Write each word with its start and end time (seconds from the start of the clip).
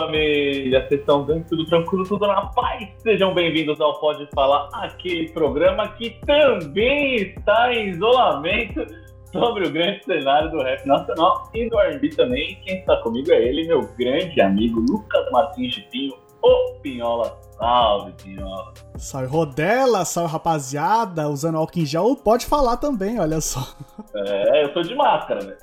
Família! 0.00 0.86
Vocês 0.88 1.00
estão 1.00 1.24
bem? 1.24 1.42
Tudo 1.42 1.66
tranquilo? 1.66 2.04
Tudo 2.04 2.26
na 2.26 2.46
paz? 2.46 2.88
Sejam 3.02 3.34
bem-vindos 3.34 3.78
ao 3.80 4.00
Pode 4.00 4.26
Falar, 4.34 4.68
aquele 4.72 5.28
programa 5.30 5.88
que 5.88 6.18
também 6.24 7.16
está 7.16 7.72
em 7.74 7.90
isolamento 7.90 8.86
sobre 9.30 9.68
o 9.68 9.70
grande 9.70 10.02
cenário 10.04 10.50
do 10.50 10.62
rap 10.62 10.86
nacional 10.86 11.50
e 11.54 11.68
do 11.68 11.78
R&B 11.78 12.08
também. 12.10 12.58
Quem 12.64 12.78
está 12.78 12.96
comigo 13.02 13.30
é 13.30 13.42
ele, 13.42 13.68
meu 13.68 13.82
grande 13.98 14.40
amigo 14.40 14.80
Lucas 14.80 15.30
Martins 15.30 15.74
de 15.74 15.82
Pinho, 15.82 16.14
o 16.42 16.74
Pinhola. 16.80 17.38
Salve, 17.58 18.12
Pinhola! 18.12 18.72
Salve, 18.96 19.26
Rodela! 19.26 20.04
Salve, 20.06 20.32
rapaziada! 20.32 21.28
Usando 21.28 21.58
álcool 21.58 21.80
em 21.80 21.84
gel, 21.84 22.16
pode 22.16 22.46
falar 22.46 22.78
também, 22.78 23.20
olha 23.20 23.38
só. 23.42 23.60
É, 24.14 24.64
eu 24.64 24.72
tô 24.72 24.80
de 24.80 24.94
máscara, 24.94 25.40
velho. 25.40 25.58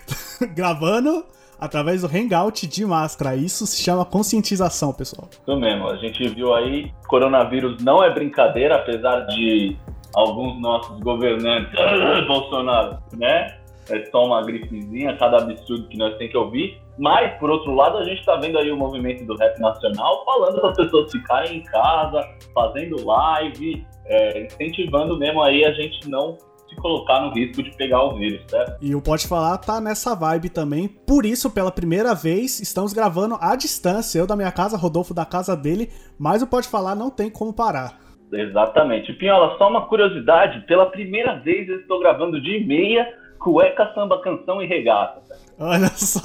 Gravando 0.54 1.26
através 1.58 2.02
do 2.02 2.08
Hangout 2.08 2.66
de 2.66 2.84
máscara. 2.84 3.36
Isso 3.36 3.66
se 3.66 3.82
chama 3.82 4.04
conscientização, 4.04 4.92
pessoal. 4.92 5.28
Isso 5.30 5.56
mesmo. 5.56 5.88
A 5.88 5.96
gente 5.96 6.28
viu 6.28 6.54
aí, 6.54 6.92
coronavírus 7.06 7.82
não 7.82 8.02
é 8.02 8.12
brincadeira, 8.12 8.76
apesar 8.76 9.20
de 9.26 9.76
alguns 10.14 10.60
nossos 10.60 10.98
governantes, 11.00 11.72
Bolsonaro, 12.26 12.98
né? 13.16 13.58
É 13.90 14.02
só 14.06 14.24
uma 14.24 14.42
gripezinha, 14.42 15.14
cada 15.18 15.38
absurdo 15.38 15.86
que 15.88 15.98
nós 15.98 16.16
tem 16.16 16.28
que 16.28 16.36
ouvir. 16.36 16.80
Mas, 16.98 17.38
por 17.38 17.50
outro 17.50 17.74
lado, 17.74 17.98
a 17.98 18.04
gente 18.04 18.20
está 18.20 18.36
vendo 18.36 18.58
aí 18.58 18.70
o 18.70 18.76
movimento 18.76 19.26
do 19.26 19.36
rap 19.36 19.58
nacional 19.58 20.24
falando 20.24 20.60
para 20.60 20.70
as 20.70 20.76
pessoas 20.76 21.12
ficarem 21.12 21.58
em 21.58 21.62
casa, 21.64 22.26
fazendo 22.54 23.04
live, 23.04 23.86
é, 24.06 24.44
incentivando 24.44 25.18
mesmo 25.18 25.42
aí 25.42 25.64
a 25.64 25.72
gente 25.72 26.08
não 26.08 26.38
se 26.74 26.80
colocar 26.80 27.20
no 27.20 27.32
risco 27.32 27.62
de 27.62 27.70
pegar 27.76 28.02
o 28.02 28.16
vírus, 28.16 28.42
certo? 28.48 28.76
E 28.80 28.94
o 28.94 29.00
Pode 29.00 29.26
Falar 29.26 29.58
tá 29.58 29.80
nessa 29.80 30.14
vibe 30.14 30.48
também. 30.48 30.88
Por 30.88 31.24
isso, 31.24 31.50
pela 31.50 31.70
primeira 31.70 32.14
vez, 32.14 32.60
estamos 32.60 32.92
gravando 32.92 33.36
à 33.40 33.56
distância. 33.56 34.18
Eu 34.18 34.26
da 34.26 34.36
minha 34.36 34.52
casa, 34.52 34.76
Rodolfo 34.76 35.14
da 35.14 35.24
casa 35.24 35.56
dele. 35.56 35.90
Mas 36.18 36.42
o 36.42 36.46
Pode 36.46 36.68
Falar 36.68 36.94
não 36.94 37.10
tem 37.10 37.30
como 37.30 37.52
parar. 37.52 37.98
Exatamente. 38.32 39.12
Pinhola, 39.12 39.56
só 39.58 39.68
uma 39.68 39.86
curiosidade: 39.86 40.66
pela 40.66 40.86
primeira 40.86 41.36
vez 41.36 41.68
eu 41.68 41.80
estou 41.80 42.00
gravando 42.00 42.40
de 42.40 42.64
meia, 42.64 43.06
cueca, 43.38 43.92
samba, 43.94 44.20
canção 44.20 44.60
e 44.60 44.66
regata. 44.66 45.22
Olha 45.58 45.88
só. 45.88 46.20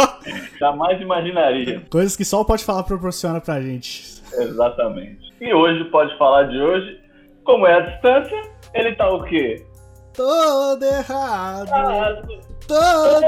Jamais 0.60 1.00
imaginaria. 1.00 1.84
Coisas 1.90 2.16
que 2.16 2.26
só 2.26 2.42
o 2.42 2.46
Pode 2.46 2.64
Falar 2.64 2.84
proporciona 2.84 3.40
pra 3.40 3.62
gente. 3.62 4.22
Exatamente. 4.34 5.34
E 5.40 5.54
hoje, 5.54 5.84
Pode 5.86 6.18
Falar 6.18 6.44
de 6.44 6.60
hoje, 6.60 7.00
como 7.44 7.66
é 7.68 7.76
a 7.76 7.82
distância, 7.82 8.42
ele 8.74 8.96
tá 8.96 9.10
o 9.10 9.24
quê? 9.24 9.66
Todo 10.20 10.84
errado. 10.84 11.70
Ah, 11.72 12.22
Todo. 12.68 13.22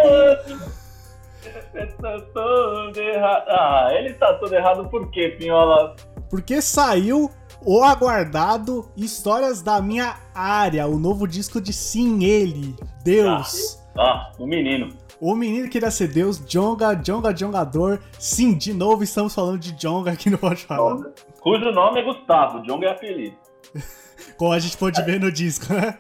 Tá 2.02 2.20
todo 2.34 3.00
errado. 3.00 3.46
Ah, 3.48 3.90
ele 3.94 4.14
tá 4.16 4.34
todo 4.34 4.54
errado 4.54 4.90
por 4.90 5.10
quê, 5.10 5.30
Pinhola? 5.30 5.96
Porque 6.30 6.62
saiu 6.62 7.32
o 7.66 7.82
aguardado 7.82 8.92
Histórias 8.98 9.62
da 9.62 9.82
Minha 9.82 10.18
Área, 10.36 10.86
o 10.86 11.00
novo 11.00 11.26
disco 11.26 11.62
de 11.62 11.72
Sim 11.72 12.26
Ele, 12.26 12.76
Deus. 13.06 13.82
Ah, 13.98 14.34
o 14.38 14.46
menino. 14.46 14.90
O 15.22 15.34
menino 15.34 15.70
queria 15.70 15.92
ser 15.92 16.10
Deus, 16.10 16.44
Jonga, 16.46 16.94
Jonga, 16.94 17.34
Jongador. 17.34 18.00
Sim, 18.20 18.54
de 18.54 18.74
novo 18.74 19.02
estamos 19.02 19.34
falando 19.34 19.60
de 19.60 19.72
Jonga 19.82 20.12
aqui 20.12 20.30
no 20.30 20.38
Pode 20.38 20.66
Falar. 20.66 20.98
Cujo 21.40 21.72
nome 21.72 22.02
é 22.02 22.04
Gustavo, 22.04 22.62
Jong 22.64 22.84
é 22.86 22.92
apelido. 22.92 23.38
Como 24.36 24.52
a 24.52 24.60
gente 24.60 24.76
pôde 24.76 25.02
ver 25.04 25.22
no 25.22 25.32
disco, 25.32 25.74
né? 25.74 25.98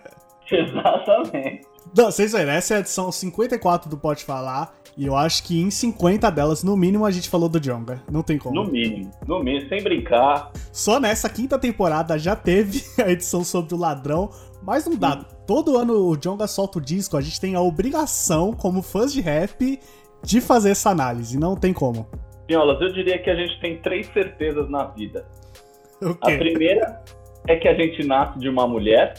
Exatamente. 0.55 1.61
Não, 1.95 2.05
vocês 2.05 2.31
verem, 2.31 2.53
essa 2.53 2.73
é 2.73 2.77
a 2.77 2.79
edição 2.79 3.11
54 3.11 3.89
do 3.89 3.97
Pode 3.97 4.23
Falar. 4.23 4.73
E 4.97 5.05
eu 5.05 5.15
acho 5.15 5.43
que 5.43 5.59
em 5.59 5.71
50 5.71 6.29
delas, 6.29 6.63
no 6.63 6.75
mínimo, 6.75 7.05
a 7.05 7.11
gente 7.11 7.29
falou 7.29 7.47
do 7.47 7.59
Jonga. 7.59 8.01
Não 8.11 8.21
tem 8.21 8.37
como. 8.37 8.55
No 8.55 8.69
mínimo, 8.69 9.09
no 9.25 9.41
mínimo, 9.41 9.69
sem 9.69 9.81
brincar. 9.81 10.51
Só 10.71 10.99
nessa 10.99 11.29
quinta 11.29 11.57
temporada 11.57 12.19
já 12.19 12.35
teve 12.35 12.83
a 13.01 13.09
edição 13.09 13.43
sobre 13.43 13.73
o 13.73 13.77
ladrão, 13.77 14.29
mas 14.61 14.85
não 14.85 14.95
dá. 14.95 15.17
Todo 15.47 15.77
ano 15.77 15.93
o 16.07 16.17
Jonga 16.17 16.45
solta 16.45 16.77
o 16.77 16.81
disco, 16.81 17.17
a 17.17 17.21
gente 17.21 17.39
tem 17.39 17.55
a 17.55 17.61
obrigação, 17.61 18.53
como 18.53 18.81
fãs 18.81 19.13
de 19.13 19.21
rap, 19.21 19.79
de 20.23 20.41
fazer 20.41 20.71
essa 20.71 20.89
análise. 20.89 21.39
Não 21.39 21.55
tem 21.55 21.73
como. 21.73 22.07
Pinholas, 22.45 22.81
eu 22.81 22.91
diria 22.91 23.17
que 23.17 23.29
a 23.29 23.35
gente 23.35 23.59
tem 23.59 23.77
três 23.77 24.07
certezas 24.07 24.69
na 24.69 24.85
vida. 24.85 25.25
A 26.21 26.31
primeira 26.31 27.01
é 27.47 27.55
que 27.55 27.67
a 27.67 27.73
gente 27.73 28.05
nasce 28.05 28.39
de 28.39 28.49
uma 28.49 28.67
mulher. 28.67 29.13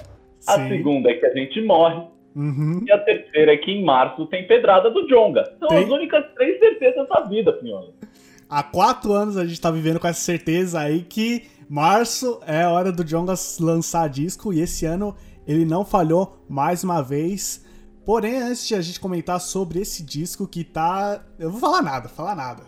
A 0.47 0.56
Sim. 0.56 0.69
segunda 0.69 1.10
é 1.10 1.14
que 1.14 1.26
a 1.26 1.34
gente 1.34 1.60
morre. 1.62 2.03
Uhum. 2.34 2.82
E 2.86 2.91
a 2.91 2.98
terceira 2.98 3.53
é 3.53 3.56
que 3.56 3.70
em 3.70 3.84
março 3.84 4.26
tem 4.26 4.47
pedrada 4.47 4.91
do 4.91 5.06
Jonga. 5.06 5.44
São 5.58 5.69
Tem. 5.69 5.84
as 5.84 5.91
únicas 5.91 6.25
três 6.34 6.58
certezas 6.58 7.08
da 7.08 7.20
vida, 7.20 7.53
Pinhola. 7.53 7.91
Há 8.48 8.62
quatro 8.62 9.12
anos 9.12 9.36
a 9.36 9.44
gente 9.47 9.60
tá 9.60 9.70
vivendo 9.70 10.00
com 10.00 10.06
essa 10.06 10.20
certeza 10.20 10.81
aí 10.81 11.02
que 11.02 11.44
março 11.69 12.41
é 12.47 12.62
a 12.62 12.70
hora 12.70 12.91
do 12.91 13.04
Jonga 13.04 13.34
lançar 13.60 14.08
disco 14.08 14.52
e 14.52 14.60
esse 14.60 14.86
ano 14.86 15.14
ele 15.47 15.64
não 15.64 15.84
falhou 15.84 16.44
mais 16.48 16.84
uma 16.84 17.02
vez. 17.02 17.64
Porém, 18.04 18.42
antes 18.42 18.66
de 18.66 18.75
a 18.75 18.81
gente 18.81 18.98
comentar 18.98 19.41
sobre 19.41 19.81
esse 19.81 20.02
disco 20.02 20.47
que 20.47 20.64
tá. 20.64 21.22
Eu 21.38 21.50
vou 21.50 21.60
falar 21.60 21.82
nada, 21.82 22.08
falar 22.08 22.34
nada. 22.34 22.64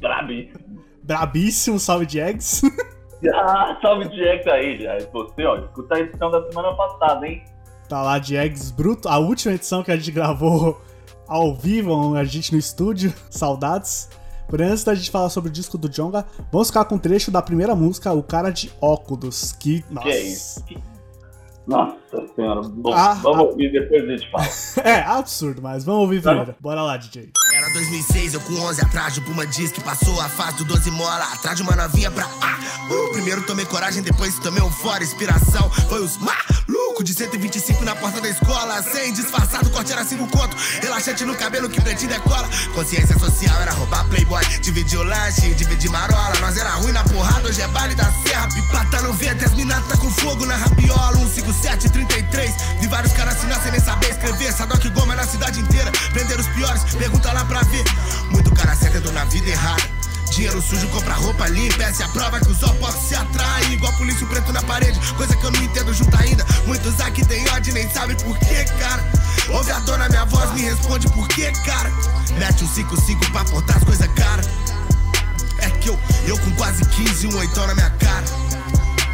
Brabíssimo. 0.00 0.84
Brabíssimo, 1.02 1.78
salve 1.78 2.06
de 2.06 2.20
eggs. 2.20 2.62
Ah, 3.34 3.78
salve 3.80 4.08
Jack 4.08 4.48
aí, 4.48 4.82
já. 4.82 4.98
Você, 5.12 5.44
ó, 5.44 5.56
escuta 5.58 5.96
a 5.96 6.00
edição 6.00 6.30
da 6.30 6.42
semana 6.48 6.74
passada, 6.74 7.26
hein? 7.26 7.44
Tá 7.88 8.02
lá 8.02 8.16
eggs 8.16 8.72
bruto, 8.72 9.08
a 9.08 9.18
última 9.18 9.54
edição 9.54 9.82
que 9.82 9.92
a 9.92 9.96
gente 9.96 10.10
gravou 10.10 10.80
ao 11.28 11.54
vivo, 11.54 12.16
a 12.16 12.24
gente 12.24 12.52
no 12.52 12.58
estúdio. 12.58 13.12
Saudades. 13.30 14.08
Porém, 14.48 14.68
antes 14.68 14.84
da 14.84 14.94
gente 14.94 15.10
falar 15.10 15.28
sobre 15.28 15.50
o 15.50 15.52
disco 15.52 15.76
do 15.76 15.88
Jonga, 15.88 16.24
vamos 16.52 16.68
ficar 16.68 16.84
com 16.84 16.94
um 16.94 16.98
trecho 16.98 17.30
da 17.30 17.42
primeira 17.42 17.74
música, 17.74 18.12
O 18.12 18.22
Cara 18.22 18.50
de 18.50 18.70
Óculos, 18.80 19.52
que. 19.52 19.84
Nossa. 19.90 20.06
Que 20.08 20.12
é 20.14 20.20
isso? 20.20 20.64
Nossa 21.66 21.96
senhora. 22.36 22.60
Bom, 22.62 22.92
Ah, 22.92 23.14
vamos 23.14 23.38
ah. 23.38 23.42
ouvir 23.42 23.72
depois 23.72 24.04
a 24.04 24.06
gente 24.06 24.30
fala. 24.30 24.46
É, 24.88 25.00
absurdo, 25.00 25.60
mas 25.60 25.84
vamos 25.84 26.02
ouvir 26.02 26.22
primeiro. 26.22 26.54
Bora 26.60 26.82
lá, 26.82 26.96
DJ. 26.96 27.32
Era 27.56 27.70
2006, 27.70 28.34
eu 28.34 28.40
com 28.42 28.52
11 28.52 28.82
atrás 28.82 29.14
de 29.14 29.22
Puma 29.22 29.46
diz 29.46 29.72
que 29.72 29.80
passou 29.80 30.20
a 30.20 30.28
fase 30.28 30.58
do 30.58 30.64
12 30.66 30.90
mola 30.90 31.24
Atrás 31.32 31.56
de 31.56 31.62
uma 31.62 31.74
novinha 31.74 32.10
pra 32.10 32.28
ah, 32.42 32.58
uh, 32.90 33.12
Primeiro 33.12 33.40
tomei 33.44 33.64
coragem, 33.64 34.02
depois 34.02 34.38
tomei 34.40 34.62
um 34.62 34.70
fora 34.70 35.02
Inspiração. 35.02 35.70
Foi 35.88 36.02
os 36.04 36.18
malucos 36.18 37.02
de 37.02 37.14
125 37.14 37.82
na 37.82 37.96
porta 37.96 38.20
da 38.20 38.28
escola. 38.28 38.82
Sem 38.82 39.10
disfarçado, 39.14 39.70
corte 39.70 39.90
era 39.90 40.04
cinco 40.04 40.26
conto. 40.28 40.54
Relaxante 40.82 41.24
no 41.24 41.34
cabelo 41.34 41.70
que 41.70 41.80
pretinho 41.80 42.10
decola. 42.10 42.46
Consciência 42.74 43.18
social 43.18 43.58
era 43.62 43.72
roubar 43.72 44.06
playboy. 44.08 44.44
Dividir 44.60 44.98
o 44.98 45.02
lanche, 45.02 45.54
dividir 45.54 45.90
marola. 45.90 46.38
Nós 46.40 46.58
era 46.58 46.70
ruim 46.72 46.92
na 46.92 47.04
porrada, 47.04 47.48
hoje 47.48 47.62
é 47.62 47.68
baile 47.68 47.94
da 47.94 48.04
serra. 48.26 48.48
Pipata 48.48 49.00
no 49.00 49.14
vento, 49.14 49.44
as 49.46 49.54
minas 49.54 49.82
tá 49.86 49.96
com 49.96 50.10
fogo 50.10 50.44
na 50.44 50.56
rabiola. 50.56 51.16
157, 51.36 51.90
33 51.90 52.54
Vi 52.80 52.86
vários 52.86 53.12
caras 53.12 53.36
assinar 53.36 53.60
sem 53.62 53.72
nem 53.72 53.80
saber 53.80 54.10
escrever. 54.10 54.52
Sadoc 54.52 54.82
Goma 54.90 55.14
na 55.14 55.26
cidade 55.26 55.60
inteira. 55.60 55.90
Prender 56.12 56.38
os 56.38 56.46
piores, 56.48 56.82
pergunta 56.94 57.32
lá 57.32 57.45
pra 57.46 57.62
ver. 57.62 57.84
Muito 58.30 58.50
cara 58.54 58.76
entrou 58.96 59.12
na 59.12 59.24
vida 59.24 59.50
errada. 59.50 59.82
Dinheiro 60.30 60.60
sujo, 60.60 60.86
compra 60.88 61.14
roupa 61.14 61.46
limpa. 61.48 61.82
Essa 61.82 62.02
é 62.02 62.06
a 62.06 62.08
prova 62.08 62.40
que 62.40 62.50
os 62.50 62.62
opostos 62.62 63.08
se 63.08 63.14
atraem. 63.14 63.74
Igual 63.74 63.92
polícia 63.94 64.26
preto 64.26 64.52
na 64.52 64.62
parede. 64.62 64.98
Coisa 65.14 65.36
que 65.36 65.44
eu 65.44 65.50
não 65.50 65.62
entendo 65.62 65.92
junto 65.94 66.16
ainda. 66.20 66.44
Muitos 66.66 67.00
aqui 67.00 67.24
tem 67.24 67.48
ódio 67.50 67.70
e 67.70 67.74
nem 67.74 67.90
sabem 67.90 68.16
por 68.16 68.36
que, 68.38 68.64
cara. 68.78 69.04
Ouve 69.48 69.70
a 69.70 69.78
dona, 69.80 70.08
minha 70.08 70.24
voz 70.24 70.50
me 70.52 70.62
responde 70.62 71.08
por 71.08 71.28
que, 71.28 71.50
cara. 71.64 71.90
Mete 72.38 72.64
um 72.64 72.68
5-5 72.68 73.30
pra 73.32 73.44
portar 73.44 73.76
as 73.76 73.84
coisas 73.84 74.06
cara. 74.14 74.42
É 75.58 75.70
que 75.70 75.88
eu, 75.88 75.98
eu 76.26 76.38
com 76.38 76.50
quase 76.52 76.84
15 76.84 77.28
um 77.28 77.38
oitão 77.38 77.66
na 77.66 77.74
minha 77.74 77.90
cara. 77.90 78.24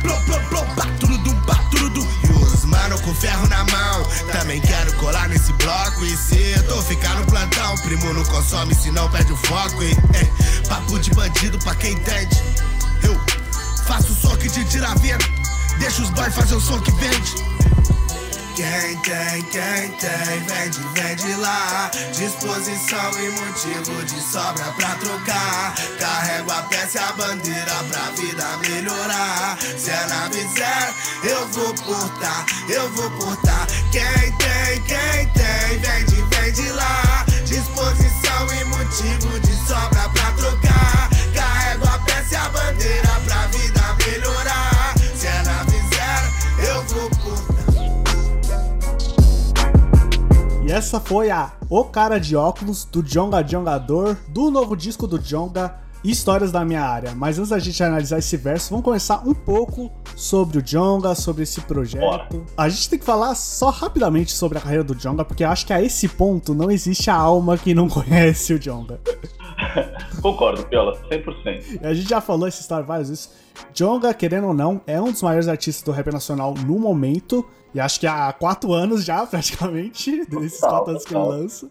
Plom, 0.01 0.21
plom, 0.25 0.45
plom, 0.49 0.67
pá, 0.75 0.87
turudum, 0.99 1.39
pá, 1.43 1.55
turudum. 1.71 2.31
Mano 2.73 2.99
com 3.03 3.15
ferro 3.15 3.47
na 3.49 3.65
mão. 3.65 4.03
Também 4.33 4.61
quero 4.61 4.93
colar 4.95 5.29
nesse 5.29 5.53
bloco 5.53 6.05
E 6.05 6.17
cedo 6.17 6.83
ficar 6.83 7.15
no 7.17 7.27
plantão 7.27 7.77
Primo 7.79 8.13
não 8.13 8.25
consome, 8.25 8.75
senão 8.75 9.09
perde 9.11 9.33
o 9.33 9.37
foco 9.37 9.83
E, 9.83 9.93
é, 9.93 10.69
papo 10.69 10.99
de 10.99 11.11
bandido 11.11 11.59
pra 11.59 11.75
quem 11.75 11.93
entende. 11.93 12.43
Eu 13.03 13.21
faço 13.87 14.13
o 14.13 14.17
som 14.17 14.37
que 14.37 14.49
te 14.49 14.65
tira 14.65 14.89
a 14.89 14.95
vida 14.95 15.25
Deixa 15.79 16.03
os 16.03 16.11
boys 16.11 16.35
fazer 16.35 16.55
o 16.55 16.61
som 16.61 16.81
que 16.81 16.91
vende 16.93 17.53
Quem 18.55 18.97
tem, 18.99 19.43
quem 19.45 19.91
tem, 19.93 20.41
vende, 20.47 20.81
vende 20.93 21.35
lá. 21.37 21.91
Disposição 22.15 23.11
e 23.19 23.31
motivo 23.31 24.05
de 24.05 24.21
sobra 24.21 24.65
pra 24.73 24.95
trocar. 24.97 25.75
Carrego 25.99 26.51
a 26.51 26.63
peça 26.65 26.99
e 26.99 27.03
a 27.03 27.13
bandeira 27.13 27.75
pra 27.89 28.11
vida 28.11 28.59
melhorar. 28.59 29.57
Se 29.79 29.91
é 29.91 30.07
nave 30.07 30.47
zero, 30.49 30.95
eu 31.25 31.49
vou 31.49 31.73
portar, 31.75 32.45
eu 32.69 32.91
vou 32.91 33.11
portar. 33.13 33.67
Quem 33.91 34.33
tem, 34.33 34.83
quem 34.83 35.29
tem, 35.29 35.79
vende, 35.79 36.23
vende 36.31 36.73
lá. 36.73 37.25
Disposição 37.47 38.55
e 38.61 38.65
motivo 38.65 39.41
de 39.41 39.67
sobra 39.67 40.09
pra 40.11 40.33
trocar. 40.33 41.12
Essa 50.73 50.99
foi 50.99 51.31
a 51.31 51.53
O 51.69 51.85
Cara 51.85 52.19
de 52.19 52.35
Óculos 52.35 52.87
do 52.87 53.03
Jonga 53.03 53.43
Jongador, 53.43 54.17
do 54.29 54.51
novo 54.51 54.75
disco 54.75 55.07
do 55.07 55.19
Jonga, 55.19 55.77
Histórias 56.03 56.51
da 56.51 56.65
Minha 56.65 56.83
Área. 56.83 57.15
Mas 57.15 57.39
antes 57.39 57.51
da 57.51 57.59
gente 57.59 57.83
analisar 57.83 58.19
esse 58.19 58.39
verso, 58.39 58.71
vamos 58.71 58.83
começar 58.83 59.23
um 59.29 59.35
pouco 59.35 59.93
sobre 60.17 60.57
o 60.57 60.63
Jonga, 60.63 61.15
sobre 61.15 61.43
esse 61.43 61.61
projeto. 61.61 62.47
A 62.57 62.71
gente 62.71 62.89
tem 62.89 62.99
que 62.99 63.05
falar 63.05 63.35
só 63.35 63.69
rapidamente 63.69 64.33
sobre 64.33 64.57
a 64.57 64.63
carreira 64.63 64.83
do 64.83 64.95
Jonga, 64.95 65.27
porque 65.27 65.45
eu 65.45 65.51
acho 65.51 65.67
que 65.67 65.75
a 65.75 65.83
esse 65.83 66.09
ponto 66.09 66.55
não 66.55 66.71
existe 66.71 67.11
a 67.11 67.17
alma 67.17 67.59
que 67.59 67.75
não 67.75 67.87
conhece 67.91 68.55
o 68.55 68.59
Jonga. 68.59 68.99
Concordo, 70.23 70.65
Piola, 70.65 70.99
100%. 71.11 71.81
E 71.83 71.87
a 71.87 71.93
gente 71.93 72.09
já 72.09 72.23
falou 72.23 72.49
essa 72.49 72.63
história 72.63 72.85
várias 72.85 73.11
vezes. 73.11 73.42
Jonga, 73.75 74.13
querendo 74.15 74.49
ou 74.49 74.55
não, 74.55 74.81
é 74.87 75.01
um 75.01 75.11
dos 75.11 75.23
maiores 75.23 75.49
artistas 75.49 75.83
do 75.83 75.93
rap 75.93 76.13
nacional 76.13 76.55
no 76.67 76.79
momento. 76.79 77.45
E 77.75 77.81
acho 77.81 77.99
que 77.99 78.07
há 78.07 78.33
quatro 78.33 78.73
anos 78.73 79.05
já, 79.05 79.25
praticamente, 79.27 80.25
desses 80.27 80.61
quatro 80.61 80.91
anos 80.91 81.05
que 81.05 81.15
ele 81.15 81.25
lança. 81.25 81.71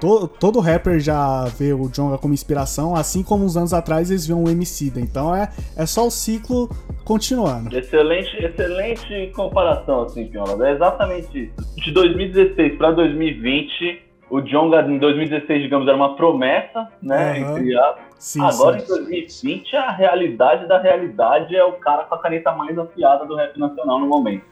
To- 0.00 0.26
Todo 0.26 0.58
rapper 0.58 0.98
já 0.98 1.44
vê 1.44 1.72
o 1.72 1.88
Jonga 1.88 2.18
como 2.18 2.34
inspiração, 2.34 2.96
assim 2.96 3.22
como 3.22 3.44
uns 3.44 3.56
anos 3.56 3.72
atrás 3.72 4.10
eles 4.10 4.26
viam 4.26 4.42
o 4.42 4.48
MC. 4.48 4.90
Então 4.96 5.34
é, 5.36 5.48
é 5.76 5.86
só 5.86 6.06
o 6.06 6.10
ciclo 6.10 6.68
continuando. 7.04 7.76
Excelente, 7.76 8.34
excelente 8.36 9.30
comparação, 9.34 10.02
assim, 10.02 10.26
Piola. 10.26 10.68
É 10.68 10.72
exatamente 10.74 11.52
isso. 11.56 11.74
De 11.76 11.92
2016 11.92 12.78
para 12.78 12.90
2020, 12.92 14.02
o 14.32 14.40
Jonga 14.40 14.80
em 14.80 14.96
2016, 14.96 15.62
digamos, 15.62 15.86
era 15.86 15.94
uma 15.94 16.16
promessa, 16.16 16.88
né? 17.02 17.38
Aham. 17.38 17.58
Entre 17.58 17.78
aspas. 17.78 18.04
Sim, 18.18 18.40
Agora 18.40 18.78
sim. 18.78 18.84
em 18.84 18.88
2020, 18.88 19.76
a 19.76 19.90
realidade 19.90 20.66
da 20.66 20.80
realidade 20.80 21.54
é 21.54 21.62
o 21.62 21.74
cara 21.74 22.04
com 22.04 22.14
a 22.14 22.18
caneta 22.18 22.50
mais 22.52 22.78
afiada 22.78 23.26
do 23.26 23.36
rap 23.36 23.58
nacional 23.58 24.00
no 24.00 24.06
momento. 24.06 24.42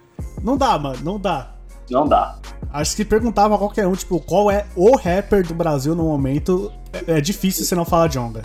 Não 0.44 0.58
dá, 0.58 0.78
mano, 0.78 0.98
não 1.02 1.18
dá. 1.18 1.52
Não 1.90 2.06
dá. 2.06 2.36
Acho 2.70 2.94
que 2.94 3.06
perguntava 3.06 3.54
a 3.54 3.58
qualquer 3.58 3.86
um, 3.86 3.94
tipo, 3.94 4.20
qual 4.20 4.50
é 4.50 4.66
o 4.76 4.94
rapper 4.98 5.46
do 5.46 5.54
Brasil 5.54 5.94
no 5.94 6.04
momento, 6.04 6.70
é, 6.92 7.16
é 7.16 7.20
difícil 7.22 7.64
você 7.64 7.74
não 7.74 7.86
falar 7.86 8.08
Jonga. 8.08 8.42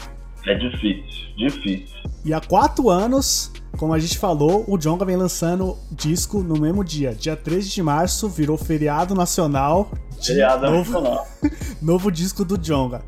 É 0.48 0.54
difícil, 0.54 1.36
difícil. 1.36 1.96
E 2.24 2.34
há 2.34 2.40
quatro 2.40 2.90
anos, 2.90 3.52
como 3.78 3.94
a 3.94 4.00
gente 4.00 4.18
falou, 4.18 4.64
o 4.68 4.78
Jonga 4.78 5.06
vem 5.06 5.16
lançando 5.16 5.78
disco 5.92 6.42
no 6.42 6.60
mesmo 6.60 6.84
dia. 6.84 7.14
Dia 7.14 7.36
13 7.36 7.70
de 7.70 7.84
março, 7.84 8.30
virou 8.30 8.58
feriado 8.58 9.16
nacional. 9.16 9.90
Feriado 10.22 10.66
novo, 10.66 10.92
nacional. 10.92 11.28
novo 11.82 12.12
disco 12.12 12.46
do 12.46 12.58
Jonga. 12.58 13.04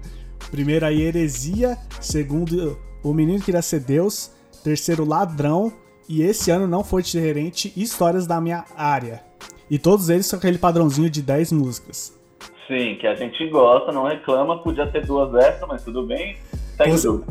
Primeiro 0.52 0.86
aí, 0.86 1.02
Heresia. 1.02 1.78
Segundo, 2.02 2.78
O 3.04 3.14
Menino 3.14 3.42
Queria 3.42 3.62
Ser 3.62 3.82
Deus. 3.82 4.32
Terceiro, 4.64 5.06
Ladrão. 5.06 5.72
E 6.10 6.22
esse 6.22 6.50
ano 6.52 6.68
não 6.68 6.84
foi 6.84 7.04
diferente, 7.04 7.74
Histórias 7.76 8.26
da 8.26 8.40
Minha 8.40 8.64
Área. 8.78 9.22
E 9.70 9.78
todos 9.78 10.10
eles 10.10 10.30
com 10.30 10.38
aquele 10.38 10.58
padrãozinho 10.58 11.10
de 11.10 11.22
10 11.22 11.52
músicas. 11.52 12.18
Sim, 12.68 12.96
que 12.96 13.08
a 13.08 13.16
gente 13.16 13.48
gosta, 13.50 13.92
não 13.92 14.06
reclama, 14.06 14.62
podia 14.62 14.88
ter 14.88 15.06
duas 15.06 15.34
extras, 15.36 15.68
mas 15.68 15.84
tudo 15.84 16.06
bem. 16.06 16.38
Tudo. 16.78 17.26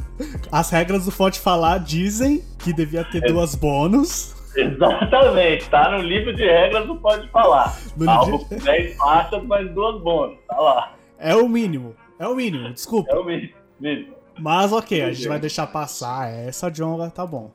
As 0.50 0.70
regras 0.70 1.04
do 1.04 1.12
Pode 1.12 1.38
Falar 1.40 1.78
dizem 1.78 2.43
que 2.58 2.72
devia 2.72 3.04
ter 3.04 3.22
É. 3.25 3.26
duas 3.28 3.54
bônus. 3.54 4.34
Exatamente, 4.56 5.69
tá 5.69 5.90
no 5.90 5.98
livro 6.02 6.34
de 6.34 6.44
regras 6.44 6.87
do 6.87 6.96
Pode 6.96 7.28
Falar. 7.31 7.76
No 7.96 8.04
livro- 8.25 8.38
com 8.46 8.56
10 8.56 8.96
faixas, 8.96 9.43
mais 9.44 9.70
duas 9.72 10.00
bônus. 10.02 10.38
Tá 10.48 10.58
lá. 10.60 10.93
É 11.19 11.34
o 11.34 11.48
mínimo. 11.48 11.94
É 12.19 12.26
o 12.26 12.34
mínimo, 12.34 12.72
desculpa. 12.72 13.12
É 13.12 13.19
o 13.19 13.25
mesmo. 13.25 13.50
mesmo. 13.78 14.14
Mas 14.38 14.72
ok, 14.72 15.02
a 15.02 15.12
gente 15.12 15.28
vai 15.28 15.38
deixar 15.38 15.66
passar 15.66 16.31
essa 16.31 16.70
Jonga, 16.70 17.10
tá 17.10 17.26
bom. 17.26 17.50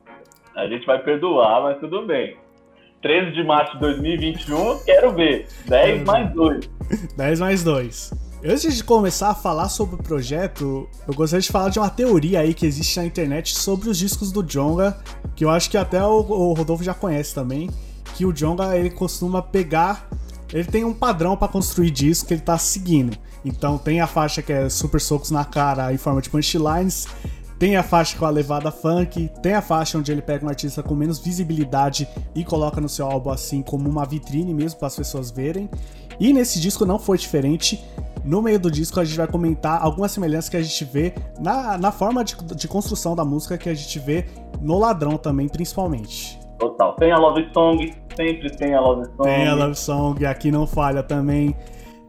A 0.56 0.66
gente 0.66 0.84
vai 0.86 0.98
perdoar, 1.02 1.62
mas 1.62 1.78
tudo 1.80 2.06
bem. 2.06 2.36
13 3.02 3.32
de 3.32 3.42
março 3.42 3.72
de 3.74 3.80
2021, 3.80 4.78
quero 4.84 5.12
ver. 5.12 5.46
10 5.66 6.04
mais 6.04 6.32
2. 6.32 6.70
10 7.16 7.40
mais 7.40 7.64
2. 7.64 8.12
Antes 8.44 8.74
de 8.74 8.82
começar 8.82 9.30
a 9.30 9.34
falar 9.36 9.68
sobre 9.68 9.94
o 9.94 9.98
projeto, 9.98 10.88
eu 11.06 11.14
gostaria 11.14 11.40
de 11.40 11.48
falar 11.48 11.68
de 11.68 11.78
uma 11.78 11.88
teoria 11.88 12.40
aí 12.40 12.52
que 12.52 12.66
existe 12.66 12.98
na 12.98 13.06
internet 13.06 13.54
sobre 13.54 13.88
os 13.88 13.96
discos 13.96 14.32
do 14.32 14.42
Jonga, 14.42 14.98
que 15.36 15.44
eu 15.44 15.50
acho 15.50 15.70
que 15.70 15.76
até 15.76 16.04
o, 16.04 16.52
Rodolfo 16.52 16.82
já 16.82 16.92
conhece 16.92 17.32
também, 17.32 17.70
que 18.16 18.26
o 18.26 18.32
Jonga 18.32 18.76
ele 18.76 18.90
costuma 18.90 19.40
pegar, 19.40 20.08
ele 20.52 20.64
tem 20.64 20.84
um 20.84 20.92
padrão 20.92 21.36
pra 21.36 21.46
construir 21.46 21.92
disco 21.92 22.26
que 22.26 22.34
ele 22.34 22.40
tá 22.40 22.58
seguindo. 22.58 23.16
Então 23.44 23.78
tem 23.78 24.00
a 24.00 24.08
faixa 24.08 24.42
que 24.42 24.52
é 24.52 24.68
super 24.68 25.00
socos 25.00 25.30
na 25.30 25.44
cara 25.44 25.94
em 25.94 25.96
forma 25.96 26.20
de 26.20 26.28
punchlines, 26.28 27.06
tem 27.60 27.76
a 27.76 27.82
faixa 27.84 28.18
com 28.18 28.24
a 28.24 28.30
levada 28.30 28.72
funk, 28.72 29.30
tem 29.40 29.54
a 29.54 29.62
faixa 29.62 29.96
onde 29.96 30.10
ele 30.10 30.20
pega 30.20 30.44
um 30.44 30.48
artista 30.48 30.82
com 30.82 30.96
menos 30.96 31.20
visibilidade 31.20 32.08
e 32.34 32.44
coloca 32.44 32.80
no 32.80 32.88
seu 32.88 33.06
álbum 33.06 33.30
assim 33.30 33.62
como 33.62 33.88
uma 33.88 34.04
vitrine 34.04 34.52
mesmo 34.52 34.80
para 34.80 34.88
as 34.88 34.96
pessoas 34.96 35.30
verem. 35.30 35.70
E 36.18 36.32
nesse 36.32 36.60
disco 36.60 36.84
não 36.84 36.98
foi 36.98 37.16
diferente. 37.16 37.80
No 38.24 38.40
meio 38.40 38.58
do 38.58 38.70
disco 38.70 39.00
a 39.00 39.04
gente 39.04 39.16
vai 39.16 39.26
comentar 39.26 39.82
algumas 39.82 40.12
semelhanças 40.12 40.48
que 40.48 40.56
a 40.56 40.62
gente 40.62 40.84
vê 40.84 41.12
na, 41.40 41.76
na 41.76 41.90
forma 41.90 42.24
de, 42.24 42.36
de 42.54 42.68
construção 42.68 43.16
da 43.16 43.24
música 43.24 43.58
que 43.58 43.68
a 43.68 43.74
gente 43.74 43.98
vê 43.98 44.26
no 44.60 44.78
Ladrão 44.78 45.16
também, 45.16 45.48
principalmente. 45.48 46.38
Total. 46.58 46.94
Tem 46.94 47.10
a 47.10 47.18
Love 47.18 47.50
Song, 47.52 47.92
sempre 48.14 48.50
tem 48.56 48.74
a 48.74 48.80
Love 48.80 49.06
Song. 49.06 49.22
Tem 49.24 49.48
a 49.48 49.54
Love 49.54 49.74
Song, 49.74 50.26
aqui 50.26 50.50
não 50.50 50.66
falha 50.66 51.02
também. 51.02 51.56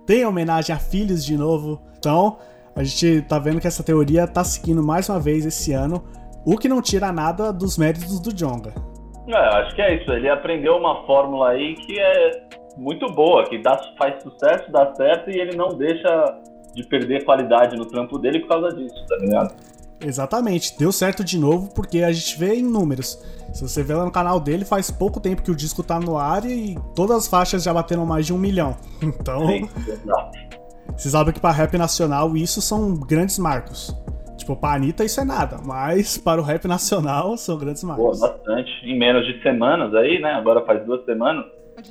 Tem 0.05 0.23
a 0.23 0.29
homenagem 0.29 0.75
a 0.75 0.79
filhos 0.79 1.25
de 1.25 1.35
novo. 1.35 1.81
Então, 1.97 2.37
a 2.75 2.83
gente 2.83 3.23
tá 3.23 3.39
vendo 3.39 3.59
que 3.59 3.67
essa 3.67 3.83
teoria 3.83 4.27
tá 4.27 4.43
seguindo 4.43 4.83
mais 4.83 5.09
uma 5.09 5.19
vez 5.19 5.45
esse 5.45 5.73
ano, 5.73 6.03
o 6.45 6.57
que 6.57 6.69
não 6.69 6.81
tira 6.81 7.11
nada 7.11 7.51
dos 7.51 7.77
méritos 7.77 8.19
do 8.19 8.31
Jonga. 8.31 8.73
É, 9.27 9.35
acho 9.35 9.75
que 9.75 9.81
é 9.81 9.95
isso. 9.95 10.11
Ele 10.11 10.29
aprendeu 10.29 10.75
uma 10.75 11.05
fórmula 11.05 11.49
aí 11.49 11.75
que 11.75 11.97
é 11.97 12.42
muito 12.77 13.07
boa, 13.13 13.47
que 13.47 13.57
dá, 13.61 13.77
faz 13.97 14.21
sucesso, 14.23 14.71
dá 14.71 14.93
certo 14.95 15.29
e 15.29 15.39
ele 15.39 15.55
não 15.55 15.69
deixa 15.69 16.39
de 16.73 16.83
perder 16.87 17.23
qualidade 17.23 17.75
no 17.77 17.85
trampo 17.85 18.17
dele 18.17 18.39
por 18.39 18.49
causa 18.49 18.75
disso, 18.75 19.05
tá 19.07 19.15
ligado? 19.17 19.53
Exatamente, 20.05 20.77
deu 20.77 20.91
certo 20.91 21.23
de 21.23 21.39
novo 21.39 21.73
porque 21.73 21.99
a 22.03 22.11
gente 22.11 22.37
vê 22.37 22.55
em 22.55 22.63
números. 22.63 23.17
Se 23.53 23.61
você 23.61 23.83
vê 23.83 23.93
lá 23.93 24.03
no 24.03 24.11
canal 24.11 24.39
dele, 24.39 24.65
faz 24.65 24.91
pouco 24.91 25.19
tempo 25.19 25.43
que 25.43 25.51
o 25.51 25.55
disco 25.55 25.81
tá 25.83 25.99
no 25.99 26.17
ar 26.17 26.43
e 26.45 26.75
todas 26.95 27.17
as 27.17 27.27
faixas 27.27 27.63
já 27.63 27.73
bateram 27.73 28.05
mais 28.05 28.25
de 28.25 28.33
um 28.33 28.37
milhão. 28.37 28.75
Então, 29.01 29.47
Sim, 29.47 29.69
exato. 29.87 30.31
você 30.97 31.09
sabe 31.09 31.31
que 31.31 31.39
para 31.39 31.51
rap 31.51 31.77
nacional 31.77 32.35
isso 32.35 32.61
são 32.61 32.95
grandes 32.95 33.37
marcos. 33.37 33.95
Tipo, 34.35 34.55
pra 34.57 34.73
Anitta 34.73 35.05
isso 35.05 35.21
é 35.21 35.23
nada, 35.23 35.57
mas 35.63 36.17
para 36.17 36.41
o 36.41 36.43
rap 36.43 36.67
nacional 36.67 37.37
são 37.37 37.57
grandes 37.57 37.81
Pô, 37.81 37.87
marcos. 37.89 38.19
bastante. 38.19 38.71
Em 38.83 38.97
menos 38.97 39.25
de 39.25 39.41
semanas 39.41 39.93
aí, 39.95 40.19
né? 40.19 40.31
Agora 40.33 40.65
faz 40.65 40.83
duas 40.85 41.05
semanas. 41.05 41.45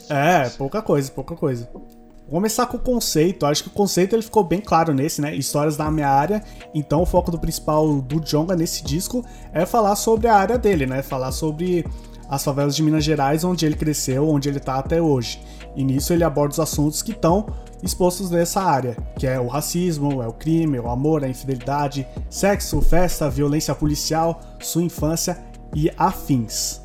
É, 0.09 0.49
pouca 0.51 0.83
coisa, 0.83 1.11
pouca 1.11 1.35
coisa. 1.35 1.69
Vou 1.73 1.83
começar 2.31 2.67
com 2.67 2.77
o 2.77 2.81
conceito. 2.81 3.45
Acho 3.45 3.65
que 3.65 3.69
o 3.69 3.73
conceito 3.73 4.15
ele 4.15 4.23
ficou 4.23 4.45
bem 4.45 4.61
claro 4.61 4.95
nesse, 4.95 5.21
né? 5.21 5.35
Histórias 5.35 5.77
da 5.77 5.91
minha 5.91 6.09
área. 6.09 6.43
Então 6.75 7.03
o 7.03 7.07
foco 7.07 7.31
do 7.31 7.39
principal 7.39 8.01
do 8.01 8.21
Jonga 8.21 8.57
nesse 8.57 8.83
disco 8.83 9.25
é 9.53 9.67
falar 9.67 9.97
sobre 9.97 10.29
a 10.29 10.37
área 10.37 10.59
dele, 10.59 10.87
né? 10.87 11.03
Falar 11.03 11.33
sobre 11.33 11.85
as 12.29 12.43
favelas 12.43 12.75
de 12.75 12.83
Minas 12.83 13.05
Gerais, 13.05 13.45
onde 13.45 13.67
ele 13.67 13.77
cresceu, 13.77 14.27
onde 14.27 14.49
ele 14.49 14.61
tá 14.61 14.79
até 14.79 15.03
hoje. 15.03 15.43
E 15.77 15.85
nisso 15.85 16.13
ele 16.13 16.25
aborda 16.25 16.53
os 16.53 16.61
assuntos 16.61 17.03
que 17.03 17.13
estão 17.13 17.47
expostos 17.83 18.31
nessa 18.31 18.63
área, 18.63 18.97
que 19.19 19.27
é 19.27 19.39
o 19.39 19.49
racismo, 19.49 20.23
é 20.23 20.27
o 20.27 20.33
crime, 20.33 20.79
o 20.79 20.89
amor, 20.89 21.25
a 21.25 21.29
infidelidade, 21.29 22.07
sexo, 22.31 22.81
festa, 22.81 23.29
violência 23.29 23.75
policial, 23.75 24.41
sua 24.61 24.83
infância 24.83 25.39
e 25.75 25.91
afins. 25.99 26.81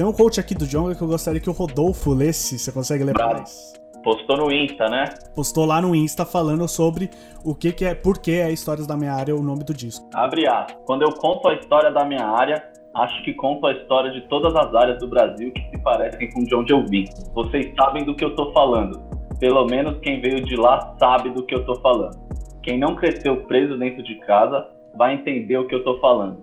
Tem 0.00 0.06
um 0.06 0.14
coach 0.14 0.40
aqui 0.40 0.54
do 0.54 0.64
Jonga 0.66 0.94
que 0.94 1.02
eu 1.02 1.06
gostaria 1.06 1.38
que 1.38 1.50
o 1.50 1.52
Rodolfo 1.52 2.14
lesse. 2.14 2.58
Você 2.58 2.72
consegue 2.72 3.04
ler 3.04 3.12
pra 3.12 3.26
Bravo. 3.26 3.40
nós? 3.40 3.74
Postou 4.02 4.34
no 4.38 4.50
Insta, 4.50 4.88
né? 4.88 5.04
Postou 5.34 5.66
lá 5.66 5.78
no 5.82 5.94
Insta 5.94 6.24
falando 6.24 6.66
sobre 6.66 7.10
o 7.44 7.54
que, 7.54 7.70
que 7.70 7.84
é, 7.84 7.94
por 7.94 8.16
que 8.16 8.32
é 8.32 8.50
Histórias 8.50 8.86
da 8.86 8.96
Minha 8.96 9.12
Área 9.12 9.36
o 9.36 9.42
nome 9.42 9.62
do 9.62 9.74
disco. 9.74 10.08
Abre 10.14 10.48
aspas. 10.48 10.74
Quando 10.86 11.02
eu 11.02 11.12
conto 11.12 11.48
a 11.48 11.52
história 11.52 11.90
da 11.92 12.02
minha 12.06 12.24
área, 12.24 12.66
acho 12.94 13.22
que 13.24 13.34
conto 13.34 13.66
a 13.66 13.72
história 13.74 14.10
de 14.10 14.22
todas 14.22 14.56
as 14.56 14.74
áreas 14.74 14.98
do 15.00 15.06
Brasil 15.06 15.52
que 15.52 15.68
se 15.68 15.82
parecem 15.82 16.30
com 16.30 16.44
de 16.44 16.54
onde 16.54 16.72
eu 16.72 16.82
vim. 16.86 17.04
Vocês 17.34 17.70
sabem 17.76 18.02
do 18.02 18.14
que 18.16 18.24
eu 18.24 18.34
tô 18.34 18.50
falando. 18.52 19.02
Pelo 19.38 19.66
menos 19.66 20.00
quem 20.00 20.18
veio 20.22 20.42
de 20.42 20.56
lá 20.56 20.96
sabe 20.98 21.28
do 21.28 21.44
que 21.44 21.54
eu 21.54 21.66
tô 21.66 21.78
falando. 21.82 22.18
Quem 22.62 22.78
não 22.78 22.96
cresceu 22.96 23.44
preso 23.44 23.76
dentro 23.76 24.02
de 24.02 24.14
casa 24.20 24.66
vai 24.96 25.16
entender 25.16 25.58
o 25.58 25.66
que 25.66 25.74
eu 25.74 25.84
tô 25.84 26.00
falando. 26.00 26.40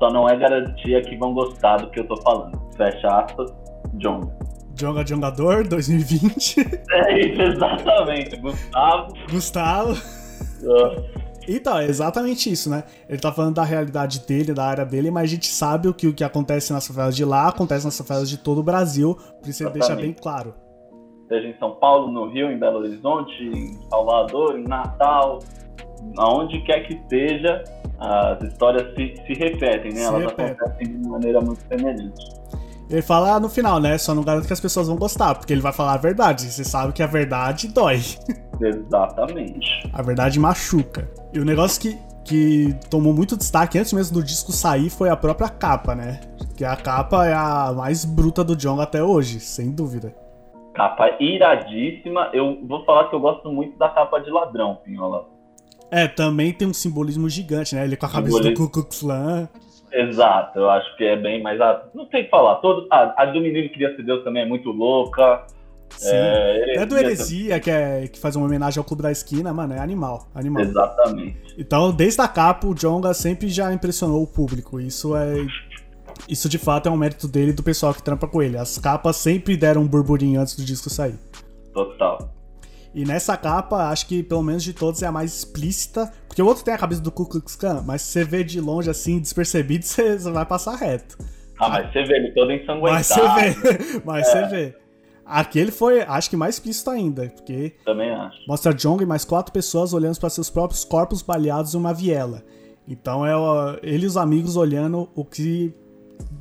Só 0.00 0.10
não 0.10 0.26
é 0.26 0.36
garantia 0.36 1.02
que 1.02 1.16
vão 1.16 1.34
gostar 1.34 1.76
do 1.76 1.90
que 1.90 2.00
eu 2.00 2.08
tô 2.08 2.16
falando. 2.22 2.58
Fecha 2.76 3.06
aspas, 3.06 3.54
John. 3.94 4.32
Jonga 4.74 5.04
Jongador 5.04 5.68
2020. 5.68 6.80
É 6.90 7.20
isso, 7.20 7.40
exatamente. 7.40 8.36
Gustavo. 8.36 9.12
Gustavo. 9.30 9.90
Nossa. 10.62 11.20
Então, 11.48 11.78
é 11.78 11.84
exatamente 11.84 12.50
isso, 12.50 12.70
né? 12.70 12.84
Ele 13.08 13.18
tá 13.18 13.32
falando 13.32 13.56
da 13.56 13.64
realidade 13.64 14.20
dele, 14.26 14.54
da 14.54 14.64
área 14.64 14.84
dele, 14.84 15.10
mas 15.10 15.24
a 15.24 15.34
gente 15.34 15.46
sabe 15.46 15.88
o 15.88 15.94
que, 15.94 16.06
o 16.06 16.14
que 16.14 16.24
acontece 16.24 16.72
nas 16.72 16.86
favelas 16.86 17.16
de 17.16 17.24
lá, 17.24 17.48
acontece 17.48 17.84
nas 17.84 17.98
favelas 17.98 18.28
de 18.28 18.38
todo 18.38 18.58
o 18.58 18.62
Brasil, 18.62 19.16
por 19.40 19.48
isso 19.48 19.62
ele 19.62 19.70
deixa 19.70 19.94
bem 19.96 20.12
claro. 20.12 20.54
Seja 21.28 21.48
em 21.48 21.58
São 21.58 21.76
Paulo, 21.76 22.10
no 22.10 22.30
Rio, 22.30 22.50
em 22.50 22.58
Belo 22.58 22.78
Horizonte, 22.78 23.42
em 23.42 23.72
Salvador, 23.88 24.58
em 24.58 24.64
Natal, 24.64 25.40
aonde 26.18 26.60
quer 26.62 26.86
que 26.86 26.94
esteja, 26.94 27.62
as 28.00 28.42
histórias 28.42 28.94
se, 28.94 29.14
se 29.26 29.34
repetem, 29.34 29.92
né? 29.92 30.00
Se 30.00 30.04
Elas 30.06 30.22
repetem. 30.22 30.46
acontecem 30.52 31.00
de 31.00 31.08
maneira 31.08 31.40
muito 31.40 31.60
semelhante. 31.68 32.40
Ele 32.88 33.02
fala 33.02 33.38
no 33.38 33.48
final, 33.48 33.78
né? 33.78 33.96
Só 33.98 34.14
não 34.14 34.24
garanto 34.24 34.46
que 34.46 34.52
as 34.52 34.60
pessoas 34.60 34.88
vão 34.88 34.96
gostar, 34.96 35.34
porque 35.36 35.52
ele 35.52 35.60
vai 35.60 35.72
falar 35.72 35.94
a 35.94 35.98
verdade. 35.98 36.42
Você 36.50 36.64
sabe 36.64 36.92
que 36.92 37.02
a 37.02 37.06
verdade 37.06 37.68
dói. 37.68 38.00
Exatamente. 38.60 39.88
A 39.92 40.02
verdade 40.02 40.40
machuca. 40.40 41.08
E 41.32 41.38
o 41.38 41.44
negócio 41.44 41.80
que, 41.80 41.96
que 42.24 42.74
tomou 42.90 43.14
muito 43.14 43.36
destaque 43.36 43.78
antes 43.78 43.92
mesmo 43.92 44.14
do 44.14 44.24
disco 44.24 44.50
sair 44.50 44.90
foi 44.90 45.08
a 45.08 45.16
própria 45.16 45.48
capa, 45.48 45.94
né? 45.94 46.20
Que 46.56 46.64
a 46.64 46.74
capa 46.74 47.26
é 47.26 47.32
a 47.32 47.72
mais 47.76 48.04
bruta 48.04 48.42
do 48.42 48.56
John 48.56 48.80
até 48.80 49.02
hoje, 49.02 49.38
sem 49.38 49.70
dúvida. 49.70 50.12
Capa 50.74 51.10
iradíssima. 51.20 52.30
Eu 52.32 52.58
vou 52.66 52.84
falar 52.84 53.08
que 53.08 53.14
eu 53.14 53.20
gosto 53.20 53.50
muito 53.52 53.78
da 53.78 53.88
capa 53.88 54.18
de 54.20 54.30
ladrão, 54.30 54.76
Pinhola. 54.84 55.26
É, 55.90 56.06
também 56.06 56.52
tem 56.52 56.68
um 56.68 56.72
simbolismo 56.74 57.28
gigante, 57.28 57.74
né? 57.74 57.84
Ele 57.84 57.96
com 57.96 58.06
a 58.06 58.08
cabeça 58.08 58.36
do 58.38 58.42
Simbolismo. 58.44 58.66
Ku 58.66 58.72
Klux 58.72 59.00
Klan. 59.00 59.48
Exato, 59.92 60.58
eu 60.58 60.70
acho 60.70 60.96
que 60.96 61.02
é 61.04 61.16
bem 61.16 61.42
mais. 61.42 61.60
a- 61.60 61.82
Não 61.94 62.06
sei 62.08 62.20
o 62.22 62.24
que 62.24 62.30
falar. 62.30 62.56
Todo... 62.56 62.86
A, 62.92 63.22
a 63.22 63.26
do 63.26 63.40
menino 63.40 63.62
que 63.68 63.70
queria 63.70 63.94
ser 63.96 64.02
Deus 64.04 64.22
também 64.22 64.42
é 64.42 64.46
muito 64.46 64.70
louca. 64.70 65.44
Sim. 65.96 66.10
É, 66.12 66.74
É 66.76 66.86
do 66.86 66.96
Heresia, 66.96 67.58
que, 67.58 67.68
é, 67.68 68.06
que 68.06 68.16
faz 68.20 68.36
uma 68.36 68.46
homenagem 68.46 68.78
ao 68.78 68.84
Clube 68.84 69.02
da 69.02 69.10
Esquina, 69.10 69.52
mano, 69.52 69.74
é 69.74 69.80
animal, 69.80 70.28
animal. 70.32 70.62
Exatamente. 70.62 71.36
Então, 71.58 71.90
desde 71.90 72.20
a 72.20 72.28
capa, 72.28 72.68
o 72.68 72.74
Jonga 72.74 73.12
sempre 73.12 73.48
já 73.48 73.72
impressionou 73.72 74.22
o 74.22 74.26
público. 74.28 74.78
Isso 74.80 75.16
é. 75.16 75.34
Isso 76.28 76.48
de 76.48 76.58
fato 76.58 76.88
é 76.88 76.92
um 76.92 76.96
mérito 76.96 77.26
dele 77.26 77.50
e 77.50 77.54
do 77.54 77.62
pessoal 77.64 77.92
que 77.92 78.02
trampa 78.02 78.28
com 78.28 78.40
ele. 78.40 78.56
As 78.56 78.78
capas 78.78 79.16
sempre 79.16 79.56
deram 79.56 79.82
um 79.82 79.86
burburinho 79.88 80.40
antes 80.40 80.54
do 80.54 80.62
disco 80.64 80.88
sair. 80.88 81.18
Total. 81.74 82.32
E 82.94 83.04
nessa 83.04 83.36
capa, 83.36 83.88
acho 83.88 84.06
que 84.06 84.22
pelo 84.22 84.42
menos 84.42 84.62
de 84.62 84.72
todos 84.72 85.02
é 85.02 85.06
a 85.06 85.12
mais 85.12 85.32
explícita. 85.34 86.12
Porque 86.26 86.42
o 86.42 86.46
outro 86.46 86.64
tem 86.64 86.74
a 86.74 86.78
cabeça 86.78 87.00
do 87.00 87.10
Ku 87.10 87.26
Klux 87.26 87.56
Klan, 87.56 87.82
mas 87.86 88.02
se 88.02 88.12
você 88.12 88.24
vê 88.24 88.42
de 88.42 88.60
longe 88.60 88.90
assim, 88.90 89.20
despercebido, 89.20 89.84
você 89.86 90.18
você 90.18 90.30
vai 90.30 90.44
passar 90.44 90.76
reto. 90.76 91.18
Ah, 91.58 91.68
mas 91.68 91.92
você 91.92 92.02
vê 92.04 92.16
ele 92.16 92.32
todo 92.32 92.50
ensanguentado. 92.52 92.92
Mas 92.92 93.06
você 93.06 93.20
vê. 93.20 94.00
Mas 94.04 94.26
você 94.26 94.46
vê. 94.46 94.76
Aquele 95.26 95.70
foi, 95.70 96.00
acho 96.00 96.28
que 96.28 96.36
mais 96.36 96.56
explícito 96.56 96.90
ainda, 96.90 97.28
porque 97.28 97.76
Também 97.84 98.10
acho. 98.10 98.36
mostra 98.48 98.74
Jong 98.74 99.02
e 99.04 99.06
mais 99.06 99.24
quatro 99.24 99.52
pessoas 99.52 99.92
olhando 99.92 100.18
para 100.18 100.28
seus 100.28 100.50
próprios 100.50 100.84
corpos 100.84 101.22
baleados 101.22 101.72
em 101.74 101.76
uma 101.76 101.94
viela. 101.94 102.42
Então 102.88 103.24
é 103.24 103.32
ele 103.82 104.04
e 104.04 104.06
os 104.06 104.16
amigos 104.16 104.56
olhando 104.56 105.08
o 105.14 105.24
que, 105.24 105.72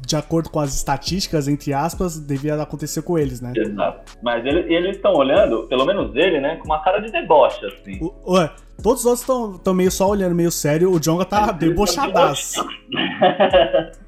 de 0.09 0.15
acordo 0.15 0.49
com 0.49 0.59
as 0.59 0.73
estatísticas, 0.75 1.47
entre 1.47 1.71
aspas, 1.71 2.19
devia 2.19 2.59
acontecer 2.61 3.03
com 3.03 3.17
eles, 3.17 3.39
né? 3.39 3.53
Exato. 3.55 4.17
Mas 4.23 4.43
ele- 4.45 4.73
eles 4.73 4.95
estão 4.95 5.13
olhando, 5.13 5.67
pelo 5.67 5.85
menos 5.85 6.15
ele, 6.15 6.41
né, 6.41 6.55
com 6.57 6.65
uma 6.65 6.81
cara 6.83 6.99
de 6.99 7.11
deboche, 7.11 7.63
assim. 7.65 7.99
O- 8.01 8.33
ué, 8.33 8.51
todos 8.81 9.05
os 9.05 9.23
outros 9.23 9.55
estão 9.57 9.73
meio 9.73 9.91
só 9.91 10.09
olhando 10.09 10.33
meio 10.33 10.51
sério, 10.51 10.91
o 10.91 10.99
Jonga 10.99 11.25
tá 11.25 11.51
debochadaço. 11.51 12.65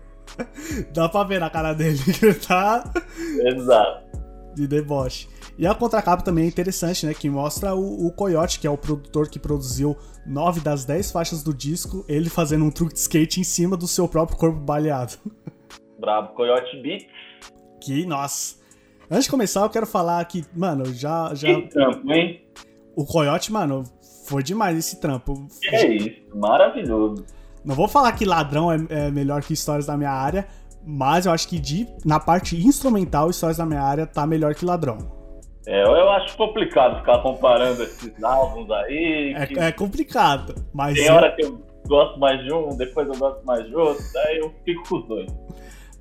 Dá 0.93 1.09
pra 1.09 1.23
ver 1.23 1.39
na 1.39 1.49
cara 1.49 1.73
dele 1.73 1.97
que 1.99 2.25
ele 2.25 2.33
tá 2.35 2.83
Exato. 3.45 4.05
de 4.55 4.67
deboche. 4.67 5.27
E 5.57 5.67
a 5.67 5.75
contracapa 5.75 6.23
também 6.23 6.45
é 6.45 6.47
interessante, 6.47 7.05
né? 7.05 7.13
Que 7.13 7.29
mostra 7.29 7.75
o, 7.75 8.07
o 8.07 8.11
Coyote, 8.11 8.59
que 8.59 8.65
é 8.65 8.69
o 8.69 8.77
produtor 8.77 9.29
que 9.29 9.37
produziu 9.37 9.95
nove 10.25 10.59
das 10.61 10.85
dez 10.85 11.11
faixas 11.11 11.43
do 11.43 11.53
disco, 11.53 12.03
ele 12.07 12.29
fazendo 12.29 12.65
um 12.65 12.71
truque 12.71 12.93
de 12.93 12.99
skate 12.99 13.39
em 13.39 13.43
cima 13.43 13.77
do 13.77 13.87
seu 13.87 14.07
próprio 14.07 14.37
corpo 14.37 14.59
baleado. 14.59 15.13
Bravo. 16.01 16.33
Coyote 16.33 16.75
Beat. 16.81 17.07
Que, 17.79 18.05
nossa. 18.05 18.59
Antes 19.09 19.25
de 19.25 19.31
começar, 19.31 19.61
eu 19.61 19.69
quero 19.69 19.85
falar 19.85 20.25
que, 20.25 20.43
mano, 20.53 20.85
já. 20.93 21.33
já 21.33 21.47
Que 21.47 21.67
trampo, 21.69 22.11
hein? 22.11 22.41
o 22.95 23.05
Coyote, 23.05 23.51
mano, 23.51 23.83
foi 24.27 24.43
demais 24.43 24.77
esse 24.77 24.99
trampo. 24.99 25.47
Que 25.61 25.75
é 25.75 25.95
isso. 25.95 26.21
Maravilhoso. 26.35 27.25
Não 27.63 27.75
vou 27.75 27.87
falar 27.87 28.11
que 28.13 28.25
ladrão 28.25 28.71
é, 28.71 28.77
é 28.89 29.11
melhor 29.11 29.41
que 29.41 29.53
histórias 29.53 29.85
da 29.85 29.95
minha 29.95 30.11
área, 30.11 30.47
mas 30.85 31.25
eu 31.25 31.31
acho 31.31 31.47
que 31.47 31.59
de, 31.59 31.87
na 32.03 32.19
parte 32.19 32.55
instrumental, 32.55 33.29
histórias 33.29 33.57
da 33.57 33.65
minha 33.65 33.81
área 33.81 34.07
tá 34.07 34.25
melhor 34.25 34.55
que 34.55 34.65
ladrão. 34.65 34.97
É, 35.67 35.83
eu 35.83 36.09
acho 36.09 36.35
complicado 36.35 36.99
ficar 36.99 37.19
comparando 37.19 37.83
esses 37.83 38.23
álbuns 38.23 38.69
aí. 38.71 39.35
É, 39.35 39.67
é 39.67 39.71
complicado, 39.71 40.55
mas. 40.73 40.97
Tem 40.97 41.11
hora 41.11 41.31
que 41.35 41.43
eu 41.43 41.61
gosto 41.87 42.19
mais 42.19 42.43
de 42.43 42.51
um, 42.51 42.75
depois 42.75 43.07
eu 43.07 43.15
gosto 43.15 43.45
mais 43.45 43.65
de 43.67 43.75
outro, 43.75 44.03
daí 44.13 44.37
eu 44.39 44.51
fico 44.65 44.89
com 44.89 44.95
os 44.97 45.07
dois. 45.07 45.31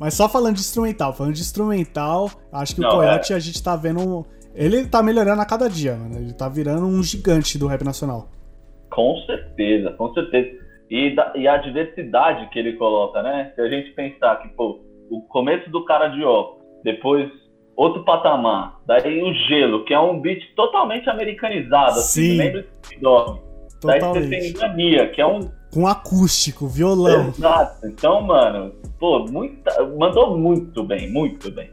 Mas 0.00 0.14
só 0.14 0.26
falando 0.30 0.54
de 0.54 0.61
instrumental, 0.62 1.12
falando 1.12 1.35
de 1.35 1.42
instrumental, 1.42 2.30
acho 2.50 2.75
que 2.75 2.80
o 2.80 2.85
Não, 2.85 2.90
Coyote 2.90 3.35
a 3.35 3.38
gente 3.38 3.62
tá 3.62 3.76
vendo. 3.76 4.25
Ele 4.54 4.87
tá 4.87 5.02
melhorando 5.02 5.42
a 5.42 5.45
cada 5.45 5.69
dia, 5.69 5.95
mano. 5.95 6.16
Ele 6.16 6.33
tá 6.33 6.49
virando 6.49 6.87
um 6.87 7.02
gigante 7.02 7.59
do 7.59 7.66
rap 7.66 7.85
nacional. 7.85 8.28
Com 8.90 9.14
certeza, 9.26 9.90
com 9.92 10.12
certeza. 10.14 10.59
E, 10.90 11.14
da- 11.14 11.33
e 11.37 11.47
a 11.47 11.59
diversidade 11.59 12.49
que 12.49 12.59
ele 12.59 12.73
coloca, 12.78 13.23
né? 13.23 13.52
Se 13.54 13.61
a 13.61 13.69
gente 13.69 13.90
pensar 13.92 14.37
que, 14.37 14.49
pô, 14.49 14.80
o 15.11 15.21
começo 15.28 15.71
do 15.71 15.85
cara 15.85 16.09
de 16.09 16.25
óculos, 16.25 16.64
depois 16.83 17.30
outro 17.76 18.02
patamar, 18.04 18.80
daí 18.87 19.23
o 19.23 19.33
gelo, 19.49 19.85
que 19.85 19.92
é 19.92 20.00
um 20.00 20.19
beat 20.21 20.40
totalmente 20.57 21.09
americanizado, 21.11 21.90
assim, 22.00 22.23
Sim. 22.33 22.37
lembra 22.38 22.62
do 22.62 23.00
Dog. 23.00 23.40
Daí 23.85 24.00
você 24.00 24.28
tem 24.28 24.52
Mania, 24.54 25.09
que 25.11 25.21
é 25.21 25.26
um. 25.26 25.40
Com 25.73 25.87
acústico, 25.87 26.67
violão. 26.67 27.29
Exato. 27.29 27.87
Então, 27.87 28.21
mano, 28.23 28.73
pô, 28.99 29.25
muita, 29.27 29.85
mandou 29.97 30.37
muito 30.37 30.83
bem, 30.83 31.11
muito 31.11 31.50
bem. 31.50 31.71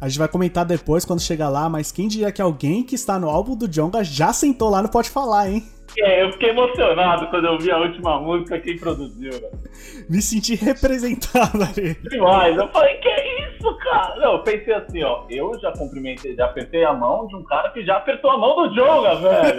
A 0.00 0.08
gente 0.08 0.18
vai 0.18 0.28
comentar 0.28 0.64
depois 0.64 1.04
quando 1.04 1.20
chegar 1.20 1.48
lá, 1.48 1.68
mas 1.68 1.92
quem 1.92 2.08
diria 2.08 2.32
que 2.32 2.42
alguém 2.42 2.82
que 2.82 2.94
está 2.94 3.18
no 3.18 3.30
álbum 3.30 3.56
do 3.56 3.68
Jonga 3.68 4.02
já 4.02 4.32
sentou 4.32 4.68
lá 4.68 4.82
no 4.82 4.88
Pode 4.88 5.08
Falar, 5.08 5.48
hein? 5.48 5.62
É, 5.98 6.24
eu 6.24 6.32
fiquei 6.32 6.50
emocionado 6.50 7.28
quando 7.28 7.46
eu 7.46 7.58
vi 7.58 7.70
a 7.70 7.78
última 7.78 8.18
música 8.18 8.58
quem 8.58 8.78
produziu, 8.78 9.30
velho. 9.30 9.50
Me 10.08 10.20
senti 10.22 10.54
representado 10.54 11.62
ali. 11.62 11.94
demais. 12.10 12.56
Eu 12.56 12.66
falei, 12.68 12.96
que 12.96 13.08
isso, 13.08 13.78
cara? 13.78 14.16
Não, 14.16 14.32
eu 14.32 14.42
pensei 14.42 14.74
assim, 14.74 15.02
ó. 15.02 15.24
Eu 15.30 15.58
já 15.60 15.70
cumprimentei, 15.72 16.34
já 16.34 16.46
apertei 16.46 16.84
a 16.84 16.92
mão 16.92 17.26
de 17.26 17.36
um 17.36 17.44
cara 17.44 17.70
que 17.70 17.84
já 17.84 17.96
apertou 17.98 18.30
a 18.30 18.38
mão 18.38 18.56
do 18.56 18.74
Jonga, 18.74 19.14
velho. 19.16 19.58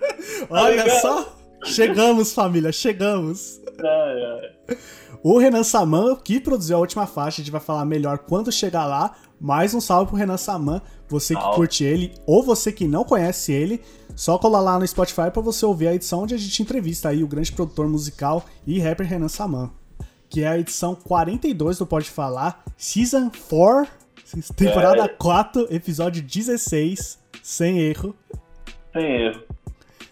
Olha 0.50 0.82
ligado? 0.82 1.00
só. 1.00 1.43
Chegamos, 1.64 2.32
família, 2.32 2.72
chegamos. 2.72 3.60
Ai, 3.80 4.22
ai. 4.22 4.76
O 5.22 5.38
Renan 5.38 5.64
Saman, 5.64 6.16
que 6.16 6.38
produziu 6.38 6.76
a 6.76 6.80
última 6.80 7.06
faixa, 7.06 7.40
a 7.40 7.44
gente 7.44 7.50
vai 7.50 7.60
falar 7.60 7.84
melhor 7.84 8.18
quando 8.18 8.52
chegar 8.52 8.86
lá. 8.86 9.14
Mais 9.40 9.74
um 9.74 9.80
salve 9.80 10.08
pro 10.08 10.16
Renan 10.16 10.36
Saman, 10.36 10.80
você 11.08 11.34
que 11.34 11.54
curte 11.54 11.84
ele 11.84 12.14
ou 12.26 12.42
você 12.42 12.72
que 12.72 12.86
não 12.86 13.04
conhece 13.04 13.52
ele, 13.52 13.82
só 14.14 14.38
colar 14.38 14.60
lá 14.60 14.78
no 14.78 14.86
Spotify 14.86 15.30
pra 15.30 15.42
você 15.42 15.66
ouvir 15.66 15.88
a 15.88 15.94
edição 15.94 16.22
onde 16.22 16.34
a 16.34 16.38
gente 16.38 16.62
entrevista 16.62 17.08
aí 17.08 17.22
o 17.22 17.26
grande 17.26 17.52
produtor 17.52 17.88
musical 17.88 18.44
e 18.66 18.78
rapper 18.78 19.06
Renan 19.06 19.28
Saman, 19.28 19.70
que 20.30 20.42
é 20.42 20.48
a 20.48 20.58
edição 20.58 20.94
42 20.94 21.78
do 21.78 21.86
Pode 21.86 22.08
Falar, 22.08 22.62
Season 22.78 23.30
4, 23.48 23.90
temporada 24.56 25.04
É. 25.04 25.08
4, 25.08 25.66
episódio 25.70 26.22
16, 26.22 27.18
sem 27.42 27.80
erro. 27.80 28.14
Sem 28.92 29.04
erro. 29.26 29.42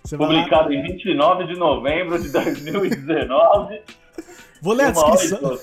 Você 0.04 0.16
vai 0.16 0.28
lá- 0.28 0.34
Publicado 0.34 0.72
em 0.72 0.82
29 0.82 1.44
de 1.46 1.54
novembro 1.58 2.20
de 2.20 2.28
2019. 2.30 3.80
Vou 4.62 4.74
ler 4.74 4.86
a 4.86 4.90
descrição. 4.90 5.40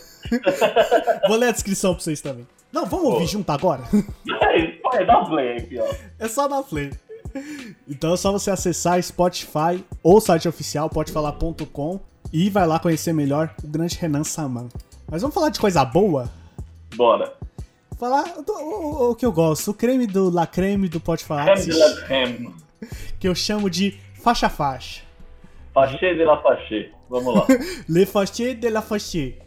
Vou 1.27 1.37
ler 1.37 1.47
a 1.49 1.51
descrição 1.51 1.93
pra 1.93 2.03
vocês 2.03 2.21
também. 2.21 2.47
Não, 2.71 2.85
vamos 2.85 3.05
ouvir 3.13 3.27
junto 3.27 3.49
agora. 3.51 3.83
Vai, 4.83 5.05
dá 5.05 5.23
play 5.25 5.57
aqui, 5.57 5.79
ó. 5.79 5.87
É 6.19 6.27
só 6.27 6.47
dar 6.47 6.61
play. 6.63 6.91
Então 7.87 8.13
é 8.13 8.17
só 8.17 8.31
você 8.31 8.49
acessar 8.51 9.01
Spotify 9.01 9.83
ou 10.03 10.19
site 10.19 10.47
oficial 10.47 10.89
podefalar.com 10.89 11.99
e 12.33 12.49
vai 12.49 12.65
lá 12.67 12.79
conhecer 12.79 13.13
melhor 13.13 13.53
o 13.63 13.67
grande 13.67 13.95
Renan 13.97 14.23
Saman. 14.23 14.67
Mas 15.09 15.21
vamos 15.21 15.33
falar 15.33 15.49
de 15.49 15.59
coisa 15.59 15.83
boa? 15.85 16.29
Bora. 16.95 17.33
Falar 17.99 18.23
do, 18.45 18.51
o, 18.53 19.11
o 19.11 19.15
que 19.15 19.25
eu 19.25 19.31
gosto, 19.31 19.71
o 19.71 19.73
creme 19.73 20.07
do 20.07 20.29
La 20.29 20.47
Creme 20.47 20.87
do 20.89 20.99
Pode 20.99 21.23
Falar, 21.23 21.45
Creme 21.53 21.61
de 21.65 21.73
la 21.77 22.01
creme. 22.01 22.55
que 23.19 23.27
eu 23.27 23.35
chamo 23.35 23.69
de 23.69 23.97
faixa 24.21 24.47
a 24.47 24.49
faixa. 24.49 25.01
Fachê 25.73 26.15
de 26.15 26.23
la 26.25 26.41
fachê. 26.41 26.91
Vamos 27.09 27.33
lá. 27.35 27.45
Le 27.87 28.05
Fachê 28.05 28.53
de 28.53 28.69
la 28.69 28.81
Fachê. 28.81 29.39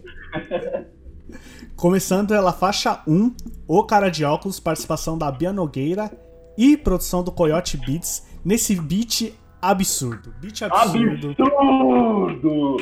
Começando 1.77 2.29
pela 2.29 2.53
faixa 2.53 3.03
1, 3.07 3.35
O 3.67 3.85
Cara 3.85 4.09
de 4.09 4.25
Óculos, 4.25 4.61
participação 4.61 5.17
da 5.19 5.31
Bia 5.31 5.53
Nogueira 5.53 6.11
e 6.57 6.77
produção 6.77 7.23
do 7.23 7.33
Coyote 7.33 7.77
Beats, 7.77 8.27
nesse 8.45 8.75
beat 8.81 9.33
absurdo. 9.61 10.35
Beat 10.41 10.63
absurdo. 10.63 11.31
Absurdo! 11.31 12.77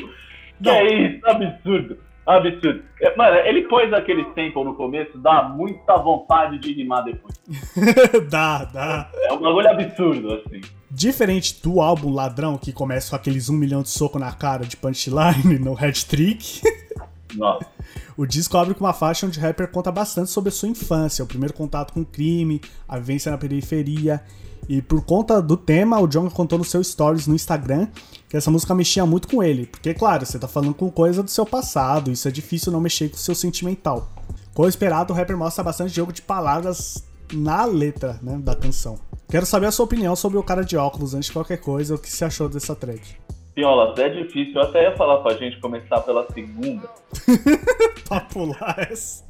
Que 0.63 0.69
Não. 0.69 0.73
é 0.73 1.07
isso? 1.09 1.27
Absurdo. 1.27 1.99
Absurdo. 2.37 2.83
É, 3.01 3.17
Mano, 3.17 3.37
ele 3.39 3.63
pôs 3.69 3.93
aquele 3.93 4.25
sample 4.25 4.65
no 4.65 4.75
começo, 4.75 5.19
dá 5.19 5.43
muita 5.43 5.97
vontade 5.97 6.59
de 6.59 6.73
rimar 6.73 7.05
depois. 7.05 7.35
dá, 8.31 8.65
dá. 8.65 9.11
É 9.15 9.33
um 9.33 9.41
bagulho 9.41 9.69
absurdo, 9.69 10.35
assim. 10.35 10.61
Diferente 10.91 11.63
do 11.63 11.81
álbum 11.81 12.13
Ladrão, 12.13 12.59
que 12.59 12.73
começa 12.73 13.11
com 13.11 13.17
aqueles 13.17 13.49
um 13.49 13.55
milhão 13.55 13.83
de 13.83 13.91
soco 13.91 14.19
na 14.19 14.33
cara 14.33 14.65
de 14.65 14.77
punchline 14.77 15.59
no 15.59 15.75
head 15.75 16.05
trick, 16.07 16.61
Nossa. 17.37 17.65
o 18.17 18.27
disco 18.27 18.57
abre 18.59 18.75
com 18.75 18.85
uma 18.85 18.93
faixa 18.93 19.25
onde 19.25 19.39
o 19.39 19.43
rapper 19.43 19.71
conta 19.71 19.93
bastante 19.93 20.31
sobre 20.31 20.49
a 20.49 20.53
sua 20.53 20.69
infância, 20.69 21.25
o 21.25 21.29
primeiro 21.29 21.55
contato 21.55 21.93
com 21.93 22.01
o 22.01 22.05
crime, 22.05 22.61
a 22.89 22.99
vivência 22.99 23.31
na 23.31 23.39
periferia. 23.39 24.21
E 24.69 24.83
por 24.83 25.05
conta 25.05 25.41
do 25.41 25.57
tema, 25.57 25.99
o 25.99 26.07
John 26.07 26.29
contou 26.31 26.59
no 26.59 26.65
seu 26.65 26.83
stories 26.83 27.27
no 27.27 27.35
Instagram 27.35 27.89
que 28.31 28.37
essa 28.37 28.51
música 28.51 28.73
mexia 28.73 29.05
muito 29.05 29.27
com 29.27 29.43
ele. 29.43 29.67
Porque, 29.67 29.93
claro, 29.93 30.25
você 30.25 30.39
tá 30.39 30.47
falando 30.47 30.73
com 30.73 30.89
coisa 30.89 31.21
do 31.21 31.29
seu 31.29 31.45
passado, 31.45 32.13
isso 32.13 32.29
é 32.29 32.31
difícil 32.31 32.71
não 32.71 32.81
mexer 32.81 33.09
com 33.09 33.17
o 33.17 33.19
seu 33.19 33.35
sentimental. 33.35 34.09
Como 34.55 34.69
esperado, 34.69 35.13
o 35.13 35.17
rapper 35.17 35.37
mostra 35.37 35.65
bastante 35.65 35.93
jogo 35.93 36.13
de 36.13 36.23
palavras 36.23 37.05
na 37.33 37.65
letra 37.65 38.21
né, 38.23 38.39
da 38.39 38.55
canção. 38.55 38.99
Quero 39.29 39.45
saber 39.45 39.67
a 39.67 39.73
sua 39.73 39.85
opinião 39.85 40.15
sobre 40.15 40.39
o 40.39 40.45
cara 40.45 40.65
de 40.65 40.77
óculos 40.77 41.13
antes 41.13 41.27
de 41.27 41.33
qualquer 41.33 41.59
coisa, 41.59 41.97
o 41.97 41.99
que 41.99 42.09
você 42.09 42.25
achou 42.25 42.49
dessa 42.49 42.75
track. 42.75 43.17
Piolas, 43.53 43.99
é 43.99 44.09
difícil. 44.09 44.55
Eu 44.55 44.63
até 44.63 44.85
ia 44.85 44.97
falar 44.97 45.19
pra 45.19 45.35
gente 45.35 45.59
começar 45.59 46.01
pela 46.01 46.25
segunda 46.33 46.89
pra 48.09 48.21
pular 48.21 48.77
essa. 48.91 49.25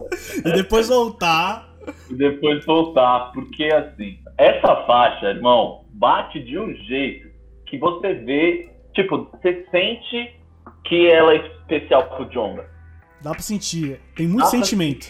E 0.45 0.53
depois 0.53 0.89
voltar. 0.89 1.75
e 2.11 2.15
depois 2.15 2.65
voltar, 2.67 3.33
porque 3.33 3.65
assim, 3.65 4.19
essa 4.37 4.77
faixa, 4.85 5.27
irmão, 5.27 5.87
bate 5.93 6.39
de 6.43 6.59
um 6.59 6.75
jeito 6.75 7.31
que 7.67 7.79
você 7.79 8.15
vê, 8.15 8.70
tipo, 8.95 9.29
você 9.33 9.67
sente 9.71 10.37
que 10.85 11.11
ela 11.11 11.33
é 11.33 11.37
especial 11.37 12.05
pro 12.09 12.25
Jonga. 12.27 12.69
Dá 13.23 13.31
pra 13.33 13.41
sentir. 13.41 14.01
Tem 14.17 14.27
muito 14.27 14.45
Dá 14.45 14.51
sentimento. 14.51 15.09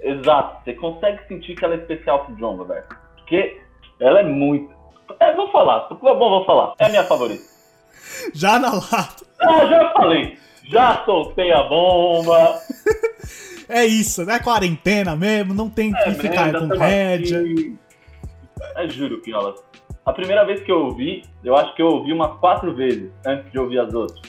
Exato, 0.00 0.64
você 0.64 0.74
consegue 0.74 1.26
sentir 1.28 1.54
que 1.54 1.64
ela 1.64 1.74
é 1.74 1.78
especial 1.78 2.24
pro 2.24 2.34
Jonga, 2.36 2.64
velho. 2.64 2.84
Porque 3.16 3.60
ela 4.00 4.20
é 4.20 4.24
muito. 4.24 4.72
É, 5.20 5.34
vou 5.34 5.50
falar, 5.50 5.88
bom, 5.88 5.98
vou 6.18 6.44
falar. 6.44 6.74
É 6.78 6.86
a 6.86 6.88
minha 6.88 7.04
favorita. 7.04 7.42
Já 8.34 8.58
na 8.58 8.72
lata. 8.74 9.24
Ah, 9.40 9.66
já 9.66 9.92
falei. 9.92 10.38
Já 10.64 11.04
soltei 11.04 11.52
a 11.52 11.62
bomba. 11.64 12.58
É 13.66 13.86
isso, 13.86 14.26
né? 14.26 14.38
Quarentena 14.38 15.16
mesmo, 15.16 15.54
não 15.54 15.70
tem 15.70 15.90
que 15.90 15.98
É, 15.98 16.12
ficar 16.12 16.52
merda, 16.52 16.58
com 16.68 16.76
rédea. 16.76 17.42
É, 18.76 18.88
juro, 18.88 19.22
Piolas. 19.22 19.58
A 20.04 20.12
primeira 20.12 20.44
vez 20.44 20.62
que 20.62 20.70
eu 20.70 20.84
ouvi, 20.84 21.22
eu 21.42 21.56
acho 21.56 21.74
que 21.74 21.80
eu 21.80 21.86
ouvi 21.86 22.12
umas 22.12 22.38
quatro 22.38 22.74
vezes 22.74 23.10
antes 23.26 23.50
de 23.50 23.58
ouvir 23.58 23.78
as 23.78 23.94
outras. 23.94 24.20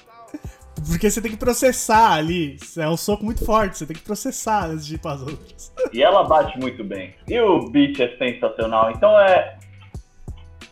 Porque 0.87 1.09
você 1.09 1.21
tem 1.21 1.31
que 1.31 1.37
processar 1.37 2.13
ali. 2.13 2.57
É 2.77 2.87
um 2.87 2.97
soco 2.97 3.25
muito 3.25 3.45
forte, 3.45 3.77
você 3.77 3.85
tem 3.85 3.95
que 3.95 4.03
processar 4.03 4.67
antes 4.67 4.85
de 4.85 4.95
ir 4.95 4.99
pras 4.99 5.21
outras. 5.21 5.73
E 5.91 6.01
ela 6.01 6.23
bate 6.23 6.57
muito 6.59 6.83
bem. 6.83 7.15
E 7.27 7.39
o 7.39 7.69
beat 7.69 7.99
é 7.99 8.15
sensacional. 8.17 8.91
Então 8.91 9.19
é. 9.19 9.57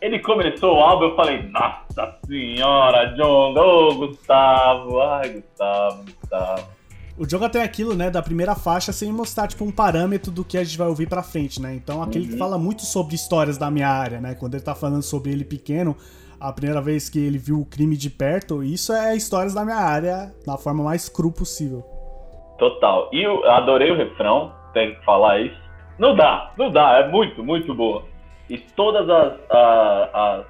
Ele 0.00 0.18
começou 0.18 0.76
o 0.76 0.80
álbum, 0.80 1.04
eu 1.06 1.16
falei, 1.16 1.42
nossa 1.48 2.18
senhora, 2.26 3.14
John, 3.14 3.54
ô 3.56 3.94
Gustavo, 3.94 5.00
ai 5.00 5.28
Gustavo, 5.30 6.04
Gustavo. 6.04 6.68
O 7.16 7.24
Jonga 7.24 7.48
tem 7.48 7.62
aquilo, 7.62 7.94
né, 7.94 8.10
da 8.10 8.20
primeira 8.20 8.56
faixa 8.56 8.92
sem 8.92 9.12
mostrar, 9.12 9.46
tipo, 9.46 9.64
um 9.64 9.70
parâmetro 9.70 10.32
do 10.32 10.44
que 10.44 10.58
a 10.58 10.64
gente 10.64 10.76
vai 10.76 10.88
ouvir 10.88 11.08
pra 11.08 11.22
frente, 11.22 11.62
né? 11.62 11.72
Então, 11.74 12.02
aquele 12.02 12.26
que 12.26 12.32
Uhum. 12.32 12.38
fala 12.38 12.58
muito 12.58 12.82
sobre 12.82 13.14
histórias 13.14 13.56
da 13.56 13.70
minha 13.70 13.88
área, 13.88 14.20
né? 14.20 14.34
Quando 14.34 14.54
ele 14.54 14.64
tá 14.64 14.74
falando 14.74 15.02
sobre 15.02 15.30
ele 15.30 15.44
pequeno, 15.44 15.96
a 16.40 16.52
primeira 16.52 16.80
vez 16.80 17.08
que 17.08 17.18
ele 17.24 17.38
viu 17.38 17.60
o 17.60 17.64
crime 17.64 17.96
de 17.96 18.10
perto, 18.10 18.64
isso 18.64 18.92
é 18.92 19.14
histórias 19.16 19.54
da 19.54 19.64
minha 19.64 19.76
área, 19.78 20.32
da 20.44 20.58
forma 20.58 20.82
mais 20.82 21.08
cru 21.08 21.30
possível. 21.30 21.84
Total. 22.58 23.08
E 23.12 23.22
eu 23.22 23.48
adorei 23.48 23.92
o 23.92 23.96
refrão, 23.96 24.52
tenho 24.72 24.96
que 24.96 25.04
falar 25.04 25.38
isso. 25.40 25.56
Não 25.98 26.16
dá, 26.16 26.52
não 26.58 26.68
dá, 26.70 26.98
é 26.98 27.08
muito, 27.08 27.44
muito 27.44 27.72
boa. 27.72 28.02
E 28.50 28.58
todas 28.58 29.08
as, 29.08 29.32
as, 30.12 30.46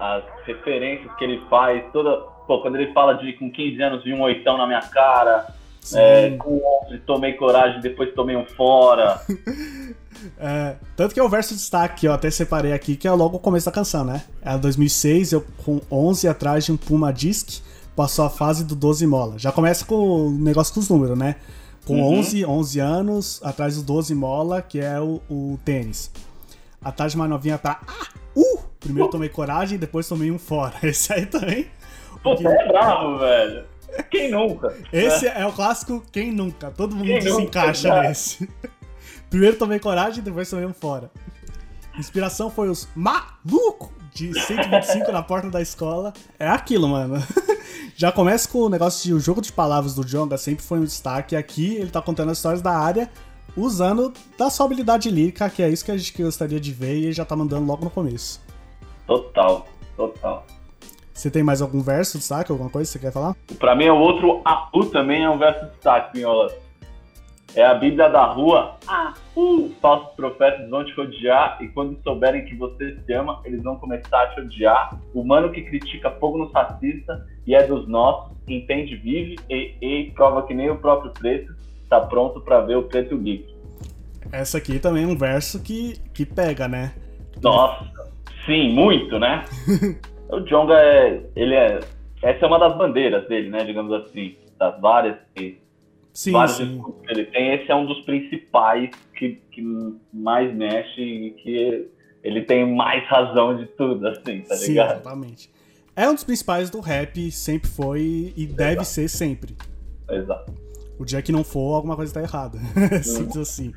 as 0.00 0.24
referências 0.44 1.14
que 1.14 1.24
ele 1.24 1.40
faz, 1.48 1.84
toda. 1.92 2.16
Pô, 2.48 2.60
quando 2.60 2.74
ele 2.76 2.92
fala 2.92 3.14
de 3.14 3.34
com 3.34 3.50
15 3.50 3.80
anos 3.82 4.04
vi 4.04 4.12
um 4.12 4.22
oitão 4.22 4.58
na 4.58 4.66
minha 4.66 4.80
cara. 4.82 5.46
É, 5.94 6.30
com 6.36 6.60
11 6.86 6.98
tomei 7.06 7.34
coragem, 7.34 7.80
depois 7.80 8.12
tomei 8.14 8.36
um 8.36 8.44
fora. 8.44 9.20
É, 10.36 10.74
tanto 10.96 11.14
que 11.14 11.20
é 11.20 11.22
o 11.22 11.28
verso 11.28 11.50
de 11.50 11.60
destaque, 11.60 12.04
eu 12.04 12.12
até 12.12 12.28
separei 12.28 12.72
aqui, 12.72 12.96
que 12.96 13.06
é 13.06 13.12
logo 13.12 13.36
o 13.36 13.40
começo 13.40 13.66
da 13.66 13.72
canção, 13.72 14.04
né? 14.04 14.24
É 14.42 14.58
2006, 14.58 15.32
eu 15.32 15.46
com 15.64 15.80
11 15.88 16.26
atrás 16.26 16.64
de 16.64 16.72
um 16.72 16.76
Puma 16.76 17.12
Disc, 17.12 17.62
passou 17.94 18.24
a 18.24 18.30
fase 18.30 18.64
do 18.64 18.74
12 18.74 19.06
mola. 19.06 19.38
Já 19.38 19.52
começa 19.52 19.84
com 19.84 19.94
o 19.94 20.30
negócio 20.32 20.74
com 20.74 20.80
os 20.80 20.88
números, 20.88 21.16
né? 21.16 21.36
Com 21.86 22.00
Uhum. 22.02 22.18
11, 22.18 22.44
11 22.44 22.80
anos, 22.80 23.40
atrás 23.44 23.76
do 23.76 23.82
12 23.82 24.14
mola, 24.14 24.60
que 24.60 24.80
é 24.80 25.00
o, 25.00 25.20
o 25.30 25.58
tênis. 25.64 26.10
Atrás 26.82 27.12
de 27.12 27.16
uma 27.16 27.28
novinha 27.28 27.56
pra... 27.56 27.80
Ah! 27.86 28.08
Uh! 28.36 28.58
Primeiro 28.78 29.10
tomei 29.10 29.28
coragem, 29.28 29.78
depois 29.78 30.06
tomei 30.08 30.30
um 30.30 30.38
fora. 30.38 30.74
Esse 30.82 31.12
aí 31.12 31.26
também. 31.26 31.66
Puta, 32.22 32.48
é 32.48 32.68
bravo, 32.68 33.18
velho. 33.18 33.64
Quem 34.10 34.30
nunca? 34.30 34.76
Esse 34.92 35.26
é 35.26 35.46
o 35.46 35.52
clássico 35.52 36.02
Quem 36.12 36.32
Nunca. 36.32 36.70
Todo 36.70 36.94
mundo 36.94 37.06
Quem 37.06 37.20
se 37.20 37.28
nunca, 37.28 37.42
encaixa 37.42 37.88
exato. 37.88 38.08
nesse. 38.08 38.50
Primeiro 39.30 39.56
tomei 39.56 39.78
coragem, 39.78 40.22
depois 40.22 40.48
tomei 40.48 40.66
um 40.66 40.72
fora. 40.72 41.10
Inspiração 41.98 42.50
foi 42.50 42.68
os 42.68 42.88
maluco 42.94 43.92
de 44.14 44.32
125 44.40 45.12
na 45.12 45.22
porta 45.22 45.50
da 45.50 45.60
escola. 45.60 46.12
É 46.38 46.48
aquilo, 46.48 46.88
mano. 46.88 47.16
Já 47.96 48.10
começa 48.12 48.48
com 48.48 48.58
o 48.60 48.68
negócio 48.68 49.02
de 49.02 49.12
o 49.12 49.20
jogo 49.20 49.40
de 49.40 49.52
palavras 49.52 49.94
do 49.94 50.04
Jonga 50.04 50.38
sempre 50.38 50.64
foi 50.64 50.78
um 50.78 50.84
destaque. 50.84 51.36
Aqui 51.36 51.76
ele 51.76 51.90
tá 51.90 52.00
contando 52.00 52.30
as 52.30 52.38
histórias 52.38 52.62
da 52.62 52.72
área 52.72 53.10
usando 53.56 54.12
da 54.36 54.50
sua 54.50 54.66
habilidade 54.66 55.10
lírica, 55.10 55.50
que 55.50 55.62
é 55.62 55.68
isso 55.68 55.84
que 55.84 55.90
a 55.90 55.96
gente 55.96 56.22
gostaria 56.22 56.60
de 56.60 56.72
ver 56.72 56.96
e 56.96 57.04
ele 57.04 57.12
já 57.12 57.24
tá 57.24 57.34
mandando 57.34 57.66
logo 57.66 57.84
no 57.84 57.90
começo. 57.90 58.40
Total, 59.06 59.66
total. 59.96 60.46
Você 61.18 61.32
tem 61.32 61.42
mais 61.42 61.60
algum 61.60 61.80
verso, 61.80 62.16
destaque, 62.16 62.52
alguma 62.52 62.70
coisa 62.70 62.88
que 62.88 62.92
você 62.92 63.04
quer 63.04 63.12
falar? 63.12 63.34
Pra 63.58 63.74
mim, 63.74 63.88
o 63.88 63.98
outro 63.98 64.40
AU 64.44 64.84
também 64.92 65.24
é 65.24 65.28
um 65.28 65.36
verso 65.36 65.64
de 65.64 65.72
destaque, 65.72 66.12
Pinhola. 66.12 66.48
É 67.56 67.66
a 67.66 67.74
Bíblia 67.74 68.08
da 68.08 68.24
rua. 68.24 68.76
Uh, 69.34 69.68
falsos 69.80 70.14
profetas 70.14 70.70
vão 70.70 70.84
te 70.84 70.92
rodear 70.94 71.58
e 71.60 71.66
quando 71.70 72.00
souberem 72.04 72.44
que 72.44 72.54
você 72.54 72.96
se 73.04 73.12
ama, 73.12 73.40
eles 73.44 73.64
vão 73.64 73.74
começar 73.74 74.22
a 74.22 74.26
te 74.28 74.42
odiar. 74.42 74.96
O 75.12 75.24
mano 75.24 75.50
que 75.50 75.62
critica 75.62 76.08
fogo 76.20 76.38
nos 76.38 76.52
racistas 76.52 77.20
e 77.44 77.52
é 77.52 77.66
dos 77.66 77.88
nossos, 77.88 78.36
entende, 78.46 78.94
vive 78.94 79.40
e, 79.50 79.74
e 79.82 80.10
prova 80.12 80.46
que 80.46 80.54
nem 80.54 80.70
o 80.70 80.76
próprio 80.76 81.10
preto 81.10 81.52
tá 81.90 82.00
pronto 82.00 82.40
pra 82.42 82.60
ver 82.60 82.76
o 82.76 82.84
preto 82.84 83.18
geek. 83.18 83.44
Essa 84.30 84.58
aqui 84.58 84.78
também 84.78 85.02
é 85.02 85.06
um 85.08 85.18
verso 85.18 85.60
que, 85.64 85.98
que 86.14 86.24
pega, 86.24 86.68
né? 86.68 86.92
Nossa, 87.42 87.90
sim, 88.46 88.72
muito, 88.72 89.18
né? 89.18 89.44
o 90.30 90.40
Jonga 90.40 90.74
é, 90.74 91.22
ele 91.34 91.54
é, 91.54 91.80
essa 92.22 92.44
é 92.44 92.48
uma 92.48 92.58
das 92.58 92.76
bandeiras 92.76 93.26
dele, 93.28 93.48
né, 93.50 93.64
digamos 93.64 93.92
assim, 93.92 94.36
das 94.58 94.80
várias 94.80 95.16
que 95.34 95.58
Sim, 96.12 96.32
vários 96.32 96.56
sim. 96.56 96.82
que 96.82 97.12
ele 97.12 97.26
tem, 97.26 97.54
esse 97.54 97.70
é 97.70 97.74
um 97.74 97.86
dos 97.86 98.00
principais 98.00 98.90
que, 99.16 99.40
que 99.52 99.62
mais 100.12 100.52
mexe 100.54 101.00
e 101.00 101.30
que 101.30 101.88
ele 102.24 102.42
tem 102.42 102.74
mais 102.74 103.06
razão 103.08 103.56
de 103.56 103.66
tudo, 103.66 104.06
assim, 104.08 104.40
tá 104.40 104.56
Sim, 104.56 104.68
ligado? 104.68 104.90
exatamente. 104.92 105.50
É 105.94 106.08
um 106.08 106.14
dos 106.14 106.24
principais 106.24 106.70
do 106.70 106.80
rap, 106.80 107.30
sempre 107.30 107.68
foi 107.68 108.32
e 108.36 108.46
deve 108.46 108.84
ser 108.84 109.08
sempre. 109.08 109.56
Exato. 110.08 110.52
O 110.98 111.04
dia 111.04 111.22
que 111.22 111.30
não 111.30 111.44
for, 111.44 111.74
alguma 111.74 111.94
coisa 111.96 112.12
tá 112.12 112.22
errada. 112.22 112.58
Simples 113.02 113.36
assim. 113.36 113.72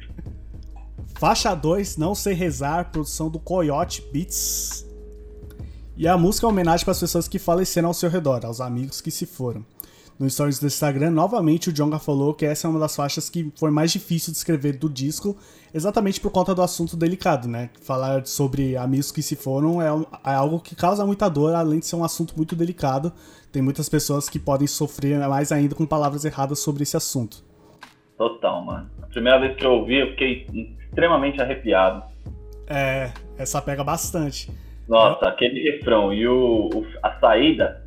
Faixa 1.19 1.53
2, 1.53 1.97
Não 1.97 2.15
Sei 2.15 2.33
Rezar, 2.33 2.91
produção 2.91 3.29
do 3.29 3.39
Coyote 3.39 4.03
Beats. 4.11 4.90
E 5.95 6.07
a 6.07 6.17
música 6.17 6.45
é 6.45 6.47
uma 6.47 6.53
homenagem 6.53 6.83
para 6.85 6.91
as 6.93 6.99
pessoas 6.99 7.27
que 7.27 7.37
faleceram 7.37 7.89
ao 7.89 7.93
seu 7.93 8.09
redor, 8.09 8.45
aos 8.45 8.61
amigos 8.61 9.01
que 9.01 9.11
se 9.11 9.25
foram. 9.25 9.63
No 10.19 10.29
stories 10.29 10.59
do 10.59 10.67
Instagram, 10.67 11.09
novamente 11.09 11.69
o 11.69 11.73
Jonga 11.73 11.97
falou 11.97 12.33
que 12.33 12.45
essa 12.45 12.67
é 12.67 12.69
uma 12.69 12.79
das 12.79 12.95
faixas 12.95 13.27
que 13.29 13.51
foi 13.55 13.71
mais 13.71 13.91
difícil 13.91 14.31
de 14.31 14.37
escrever 14.37 14.77
do 14.77 14.87
disco, 14.87 15.35
exatamente 15.73 16.19
por 16.19 16.31
conta 16.31 16.53
do 16.53 16.61
assunto 16.61 16.95
delicado, 16.95 17.47
né? 17.47 17.71
Falar 17.81 18.25
sobre 18.27 18.77
amigos 18.77 19.11
que 19.11 19.23
se 19.23 19.35
foram 19.35 19.81
é, 19.81 19.91
um- 19.91 20.05
é 20.23 20.33
algo 20.33 20.59
que 20.59 20.75
causa 20.75 21.05
muita 21.05 21.27
dor, 21.27 21.55
além 21.55 21.79
de 21.79 21.87
ser 21.87 21.95
um 21.95 22.03
assunto 22.03 22.35
muito 22.37 22.55
delicado. 22.55 23.11
Tem 23.51 23.61
muitas 23.63 23.89
pessoas 23.89 24.29
que 24.29 24.37
podem 24.37 24.67
sofrer 24.67 25.17
mais 25.27 25.51
ainda 25.51 25.73
com 25.73 25.85
palavras 25.87 26.23
erradas 26.23 26.59
sobre 26.59 26.83
esse 26.83 26.95
assunto. 26.95 27.43
Total, 28.15 28.63
mano. 28.63 28.89
A 29.01 29.07
primeira 29.07 29.39
vez 29.39 29.57
que 29.57 29.65
eu 29.65 29.71
ouvi, 29.71 29.95
eu 30.01 30.11
fiquei 30.11 30.45
extremamente 30.87 31.41
arrepiado. 31.41 32.03
É, 32.67 33.11
essa 33.37 33.59
pega 33.59 33.83
bastante. 33.83 34.51
Nossa, 34.91 35.25
aquele 35.29 35.71
refrão 35.71 36.13
e 36.13 36.27
o, 36.27 36.69
o- 36.73 36.85
a 37.01 37.17
saída 37.19 37.81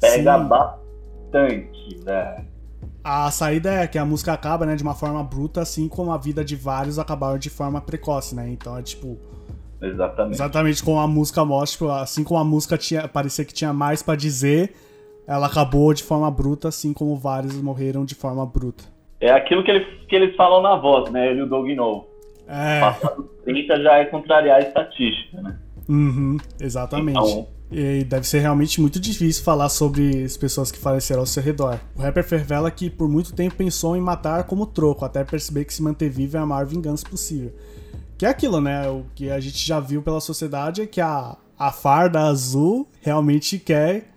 pega 0.00 0.38
Sim. 0.38 0.48
bastante, 0.48 2.00
né? 2.04 2.44
A 3.02 3.28
saída 3.32 3.74
é 3.82 3.86
que 3.88 3.98
a 3.98 4.04
música 4.04 4.32
acaba, 4.32 4.64
né, 4.64 4.76
de 4.76 4.82
uma 4.84 4.94
forma 4.94 5.22
bruta, 5.24 5.60
assim 5.60 5.88
como 5.88 6.12
a 6.12 6.16
vida 6.16 6.44
de 6.44 6.54
vários 6.54 6.98
acabaram 7.00 7.36
de 7.36 7.50
forma 7.50 7.80
precoce, 7.80 8.34
né? 8.34 8.48
Então 8.48 8.78
é 8.78 8.82
tipo, 8.82 9.18
Exatamente. 9.82 10.34
exatamente 10.34 10.82
como 10.84 11.00
a 11.00 11.06
música 11.08 11.44
mostra, 11.44 11.72
tipo, 11.86 11.90
assim 11.90 12.22
como 12.22 12.38
a 12.38 12.44
música 12.44 12.78
tinha, 12.78 13.08
parecia 13.08 13.44
que 13.44 13.52
tinha 13.52 13.72
mais 13.72 14.00
pra 14.00 14.14
dizer, 14.14 14.72
ela 15.26 15.48
acabou 15.48 15.92
de 15.92 16.04
forma 16.04 16.30
bruta, 16.30 16.68
assim 16.68 16.92
como 16.92 17.16
vários 17.16 17.60
morreram 17.60 18.04
de 18.04 18.14
forma 18.14 18.46
bruta. 18.46 18.84
É 19.20 19.32
aquilo 19.32 19.64
que 19.64 19.70
eles, 19.72 20.06
que 20.06 20.14
eles 20.14 20.36
falam 20.36 20.62
na 20.62 20.76
voz, 20.76 21.10
né? 21.10 21.28
Ele 21.30 21.40
e 21.40 21.42
o 21.42 21.46
Doug 21.48 21.68
Novo. 21.70 22.06
É, 22.46 22.78
Passado 22.80 23.24
30 23.44 23.82
já 23.82 23.96
é 23.98 24.04
contrariar 24.04 24.58
a 24.58 24.60
estatística, 24.60 25.42
né? 25.42 25.58
Uhum, 25.88 26.38
exatamente. 26.60 27.18
Então, 27.18 27.46
E 27.70 28.04
deve 28.04 28.26
ser 28.26 28.40
realmente 28.40 28.80
muito 28.80 29.00
difícil 29.00 29.42
falar 29.42 29.68
sobre 29.68 30.22
as 30.22 30.36
pessoas 30.36 30.70
que 30.70 30.78
faleceram 30.78 31.20
ao 31.20 31.26
seu 31.26 31.42
redor. 31.42 31.80
O 31.96 32.02
rapper 32.02 32.24
Fervela 32.24 32.70
que 32.70 32.88
por 32.88 33.08
muito 33.08 33.32
tempo 33.32 33.56
pensou 33.56 33.96
em 33.96 34.00
matar 34.00 34.44
como 34.44 34.66
troco, 34.66 35.04
até 35.04 35.24
perceber 35.24 35.64
que 35.64 35.74
se 35.74 35.82
manter 35.82 36.08
vivo 36.08 36.36
é 36.36 36.40
a 36.40 36.46
maior 36.46 36.66
vingança 36.66 37.04
possível. 37.08 37.52
Que 38.16 38.26
é 38.26 38.28
aquilo, 38.28 38.60
né? 38.60 38.88
O 38.88 39.04
que 39.14 39.30
a 39.30 39.40
gente 39.40 39.66
já 39.66 39.80
viu 39.80 40.02
pela 40.02 40.20
sociedade 40.20 40.82
é 40.82 40.86
que 40.86 41.00
a, 41.00 41.36
a 41.58 41.72
farda 41.72 42.20
azul 42.20 42.88
realmente 43.00 43.58
quer 43.58 44.10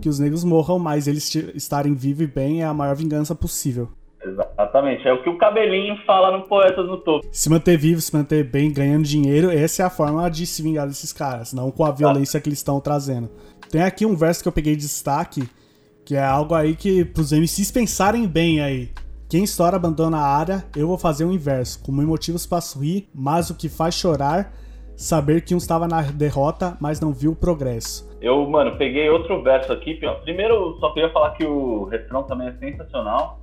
que 0.00 0.08
os 0.08 0.18
negros 0.18 0.44
morram, 0.44 0.78
mas 0.78 1.06
eles 1.06 1.32
estarem 1.54 1.94
vivos 1.94 2.24
e 2.24 2.26
bem 2.26 2.62
é 2.62 2.64
a 2.64 2.74
maior 2.74 2.96
vingança 2.96 3.34
possível. 3.34 3.88
Exatamente. 4.22 5.06
É 5.06 5.12
o 5.12 5.22
que 5.22 5.30
o 5.30 5.38
cabelinho 5.38 5.96
fala 6.04 6.36
no 6.36 6.44
Poetas 6.44 6.86
no 6.86 6.98
Topo. 6.98 7.26
Se 7.30 7.48
manter 7.48 7.76
vivo, 7.76 8.00
se 8.00 8.14
manter 8.14 8.44
bem, 8.44 8.72
ganhando 8.72 9.04
dinheiro, 9.04 9.50
essa 9.50 9.82
é 9.82 9.86
a 9.86 9.90
forma 9.90 10.28
de 10.30 10.46
se 10.46 10.62
vingar 10.62 10.86
desses 10.86 11.12
caras, 11.12 11.52
não 11.52 11.70
com 11.70 11.84
a 11.84 11.90
violência 11.90 12.40
que 12.40 12.48
eles 12.48 12.58
estão 12.58 12.80
trazendo. 12.80 13.30
Tem 13.70 13.82
aqui 13.82 14.06
um 14.06 14.16
verso 14.16 14.42
que 14.42 14.48
eu 14.48 14.52
peguei 14.52 14.74
de 14.74 14.82
destaque, 14.82 15.48
que 16.04 16.16
é 16.16 16.24
algo 16.24 16.54
aí 16.54 16.74
que 16.74 17.04
pros 17.04 17.32
MCs 17.32 17.70
pensarem 17.70 18.26
bem 18.26 18.60
aí. 18.60 18.90
Quem 19.28 19.44
estoura 19.44 19.76
abandona 19.76 20.16
a 20.16 20.26
área, 20.26 20.64
eu 20.74 20.88
vou 20.88 20.96
fazer 20.96 21.26
o 21.26 21.32
inverso. 21.32 21.82
Com 21.84 21.92
motivos 21.92 22.46
pra 22.46 22.62
sorrir, 22.62 23.10
mas 23.14 23.50
o 23.50 23.54
que 23.54 23.68
faz 23.68 23.94
chorar, 23.94 24.54
saber 24.96 25.42
que 25.42 25.54
um 25.54 25.58
estava 25.58 25.86
na 25.86 26.00
derrota, 26.00 26.78
mas 26.80 26.98
não 26.98 27.12
viu 27.12 27.32
o 27.32 27.36
progresso. 27.36 28.08
Eu, 28.22 28.48
mano, 28.48 28.78
peguei 28.78 29.10
outro 29.10 29.42
verso 29.42 29.70
aqui. 29.70 29.94
Pior. 29.94 30.22
Primeiro, 30.22 30.78
só 30.80 30.94
queria 30.94 31.12
falar 31.12 31.32
que 31.32 31.44
o 31.44 31.84
refrão 31.84 32.22
também 32.22 32.48
é 32.48 32.52
sensacional. 32.54 33.37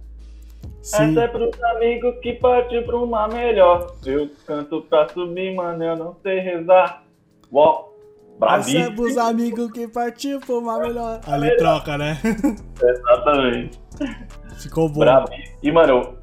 Sim, 0.86 1.14
Essa 1.14 1.22
é 1.22 1.28
pros 1.28 1.64
amigos 1.64 2.14
que 2.22 2.34
partiu 2.34 2.84
pra 2.84 2.96
uma 2.96 3.28
melhor. 3.28 3.96
Eu 4.06 4.30
canto 4.46 4.84
pra 4.84 5.10
subir, 5.10 5.56
mano, 5.56 5.84
eu 5.84 5.96
não 5.96 6.16
sei 6.22 6.40
rezar. 6.40 7.04
Uau, 7.52 7.92
essa 7.96 8.36
é 8.36 8.40
bravíssimo. 8.40 8.96
pros 8.96 9.18
amigos 9.18 9.72
que 9.72 9.88
partiu 9.88 10.40
por 10.42 10.60
uma 10.62 10.78
melhor. 10.78 11.22
Ali 11.28 11.58
troca, 11.58 11.98
né? 11.98 12.20
Exatamente. 12.80 13.80
Ficou 14.60 14.88
bom. 14.88 15.00
Bravo. 15.00 15.28
E, 15.64 15.72
mano, 15.72 16.15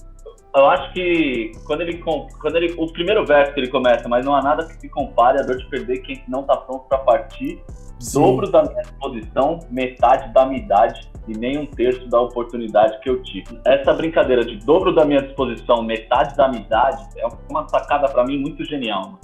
eu, 0.55 0.67
acho 0.67 0.93
que 0.93 1.53
quando 1.65 1.81
ele, 1.81 1.99
quando 1.99 2.57
ele. 2.57 2.75
O 2.77 2.93
primeiro 2.93 3.25
verso 3.27 3.55
que 3.55 3.61
ele 3.61 3.69
começa, 3.69 4.09
mas 4.09 4.25
não 4.25 4.35
há 4.35 4.43
nada 4.43 4.67
que 4.67 4.79
se 4.81 4.89
compare 4.89 5.41
a 5.41 5.43
dor 5.43 5.57
de 5.57 5.67
perder 5.69 5.99
quem 5.99 6.23
não 6.29 6.43
tá 6.43 6.57
pronto 6.57 6.87
pra 6.89 6.99
partir. 6.99 7.63
Sim. 7.99 8.21
Dobro 8.21 8.51
da 8.51 8.65
minha 8.65 8.83
disposição, 8.83 9.61
metade 9.71 10.33
da 10.35 10.45
minha 10.45 10.61
idade 10.61 11.09
e 11.29 11.39
nem 11.39 11.57
um 11.57 11.67
terço 11.67 12.09
da 12.09 12.21
oportunidade 12.21 12.99
que 13.01 13.09
eu 13.09 13.23
tive. 13.23 13.61
Essa 13.65 13.93
brincadeira 13.93 14.45
de 14.45 14.57
dobro 14.57 14.93
da 14.93 15.05
minha 15.05 15.23
disposição, 15.23 15.83
metade 15.83 16.37
da 16.37 16.49
minha 16.49 16.63
idade, 16.63 17.07
é 17.17 17.29
uma 17.49 17.69
sacada 17.69 18.09
pra 18.09 18.25
mim 18.25 18.39
muito 18.39 18.65
genial. 18.65 19.03
Mano. 19.03 19.19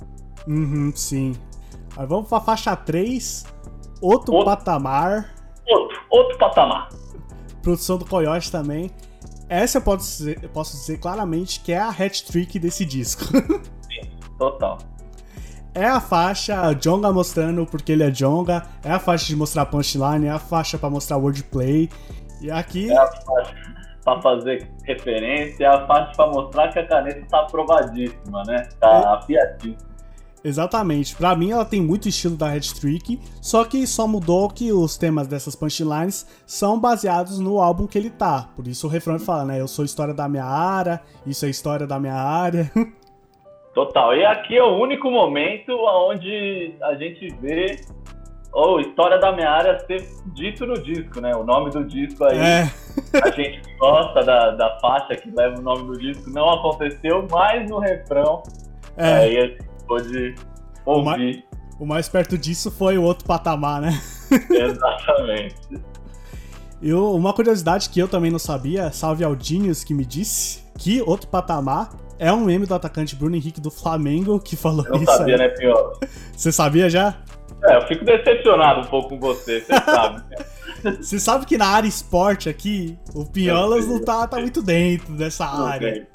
Uhum, 0.46 0.92
sim. 0.94 1.34
Mas 1.96 2.08
vamos 2.08 2.28
pra 2.28 2.40
faixa 2.40 2.76
3. 2.76 3.44
Outro 4.00 4.32
Outro. 4.32 4.44
patamar. 4.44 5.34
Outro, 5.68 6.00
outro 6.08 6.38
patamar. 6.38 6.88
Produção 7.62 7.98
do 7.98 8.06
Coyote 8.06 8.50
também. 8.50 8.90
Essa 9.48 9.78
eu 9.78 9.82
posso 9.82 10.18
dizer, 10.18 10.38
eu 10.42 10.48
posso 10.48 10.76
dizer 10.76 10.98
claramente 10.98 11.60
que 11.60 11.72
é 11.72 11.78
a 11.78 11.88
hat-trick 11.88 12.58
desse 12.58 12.84
disco. 12.84 13.24
Total. 14.38 14.78
é 15.74 15.84
a 15.86 16.00
faixa 16.00 16.72
Jonga 16.74 17.12
mostrando 17.12 17.66
porque 17.66 17.92
ele 17.92 18.02
é 18.04 18.10
Jonga. 18.10 18.66
É 18.84 18.92
a 18.92 18.98
faixa 18.98 19.26
de 19.26 19.36
mostrar 19.36 19.66
punchline. 19.66 20.26
É 20.26 20.30
a 20.30 20.38
faixa 20.38 20.76
pra 20.78 20.90
mostrar 20.90 21.16
wordplay. 21.16 21.88
E 22.40 22.50
aqui, 22.50 22.90
É 22.90 22.96
a 22.96 23.06
faixa 23.06 23.54
pra 24.04 24.22
fazer 24.22 24.70
referência, 24.84 25.64
é 25.64 25.66
a 25.66 25.86
faixa 25.86 26.12
pra 26.16 26.26
mostrar 26.28 26.68
que 26.72 26.78
a 26.78 26.86
caneta 26.86 27.26
tá 27.28 27.40
aprovadíssima, 27.40 28.42
né? 28.46 28.68
Tá 28.80 29.14
afiadíssima. 29.14 29.87
Exatamente. 30.44 31.14
Pra 31.16 31.34
mim, 31.36 31.50
ela 31.50 31.64
tem 31.64 31.80
muito 31.80 32.08
estilo 32.08 32.36
da 32.36 32.52
hat-trick. 32.52 33.20
Só 33.40 33.64
que 33.64 33.86
só 33.86 34.06
mudou 34.06 34.48
que 34.48 34.72
os 34.72 34.96
temas 34.96 35.26
dessas 35.26 35.54
punchlines 35.54 36.26
são 36.46 36.78
baseados 36.78 37.38
no 37.38 37.60
álbum 37.60 37.86
que 37.86 37.98
ele 37.98 38.10
tá. 38.10 38.48
Por 38.56 38.66
isso 38.66 38.86
o 38.86 38.90
refrão 38.90 39.18
fala, 39.18 39.44
né? 39.44 39.60
Eu 39.60 39.68
sou 39.68 39.84
história 39.84 40.14
da 40.14 40.28
minha 40.28 40.44
área. 40.44 41.00
Isso 41.26 41.46
é 41.46 41.48
história 41.50 41.86
da 41.86 41.98
minha 41.98 42.14
área. 42.14 42.70
Total. 43.74 44.14
E 44.16 44.24
aqui 44.24 44.56
é 44.56 44.62
o 44.62 44.76
único 44.76 45.10
momento 45.10 45.72
onde 45.72 46.74
a 46.82 46.94
gente 46.94 47.28
vê 47.40 47.76
ou 48.52 48.80
história 48.80 49.18
da 49.18 49.30
minha 49.30 49.50
área 49.50 49.78
ser 49.86 50.08
dito 50.34 50.66
no 50.66 50.74
disco, 50.82 51.20
né? 51.20 51.34
O 51.36 51.44
nome 51.44 51.70
do 51.70 51.84
disco 51.84 52.24
aí, 52.24 52.38
é. 52.38 52.62
a 53.22 53.30
gente 53.30 53.60
que 53.60 53.76
gosta 53.76 54.24
da, 54.24 54.50
da 54.52 54.78
faixa 54.80 55.14
que 55.16 55.30
leva 55.30 55.58
o 55.58 55.62
nome 55.62 55.86
do 55.86 55.98
disco, 55.98 56.28
não 56.30 56.50
aconteceu, 56.50 57.26
mas 57.30 57.68
no 57.70 57.78
refrão 57.78 58.42
É. 58.96 59.12
aí 59.14 59.58
pôde 59.88 60.34
ouvir. 60.84 61.44
O 61.80 61.86
mais 61.86 62.08
perto 62.08 62.36
disso 62.36 62.70
foi 62.70 62.98
o 62.98 63.02
outro 63.02 63.24
patamar, 63.24 63.80
né? 63.80 64.00
Exatamente. 64.50 65.56
Eu, 66.80 67.12
uma 67.14 67.32
curiosidade 67.32 67.88
que 67.88 67.98
eu 67.98 68.06
também 68.06 68.30
não 68.30 68.38
sabia, 68.38 68.92
salve 68.92 69.24
Aldinhos 69.24 69.82
que 69.82 69.92
me 69.94 70.04
disse, 70.04 70.62
que 70.76 71.02
outro 71.02 71.28
patamar 71.28 71.90
é 72.18 72.32
um 72.32 72.44
meme 72.44 72.66
do 72.66 72.74
atacante 72.74 73.16
Bruno 73.16 73.34
Henrique 73.36 73.60
do 73.60 73.70
Flamengo 73.70 74.38
que 74.38 74.54
falou 74.56 74.84
Eu 74.86 74.92
não 74.92 75.02
isso 75.02 75.12
sabia, 75.16 75.34
aí. 75.34 75.40
né, 75.40 75.48
Pior? 75.48 75.98
Você 76.36 76.52
sabia 76.52 76.88
já? 76.90 77.16
É, 77.64 77.76
eu 77.76 77.82
fico 77.88 78.04
decepcionado 78.04 78.80
um 78.80 78.84
pouco 78.84 79.08
com 79.08 79.18
você, 79.18 79.60
você 79.60 79.74
sabe. 79.84 80.22
Você 81.00 81.18
sabe 81.18 81.44
que 81.44 81.58
na 81.58 81.66
área 81.66 81.88
esporte 81.88 82.48
aqui, 82.48 82.96
o 83.12 83.24
Piolas 83.24 83.88
não 83.88 84.00
tá, 84.00 84.28
tá 84.28 84.38
muito 84.38 84.62
dentro 84.62 85.12
dessa 85.14 85.44
Não 85.46 85.66
área. 85.66 85.92
tem, 85.92 86.06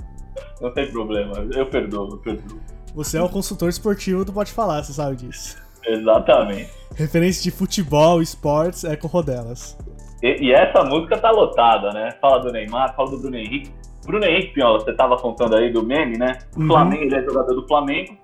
não 0.62 0.74
tem 0.74 0.90
problema, 0.90 1.34
eu 1.54 1.66
perdoo, 1.66 2.12
eu 2.12 2.18
perdoo. 2.20 2.62
Você 2.96 3.18
é 3.18 3.22
o 3.22 3.30
consultor 3.30 3.70
esportivo 3.70 4.24
do 4.24 4.32
Pode 4.32 4.52
Falar, 4.52 4.84
você 4.84 4.94
sabe 4.94 5.16
disso. 5.16 5.58
Exatamente. 5.86 6.70
Referência 6.96 7.42
de 7.44 7.52
futebol, 7.52 8.22
esportes, 8.22 8.84
é 8.84 8.96
com 8.96 9.08
Rodelas. 9.08 9.78
E, 10.22 10.48
e 10.48 10.54
essa 10.54 10.84
música 10.84 11.18
tá 11.18 11.32
lotada, 11.32 11.92
né? 11.92 12.12
Fala 12.22 12.40
do 12.40 12.52
Neymar, 12.52 12.96
fala 12.96 13.10
do 13.10 13.18
Bruno 13.20 13.36
Henrique. 13.36 13.72
Bruno 14.06 14.24
Henrique, 14.26 14.54
Piola, 14.54 14.80
você 14.80 14.94
tava 14.94 15.18
contando 15.18 15.56
aí 15.56 15.72
do 15.72 15.84
meme, 15.84 16.18
né? 16.18 16.38
O 16.56 16.62
Uhum. 16.62 16.68
Flamengo, 16.68 17.04
ele 17.04 17.16
é 17.16 17.24
jogador 17.24 17.54
do 17.56 17.68
Flamengo. 17.68 18.16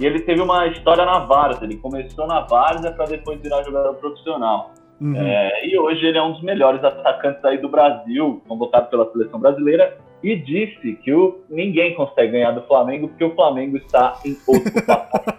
E 0.00 0.06
ele 0.06 0.20
teve 0.20 0.40
uma 0.40 0.66
história 0.68 1.04
na 1.04 1.20
Várzea. 1.20 1.64
Ele 1.64 1.76
começou 1.76 2.26
na 2.26 2.40
Várzea 2.40 2.92
pra 2.92 3.04
depois 3.04 3.40
virar 3.40 3.62
jogador 3.64 3.94
profissional. 3.94 4.70
Uhum. 5.00 5.14
É, 5.16 5.66
e 5.66 5.78
hoje 5.78 6.04
ele 6.06 6.18
é 6.18 6.22
um 6.22 6.32
dos 6.32 6.42
melhores 6.42 6.82
atacantes 6.82 7.44
aí 7.44 7.58
do 7.58 7.68
Brasil, 7.68 8.42
convocado 8.48 8.88
pela 8.88 9.10
seleção 9.12 9.38
brasileira. 9.38 9.98
E 10.22 10.36
disse 10.36 10.94
que 10.94 11.12
o, 11.12 11.40
ninguém 11.48 11.94
consegue 11.94 12.32
ganhar 12.32 12.52
do 12.52 12.66
Flamengo 12.66 13.08
porque 13.08 13.24
o 13.24 13.34
Flamengo 13.34 13.76
está 13.76 14.18
em 14.24 14.36
outro 14.46 14.72
patamar. 14.84 15.38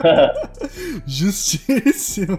Justíssimo. 1.06 2.38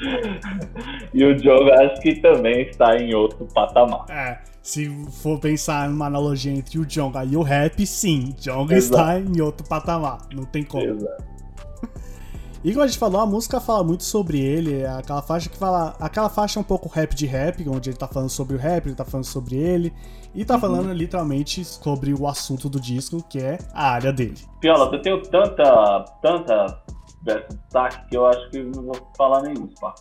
e 1.12 1.24
o 1.24 1.34
Diogo 1.34 1.70
acho 1.70 2.00
que 2.00 2.16
também 2.20 2.62
está 2.62 2.96
em 2.96 3.14
outro 3.14 3.46
patamar. 3.52 4.06
É, 4.10 4.38
se 4.62 4.88
for 5.22 5.38
pensar 5.38 5.88
numa 5.88 6.06
analogia 6.06 6.52
entre 6.52 6.78
o 6.78 6.86
Jonga 6.86 7.24
e 7.24 7.36
o 7.36 7.42
rap, 7.42 7.84
sim, 7.86 8.34
Jonga 8.38 8.74
Exato. 8.74 9.00
está 9.00 9.18
em 9.18 9.40
outro 9.40 9.66
patamar, 9.66 10.18
não 10.34 10.44
tem 10.44 10.64
como. 10.64 10.84
Exato. 10.84 11.30
E 12.62 12.72
como 12.72 12.84
a 12.84 12.86
gente 12.86 12.98
falou, 12.98 13.20
a 13.22 13.26
música 13.26 13.58
fala 13.58 13.82
muito 13.82 14.04
sobre 14.04 14.38
ele, 14.38 14.82
é 14.82 14.88
aquela 14.88 15.22
faixa 15.22 15.48
que 15.48 15.56
fala. 15.56 15.96
Aquela 15.98 16.28
faixa 16.28 16.58
é 16.58 16.60
um 16.60 16.64
pouco 16.64 16.88
rap 16.90 17.14
de 17.14 17.24
rap, 17.26 17.66
onde 17.68 17.88
ele 17.88 17.96
tá 17.96 18.06
falando 18.06 18.28
sobre 18.28 18.54
o 18.54 18.58
rap, 18.58 18.86
ele 18.86 18.94
tá 18.94 19.04
falando 19.04 19.24
sobre 19.24 19.56
ele, 19.56 19.94
e 20.34 20.40
Uhum. 20.40 20.44
tá 20.46 20.58
falando 20.58 20.92
literalmente 20.92 21.64
sobre 21.64 22.12
o 22.12 22.26
assunto 22.26 22.68
do 22.68 22.78
disco, 22.78 23.24
que 23.28 23.38
é 23.38 23.58
a 23.72 23.92
área 23.92 24.12
dele. 24.12 24.36
Piola, 24.60 24.90
eu 24.94 25.00
tenho 25.00 25.22
tanta, 25.22 26.04
tanta 26.20 26.82
destaque 27.24 28.08
que 28.10 28.16
eu 28.16 28.26
acho 28.26 28.50
que 28.50 28.62
não 28.62 28.82
vou 28.84 29.10
falar 29.16 29.42
nenhum, 29.42 29.66
pá. 29.80 29.94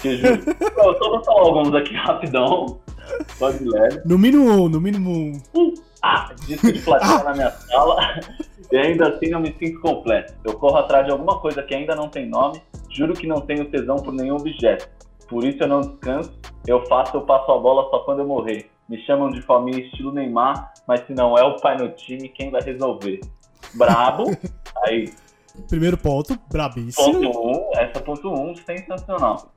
Te 0.00 0.16
juro. 0.16 0.42
eu 0.60 0.98
só 0.98 1.10
vou 1.10 1.24
falar 1.24 1.40
alguns 1.42 1.74
aqui 1.74 1.94
rapidão. 1.94 2.80
Só 3.38 3.50
de 3.50 3.64
leve. 3.64 4.00
No 4.04 4.18
mínimo 4.18 4.50
um, 4.50 4.68
no 4.68 4.80
mínimo 4.80 5.10
um. 5.54 5.74
Ah, 6.02 6.32
disco 6.46 6.72
de 6.72 6.80
platina 6.80 7.22
na 7.22 7.32
minha 7.32 7.50
sala. 7.50 7.96
E 8.72 8.78
ainda 8.78 9.10
assim 9.10 9.28
não 9.28 9.38
me 9.38 9.54
sinto 9.58 9.80
completo. 9.80 10.34
Eu 10.44 10.54
corro 10.54 10.78
atrás 10.78 11.04
de 11.04 11.12
alguma 11.12 11.38
coisa 11.40 11.62
que 11.62 11.74
ainda 11.74 11.94
não 11.94 12.08
tem 12.08 12.26
nome. 12.26 12.60
Juro 12.88 13.12
que 13.12 13.26
não 13.26 13.42
tenho 13.42 13.70
tesão 13.70 13.96
por 13.96 14.14
nenhum 14.14 14.36
objeto. 14.36 14.88
Por 15.28 15.44
isso 15.44 15.62
eu 15.62 15.68
não 15.68 15.82
descanso. 15.82 16.32
Eu 16.66 16.84
faço, 16.86 17.18
eu 17.18 17.20
passo 17.20 17.52
a 17.52 17.58
bola 17.58 17.90
só 17.90 17.98
quando 18.00 18.20
eu 18.20 18.26
morrer. 18.26 18.70
Me 18.88 18.98
chamam 19.04 19.30
de 19.30 19.42
família 19.42 19.84
estilo 19.84 20.10
Neymar, 20.10 20.72
mas 20.88 21.06
se 21.06 21.12
não 21.12 21.36
é 21.36 21.44
o 21.44 21.56
pai 21.56 21.76
no 21.76 21.90
time, 21.90 22.30
quem 22.30 22.50
vai 22.50 22.62
resolver? 22.62 23.20
Brabo. 23.74 24.24
Aí, 24.86 25.12
Primeiro 25.68 25.98
ponto, 25.98 26.38
brabíssimo. 26.50 27.12
Ponto 27.12 27.40
1, 27.40 27.50
um, 27.50 27.70
essa 27.76 28.00
ponto 28.00 28.28
1, 28.28 28.50
um, 28.50 28.56
sensacional. 28.56 29.52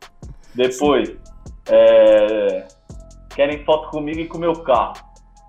Depois, 0.54 1.16
é, 1.70 2.68
querem 3.34 3.64
foto 3.64 3.90
comigo 3.90 4.20
e 4.20 4.28
com 4.28 4.38
meu 4.38 4.54
carro. 4.64 4.96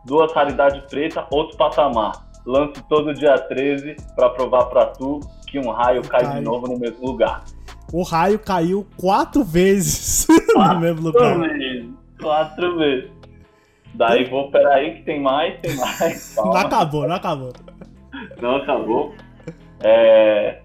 Duas 0.04 0.32
raridade 0.32 0.84
preta, 0.88 1.26
outro 1.30 1.56
patamar. 1.56 2.25
Lanço 2.46 2.82
todo 2.88 3.12
dia 3.12 3.36
13 3.38 3.96
pra 4.14 4.30
provar 4.30 4.66
pra 4.66 4.86
tu 4.86 5.20
que 5.48 5.58
um 5.58 5.70
raio 5.70 6.02
cai 6.02 6.22
Cai. 6.22 6.34
de 6.38 6.40
novo 6.42 6.68
no 6.68 6.78
mesmo 6.78 7.04
lugar. 7.04 7.44
O 7.92 8.02
raio 8.02 8.38
caiu 8.38 8.86
quatro 8.96 9.42
vezes 9.44 10.26
no 10.54 10.80
mesmo 10.80 11.02
lugar. 11.02 11.34
Também, 11.34 11.94
Quatro 12.20 12.76
vezes. 12.78 13.10
Daí 13.94 14.24
vou, 14.28 14.50
peraí, 14.50 14.96
que 14.96 15.02
tem 15.02 15.20
mais, 15.20 15.58
tem 15.60 15.74
mais. 15.76 16.34
Não 16.36 16.44
Calma. 16.44 16.60
acabou, 16.60 17.08
não 17.08 17.14
acabou. 17.16 17.52
Não 18.40 18.56
acabou. 18.56 19.14
É, 19.82 20.60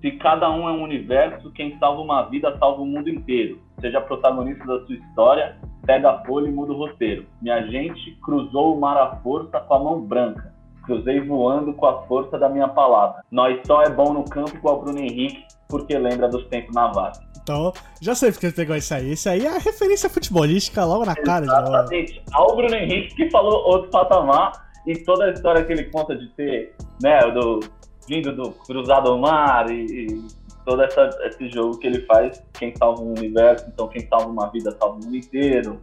se 0.00 0.12
cada 0.12 0.50
um 0.50 0.68
é 0.68 0.72
um 0.72 0.82
universo, 0.82 1.50
quem 1.52 1.78
salva 1.78 2.00
uma 2.00 2.22
vida 2.22 2.56
salva 2.58 2.80
o 2.82 2.86
mundo 2.86 3.08
inteiro. 3.08 3.58
Seja 3.80 4.00
protagonista 4.00 4.64
da 4.66 4.84
sua 4.86 4.94
história, 4.94 5.56
pega 5.84 6.10
a 6.10 6.24
folha 6.24 6.48
e 6.48 6.52
muda 6.52 6.72
o 6.72 6.76
roteiro. 6.76 7.26
Minha 7.42 7.66
gente 7.66 8.18
cruzou 8.22 8.74
o 8.76 8.80
mar 8.80 8.96
à 8.96 9.16
força 9.16 9.60
com 9.60 9.74
a 9.74 9.78
mão 9.78 10.00
branca. 10.00 10.54
Cruzei 10.90 11.20
voando 11.20 11.72
com 11.72 11.86
a 11.86 12.02
força 12.02 12.36
da 12.36 12.48
minha 12.48 12.66
palavra. 12.66 13.22
Nós 13.30 13.60
só 13.64 13.82
é 13.82 13.90
bom 13.90 14.12
no 14.12 14.24
campo 14.24 14.56
igual 14.56 14.78
o 14.78 14.82
Bruno 14.82 14.98
Henrique, 14.98 15.44
porque 15.68 15.96
lembra 15.96 16.28
dos 16.28 16.44
tempos 16.48 16.74
na 16.74 16.88
vaga. 16.88 17.20
Então, 17.40 17.72
já 18.02 18.14
sei 18.14 18.32
porque 18.32 18.46
ele 18.46 18.54
pegou 18.54 18.74
isso 18.74 18.92
aí. 18.92 19.12
Esse 19.12 19.28
aí 19.28 19.46
é 19.46 19.54
a 19.54 19.58
referência 19.58 20.10
futebolística 20.10 20.84
logo 20.84 21.04
na 21.04 21.14
cara. 21.14 21.44
Exatamente. 21.44 22.22
Ao 22.32 22.56
Bruno 22.56 22.74
Henrique 22.74 23.14
que 23.14 23.30
falou 23.30 23.64
outro 23.66 23.88
patamar 23.90 24.52
e 24.84 24.96
toda 24.98 25.26
a 25.26 25.30
história 25.30 25.64
que 25.64 25.72
ele 25.72 25.84
conta 25.84 26.16
de 26.16 26.28
ter, 26.30 26.74
né, 27.00 27.20
do 27.30 27.60
vindo 28.08 28.34
do 28.34 28.50
cruzado 28.50 29.10
ao 29.10 29.18
mar 29.18 29.70
e, 29.70 29.84
e 29.84 30.26
todo 30.64 30.82
essa, 30.82 31.08
esse 31.22 31.48
jogo 31.50 31.78
que 31.78 31.86
ele 31.86 32.04
faz, 32.06 32.42
quem 32.54 32.74
salva 32.76 33.00
um 33.00 33.10
universo, 33.10 33.66
então 33.72 33.86
quem 33.86 34.06
salva 34.08 34.26
uma 34.26 34.50
vida 34.50 34.76
salva 34.78 34.96
o 34.96 35.04
mundo 35.04 35.16
inteiro. 35.16 35.78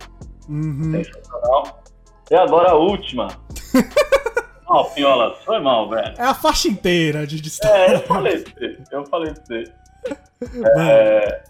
Uhum. 0.50 0.92
Sensacional. 0.92 1.82
E 2.30 2.36
agora 2.36 2.72
a 2.72 2.76
última. 2.76 3.28
Ó, 4.70 4.84
Piola, 4.86 5.34
foi 5.46 5.60
mal, 5.60 5.90
velho. 5.90 6.14
É 6.18 6.24
a 6.24 6.34
faixa 6.34 6.68
inteira 6.68 7.26
de 7.26 7.40
destaque. 7.42 7.74
É, 7.74 7.96
eu 7.96 8.00
falei 8.02 8.40
pra 8.40 8.52
você. 8.54 8.78
Eu 8.92 9.06
falei 9.06 9.34
pra 9.34 9.44
você. 9.46 9.64
É, 10.78 11.44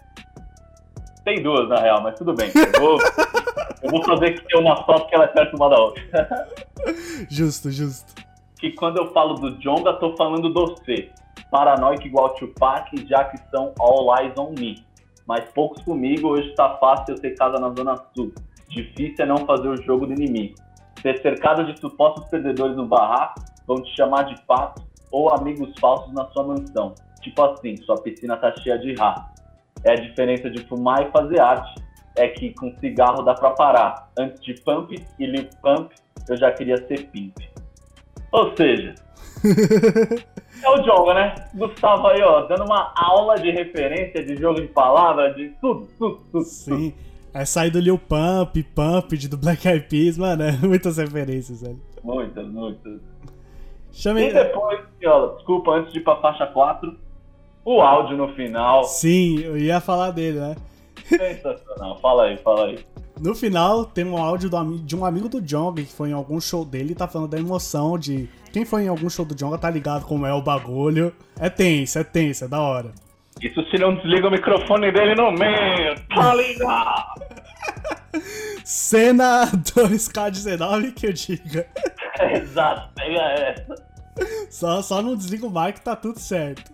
Tem 1.24 1.42
duas, 1.42 1.68
na 1.68 1.78
real, 1.78 2.02
mas 2.02 2.16
tudo 2.18 2.32
bem. 2.34 2.50
Eu 2.54 2.80
vou, 2.80 2.98
eu 3.82 3.90
vou 3.90 4.02
fazer 4.02 4.32
que 4.32 4.46
tem 4.48 4.58
uma 4.58 4.76
só 4.76 4.98
porque 5.00 5.14
ela 5.14 5.24
é 5.24 5.28
perto 5.28 5.54
uma 5.56 5.68
da 5.68 5.76
outra. 5.78 6.48
Justo, 7.28 7.70
justo. 7.70 8.14
que 8.58 8.70
quando 8.72 8.96
eu 8.96 9.12
falo 9.12 9.34
do 9.34 9.58
Jonga, 9.58 9.92
tô 9.94 10.16
falando 10.16 10.48
do 10.52 10.74
C. 10.84 11.10
Paranoico 11.50 12.06
igual 12.06 12.30
Tupac, 12.34 12.90
já 13.06 13.24
que 13.24 13.36
são 13.50 13.74
all 13.78 14.16
eyes 14.18 14.32
on 14.38 14.52
me. 14.58 14.82
Mas 15.26 15.44
poucos 15.54 15.82
comigo, 15.82 16.28
hoje 16.28 16.54
tá 16.54 16.78
fácil 16.78 17.14
eu 17.14 17.20
ter 17.20 17.34
casa 17.36 17.58
na 17.58 17.68
Zona 17.74 17.96
Sul. 18.16 18.32
Difícil 18.68 19.24
é 19.24 19.26
não 19.26 19.44
fazer 19.44 19.68
o 19.68 19.76
jogo 19.82 20.06
do 20.06 20.14
inimigo. 20.14 20.54
Ser 21.00 21.20
cercado 21.20 21.64
de 21.64 21.78
supostos 21.78 22.24
perdedores 22.26 22.76
no 22.76 22.86
barraco, 22.86 23.40
vão 23.66 23.82
te 23.82 23.94
chamar 23.94 24.24
de 24.24 24.40
pato 24.42 24.82
ou 25.10 25.32
amigos 25.32 25.72
falsos 25.78 26.12
na 26.12 26.26
sua 26.26 26.44
mansão. 26.44 26.94
Tipo 27.20 27.42
assim, 27.42 27.76
sua 27.78 28.00
piscina 28.00 28.36
tá 28.36 28.54
cheia 28.56 28.78
de 28.78 28.94
rato. 28.94 29.38
É 29.84 29.92
a 29.92 29.96
diferença 29.96 30.50
de 30.50 30.62
fumar 30.64 31.06
e 31.06 31.10
fazer 31.10 31.40
arte. 31.40 31.82
É 32.16 32.28
que 32.28 32.52
com 32.54 32.74
cigarro 32.78 33.22
dá 33.22 33.34
pra 33.34 33.50
parar. 33.50 34.10
Antes 34.18 34.42
de 34.42 34.54
pump 34.62 34.94
e 35.18 35.26
lip 35.26 35.54
pump, 35.62 35.94
eu 36.28 36.36
já 36.36 36.50
queria 36.52 36.76
ser 36.86 37.06
pimp. 37.06 37.36
Ou 38.32 38.54
seja, 38.56 38.94
é 40.62 40.68
o 40.68 40.82
Jonga, 40.82 41.14
né? 41.14 41.34
Gustavo 41.54 42.08
aí, 42.08 42.22
ó, 42.22 42.42
dando 42.42 42.64
uma 42.64 42.92
aula 42.96 43.36
de 43.38 43.50
referência, 43.50 44.24
de 44.24 44.36
jogo 44.36 44.60
de 44.60 44.68
palavras, 44.68 45.34
de 45.36 45.50
tudo, 45.60 45.88
tudo, 45.98 46.20
tudo. 46.32 46.44
Sim. 46.44 46.94
É 47.32 47.44
sair 47.44 47.70
do 47.70 47.78
Lil 47.78 47.98
Pump, 47.98 48.62
Pump, 48.74 49.16
de 49.16 49.28
do 49.28 49.36
Black 49.36 49.66
Eyed 49.66 49.86
Peas, 49.88 50.18
mano. 50.18 50.42
é 50.42 50.52
Muitas 50.52 50.96
referências, 50.96 51.62
velho. 51.62 51.80
Muitas, 52.02 52.46
muitas. 52.48 53.00
Chame. 53.92 54.28
E 54.28 54.32
depois, 54.32 54.80
Viola, 55.00 55.34
desculpa, 55.34 55.72
antes 55.72 55.92
de 55.92 55.98
ir 55.98 56.02
pra 56.02 56.16
faixa 56.16 56.46
4, 56.46 56.96
o 57.64 57.80
áudio 57.80 58.16
no 58.16 58.28
final. 58.34 58.84
Sim, 58.84 59.40
eu 59.40 59.58
ia 59.58 59.80
falar 59.80 60.10
dele, 60.10 60.38
né? 60.38 60.56
Sensacional. 61.04 61.98
Fala 62.00 62.24
aí, 62.24 62.36
fala 62.38 62.66
aí. 62.66 62.78
No 63.20 63.34
final, 63.34 63.84
tem 63.84 64.04
um 64.04 64.16
áudio 64.16 64.48
do 64.48 64.78
de 64.78 64.94
um 64.94 65.04
amigo 65.04 65.28
do 65.28 65.40
Jonga 65.40 65.82
que 65.82 65.92
foi 65.92 66.10
em 66.10 66.12
algum 66.12 66.40
show 66.40 66.64
dele 66.64 66.92
e 66.92 66.94
tá 66.94 67.08
falando 67.08 67.30
da 67.30 67.38
emoção 67.38 67.98
de. 67.98 68.28
Quem 68.52 68.64
foi 68.64 68.84
em 68.84 68.88
algum 68.88 69.10
show 69.10 69.24
do 69.24 69.34
Jonga 69.34 69.58
tá 69.58 69.68
ligado 69.68 70.06
como 70.06 70.24
é 70.24 70.32
o 70.32 70.40
bagulho. 70.40 71.12
É 71.38 71.50
tenso, 71.50 71.98
é 71.98 72.04
tenso, 72.04 72.44
é 72.44 72.48
da 72.48 72.60
hora. 72.60 72.92
Isso 73.42 73.62
se 73.70 73.78
não 73.78 73.94
desliga 73.96 74.28
o 74.28 74.30
microfone 74.30 74.90
dele 74.92 75.14
no 75.14 75.30
meio, 75.32 75.94
tá 76.08 76.34
ligado? 76.34 77.17
Cena 78.68 79.46
2K19 79.56 80.92
que 80.92 81.06
eu 81.06 81.12
diga. 81.14 81.66
Exato, 82.34 82.92
pega 82.94 83.18
essa. 83.18 83.74
Só, 84.50 84.82
só 84.82 85.00
não 85.00 85.16
desliga 85.16 85.46
o 85.46 85.50
mic 85.50 85.80
tá 85.80 85.96
tudo 85.96 86.18
certo. 86.18 86.70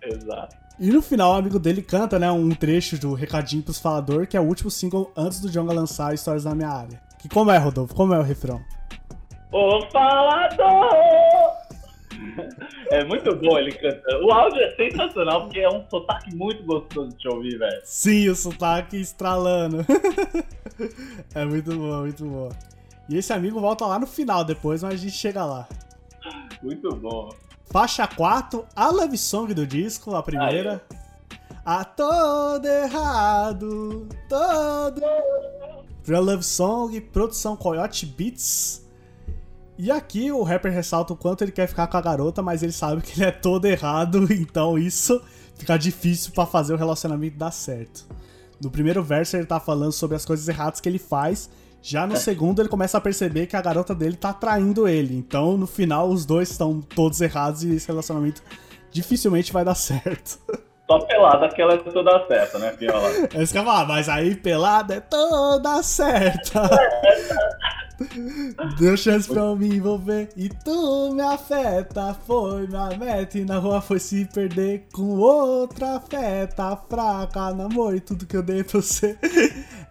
Exato. 0.00 0.54
E 0.78 0.88
no 0.92 1.02
final, 1.02 1.32
o 1.32 1.34
amigo 1.34 1.58
dele 1.58 1.82
canta, 1.82 2.16
né, 2.16 2.30
um 2.30 2.50
trecho 2.50 2.96
do 2.96 3.12
Recadinho 3.12 3.64
pros 3.64 3.80
Falador, 3.80 4.24
que 4.28 4.36
é 4.36 4.40
o 4.40 4.44
último 4.44 4.70
single 4.70 5.10
antes 5.16 5.40
do 5.40 5.50
Jonga 5.50 5.72
lançar 5.74 6.14
Histórias 6.14 6.44
na 6.44 6.54
Minha 6.54 6.70
Área. 6.70 7.00
Que 7.18 7.28
como 7.28 7.50
é, 7.50 7.58
Rodolfo? 7.58 7.92
Como 7.92 8.14
é 8.14 8.20
o 8.20 8.22
refrão? 8.22 8.60
O 9.50 9.80
falador! 9.90 11.61
É 12.90 13.04
muito 13.04 13.34
bom 13.36 13.58
ele 13.58 13.72
cantando. 13.72 14.26
O 14.26 14.32
áudio 14.32 14.60
é 14.60 14.74
sensacional 14.76 15.42
porque 15.42 15.60
é 15.60 15.68
um 15.68 15.84
sotaque 15.88 16.34
muito 16.34 16.62
gostoso 16.64 17.16
de 17.16 17.28
ouvir, 17.28 17.58
velho. 17.58 17.80
Sim, 17.84 18.28
o 18.28 18.34
sotaque 18.34 19.00
estralando. 19.00 19.84
é 21.34 21.44
muito 21.44 21.76
bom, 21.76 22.00
muito 22.00 22.24
bom. 22.24 22.48
E 23.08 23.16
esse 23.16 23.32
amigo 23.32 23.60
volta 23.60 23.86
lá 23.86 23.98
no 23.98 24.06
final 24.06 24.44
depois, 24.44 24.82
mas 24.82 24.94
a 24.94 24.96
gente 24.96 25.14
chega 25.14 25.44
lá. 25.44 25.68
Muito 26.62 26.94
bom. 26.96 27.30
Faixa 27.70 28.06
4, 28.06 28.66
a 28.76 28.90
love 28.90 29.16
song 29.16 29.52
do 29.54 29.66
disco, 29.66 30.14
a 30.14 30.22
primeira. 30.22 30.82
A 31.64 31.84
todo 31.84 32.66
errado, 32.66 34.08
todo. 34.28 35.00
Pra 36.04 36.18
love 36.18 36.42
song, 36.42 37.00
produção 37.00 37.56
Coyote 37.56 38.04
Beats. 38.04 38.81
E 39.82 39.90
aqui 39.90 40.30
o 40.30 40.44
rapper 40.44 40.72
ressalta 40.72 41.12
o 41.12 41.16
quanto 41.16 41.42
ele 41.42 41.50
quer 41.50 41.66
ficar 41.66 41.88
com 41.88 41.96
a 41.96 42.00
garota, 42.00 42.40
mas 42.40 42.62
ele 42.62 42.70
sabe 42.70 43.02
que 43.02 43.18
ele 43.18 43.28
é 43.28 43.32
todo 43.32 43.64
errado, 43.64 44.24
então 44.32 44.78
isso 44.78 45.20
fica 45.56 45.76
difícil 45.76 46.30
pra 46.30 46.46
fazer 46.46 46.72
o 46.72 46.76
relacionamento 46.76 47.36
dar 47.36 47.50
certo. 47.50 48.06
No 48.60 48.70
primeiro 48.70 49.02
verso 49.02 49.36
ele 49.36 49.44
tá 49.44 49.58
falando 49.58 49.90
sobre 49.90 50.14
as 50.14 50.24
coisas 50.24 50.46
erradas 50.46 50.80
que 50.80 50.88
ele 50.88 51.00
faz, 51.00 51.50
já 51.82 52.06
no 52.06 52.16
segundo 52.16 52.62
ele 52.62 52.68
começa 52.68 52.96
a 52.96 53.00
perceber 53.00 53.48
que 53.48 53.56
a 53.56 53.60
garota 53.60 53.92
dele 53.92 54.14
tá 54.14 54.32
traindo 54.32 54.86
ele. 54.86 55.16
Então 55.16 55.58
no 55.58 55.66
final 55.66 56.08
os 56.08 56.24
dois 56.24 56.52
estão 56.52 56.80
todos 56.80 57.20
errados 57.20 57.64
e 57.64 57.74
esse 57.74 57.88
relacionamento 57.88 58.40
dificilmente 58.92 59.52
vai 59.52 59.64
dar 59.64 59.74
certo. 59.74 60.38
Só 60.92 60.98
pelada 61.06 61.48
que 61.48 61.62
ela 61.62 61.74
é 61.74 61.76
toda 61.78 62.26
certa, 62.26 62.58
né, 62.58 62.72
Piola? 62.72 63.08
É 63.34 63.42
isso 63.42 63.52
que 63.52 63.58
eu 63.58 63.64
falar, 63.64 63.86
mas 63.86 64.08
aí 64.08 64.34
pelada 64.34 64.94
é 64.96 65.00
toda 65.00 65.82
certa. 65.82 66.68
Deu 68.78 68.96
chance 68.96 69.28
pra 69.28 69.42
eu 69.42 69.56
me 69.56 69.76
envolver 69.76 70.28
e 70.36 70.48
tu 70.48 71.12
me 71.14 71.22
afeta. 71.22 72.14
Foi 72.26 72.66
minha 72.66 72.90
meta 72.98 73.38
e 73.38 73.44
na 73.44 73.58
rua 73.58 73.80
foi 73.80 73.98
se 73.98 74.24
perder 74.26 74.86
com 74.92 75.18
outra 75.18 75.96
afeta. 75.96 76.76
Fraca, 76.88 77.52
namoro 77.54 77.96
e 77.96 78.00
tudo 78.00 78.26
que 78.26 78.36
eu 78.36 78.42
dei 78.42 78.64
pra 78.64 78.80
você. 78.80 79.16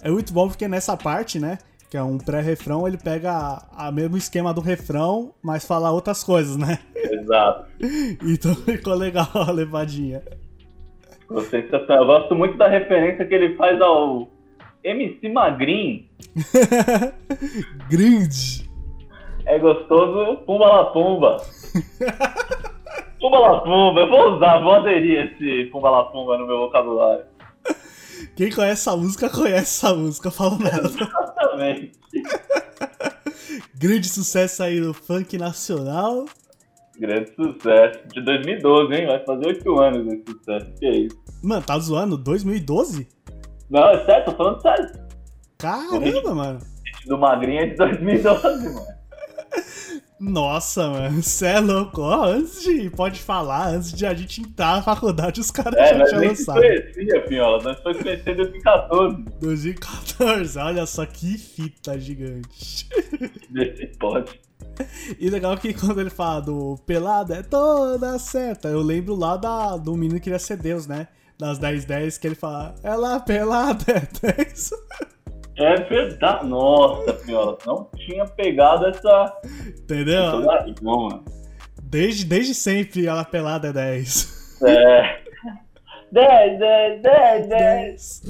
É 0.03 0.09
muito 0.11 0.33
bom 0.33 0.47
porque 0.49 0.67
nessa 0.67 0.95
parte, 0.97 1.39
né? 1.39 1.57
Que 1.89 1.97
é 1.97 2.03
um 2.03 2.17
pré-refrão, 2.17 2.87
ele 2.87 2.97
pega 2.97 3.61
o 3.75 3.91
mesmo 3.91 4.17
esquema 4.17 4.53
do 4.53 4.61
refrão, 4.61 5.33
mas 5.41 5.65
fala 5.65 5.91
outras 5.91 6.23
coisas, 6.23 6.57
né? 6.57 6.79
Exato. 6.95 7.65
Então 8.23 8.55
ficou 8.55 8.93
legal 8.93 9.29
a 9.33 9.51
levadinha. 9.51 10.21
Ficou 11.31 11.41
sensacional. 11.43 11.97
Eu 12.03 12.05
gosto 12.05 12.35
muito 12.35 12.57
da 12.57 12.67
referência 12.67 13.25
que 13.25 13.33
ele 13.33 13.55
faz 13.55 13.79
ao 13.79 14.27
MC 14.83 15.29
Magrin. 15.29 16.09
Grande. 17.89 18.69
É 19.45 19.57
gostoso, 19.57 20.37
pumba 20.45 20.67
la 20.67 20.85
pumba. 20.85 21.37
Pumba 23.19 23.39
la 23.39 23.61
pumba. 23.61 24.01
Eu 24.01 24.09
vou 24.09 24.35
usar, 24.35 24.59
vou 24.59 24.73
aderir 24.73 25.31
esse 25.31 25.65
pumba 25.71 25.89
la 25.89 26.03
pumba 26.05 26.37
no 26.37 26.45
meu 26.45 26.57
vocabulário. 26.59 27.25
Quem 28.35 28.51
conhece 28.51 28.89
essa 28.89 28.97
música, 28.97 29.29
conhece 29.29 29.85
essa 29.85 29.95
música, 29.95 30.29
falo 30.29 30.57
nada. 30.59 30.87
Exatamente. 30.87 31.91
Grande 33.75 34.09
sucesso 34.09 34.63
aí 34.63 34.79
no 34.79 34.93
funk 34.93 35.37
nacional. 35.37 36.25
Grande 37.01 37.33
sucesso. 37.33 37.99
De 38.13 38.21
2012, 38.23 38.93
hein? 38.93 39.07
Vai 39.07 39.25
fazer 39.25 39.47
oito 39.47 39.79
anos 39.79 40.13
esse 40.13 40.23
sucesso. 40.31 40.71
Que 40.79 40.85
é 40.85 40.95
isso? 40.97 41.17
Mano, 41.43 41.63
tá 41.63 41.79
zoando? 41.79 42.15
2012? 42.15 43.07
Não, 43.71 43.89
é 43.89 44.05
sério, 44.05 44.25
tô 44.25 44.31
falando 44.33 44.61
sério. 44.61 44.87
Caramba, 45.57 46.35
mano. 46.35 46.59
Do 47.07 47.17
Magrinho 47.17 47.61
é 47.61 47.65
de 47.65 47.75
2012, 47.75 48.65
mano. 48.75 49.01
Nossa, 50.19 50.87
mano, 50.87 51.23
você 51.23 51.47
é 51.47 51.59
louco. 51.59 52.01
Ó, 52.01 52.25
antes 52.25 52.61
de. 52.61 52.91
Pode 52.91 53.19
falar, 53.19 53.69
antes 53.69 53.91
de 53.91 54.05
a 54.05 54.13
gente 54.13 54.41
entrar 54.41 54.75
na 54.75 54.83
faculdade, 54.83 55.41
os 55.41 55.49
caras 55.49 55.73
É, 55.79 55.87
já 55.87 55.97
nós 55.97 56.09
tinham 56.09 56.23
lançado. 56.25 56.59
conhecia, 56.59 57.21
Pinhola. 57.27 57.63
Nós 57.63 57.79
foi 57.81 57.93
conhecer 57.95 58.29
em 58.29 58.35
2014. 58.35 59.23
2014, 59.41 60.59
olha 60.59 60.85
só 60.85 61.03
que 61.07 61.39
fita 61.39 61.99
gigante. 61.99 62.87
Desse 63.49 63.87
pode. 63.97 64.39
E 65.19 65.29
legal 65.29 65.57
que 65.57 65.73
quando 65.73 65.99
ele 66.01 66.09
fala 66.09 66.41
do 66.41 66.77
pelada 66.85 67.35
é 67.35 67.43
toda 67.43 68.17
certa, 68.17 68.67
eu 68.67 68.81
lembro 68.81 69.15
lá 69.15 69.37
da, 69.37 69.77
do 69.77 69.93
menino 69.93 70.15
que 70.15 70.25
queria 70.25 70.39
ser 70.39 70.57
Deus, 70.57 70.87
né? 70.87 71.07
Das 71.37 71.59
10-10 71.59 72.19
que 72.19 72.27
ele 72.27 72.35
fala, 72.35 72.75
ela 72.83 73.19
pelada 73.19 73.83
é 73.87 74.33
10. 74.43 74.71
É 75.57 75.75
verdade. 75.83 76.47
Nossa, 76.47 77.13
Piola, 77.13 77.57
não 77.65 77.89
tinha 77.95 78.25
pegado 78.25 78.87
essa. 78.87 79.33
Entendeu? 79.67 80.51
essa 80.51 80.75
não, 80.81 81.09
mano. 81.09 81.25
Desde, 81.83 82.25
desde 82.25 82.53
sempre 82.53 83.05
ela 83.05 83.25
pelada 83.25 83.67
é 83.67 83.73
10. 83.73 84.59
É. 84.63 85.21
10, 86.11 86.59
10, 86.59 87.01
10, 87.01 87.47
10. 87.47 87.47
10. 87.47 88.21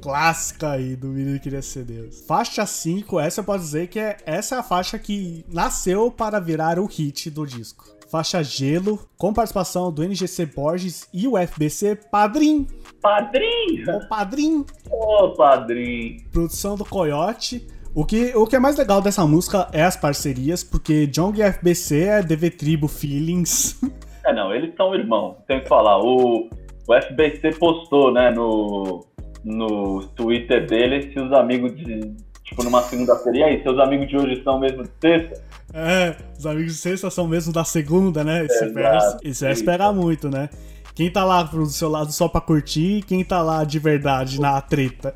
Clássica 0.00 0.70
aí 0.72 0.96
do 0.96 1.08
Menino 1.08 1.38
Queria 1.38 1.60
Ser 1.60 1.84
Deus. 1.84 2.24
Faixa 2.26 2.64
5, 2.64 3.20
essa 3.20 3.40
eu 3.40 3.44
posso 3.44 3.60
dizer 3.60 3.88
que 3.88 3.98
é, 3.98 4.16
essa 4.24 4.56
é 4.56 4.58
a 4.58 4.62
faixa 4.62 4.98
que 4.98 5.44
nasceu 5.52 6.10
para 6.10 6.40
virar 6.40 6.78
o 6.78 6.86
hit 6.86 7.30
do 7.30 7.46
disco. 7.46 7.84
Faixa 8.10 8.42
Gelo, 8.42 9.00
com 9.18 9.32
participação 9.32 9.92
do 9.92 10.02
NGC 10.02 10.46
Borges 10.46 11.08
e 11.12 11.28
o 11.28 11.36
FBC 11.36 11.96
Padrim. 12.10 12.66
Padrinho! 13.02 13.96
O 13.96 14.08
Padrim. 14.08 14.64
Ô, 14.90 15.30
padrinho! 15.30 16.16
Produção 16.32 16.76
do 16.76 16.84
Coyote. 16.84 17.66
O 17.94 18.04
que, 18.04 18.34
o 18.36 18.46
que 18.46 18.56
é 18.56 18.58
mais 18.58 18.76
legal 18.76 19.00
dessa 19.00 19.26
música 19.26 19.68
é 19.72 19.82
as 19.82 19.96
parcerias, 19.96 20.62
porque 20.62 21.06
Jong 21.06 21.40
e 21.40 21.52
FBC 21.52 22.04
é 22.04 22.22
DV 22.22 22.50
Tribo 22.50 22.88
Feelings. 22.88 23.78
É, 24.28 24.34
não, 24.34 24.52
eles 24.52 24.74
são 24.74 24.92
irmãos, 24.92 25.36
tem 25.46 25.60
que 25.60 25.68
falar. 25.68 26.00
O, 26.00 26.50
o 26.88 26.94
FBC 26.94 27.52
postou, 27.58 28.12
né, 28.12 28.30
no, 28.30 29.04
no 29.44 30.06
Twitter 30.08 30.66
dele, 30.66 31.12
se 31.12 31.18
os 31.20 31.32
amigos 31.32 31.76
de. 31.76 32.14
Tipo, 32.44 32.62
numa 32.62 32.80
segunda-feira, 32.82 33.38
e 33.38 33.42
aí, 33.42 33.62
seus 33.64 33.76
amigos 33.80 34.08
de 34.08 34.16
hoje 34.16 34.40
são 34.44 34.60
mesmo 34.60 34.84
de 34.84 34.90
sexta? 35.00 35.42
É, 35.74 36.14
os 36.38 36.46
amigos 36.46 36.74
de 36.74 36.78
sexta 36.78 37.10
são 37.10 37.26
mesmo 37.26 37.52
da 37.52 37.64
segunda, 37.64 38.22
né? 38.22 38.44
Esse 38.44 38.64
Exato. 38.66 38.72
verso, 38.74 39.18
esse 39.24 39.44
verso 39.44 39.64
pega 39.64 39.92
muito, 39.92 40.30
né? 40.30 40.48
Quem 40.94 41.10
tá 41.10 41.24
lá 41.24 41.44
pro 41.44 41.66
seu 41.66 41.88
lado 41.88 42.12
só 42.12 42.28
pra 42.28 42.40
curtir 42.40 42.98
e 42.98 43.02
quem 43.02 43.24
tá 43.24 43.42
lá 43.42 43.64
de 43.64 43.80
verdade 43.80 44.40
na 44.40 44.60
treta. 44.60 45.12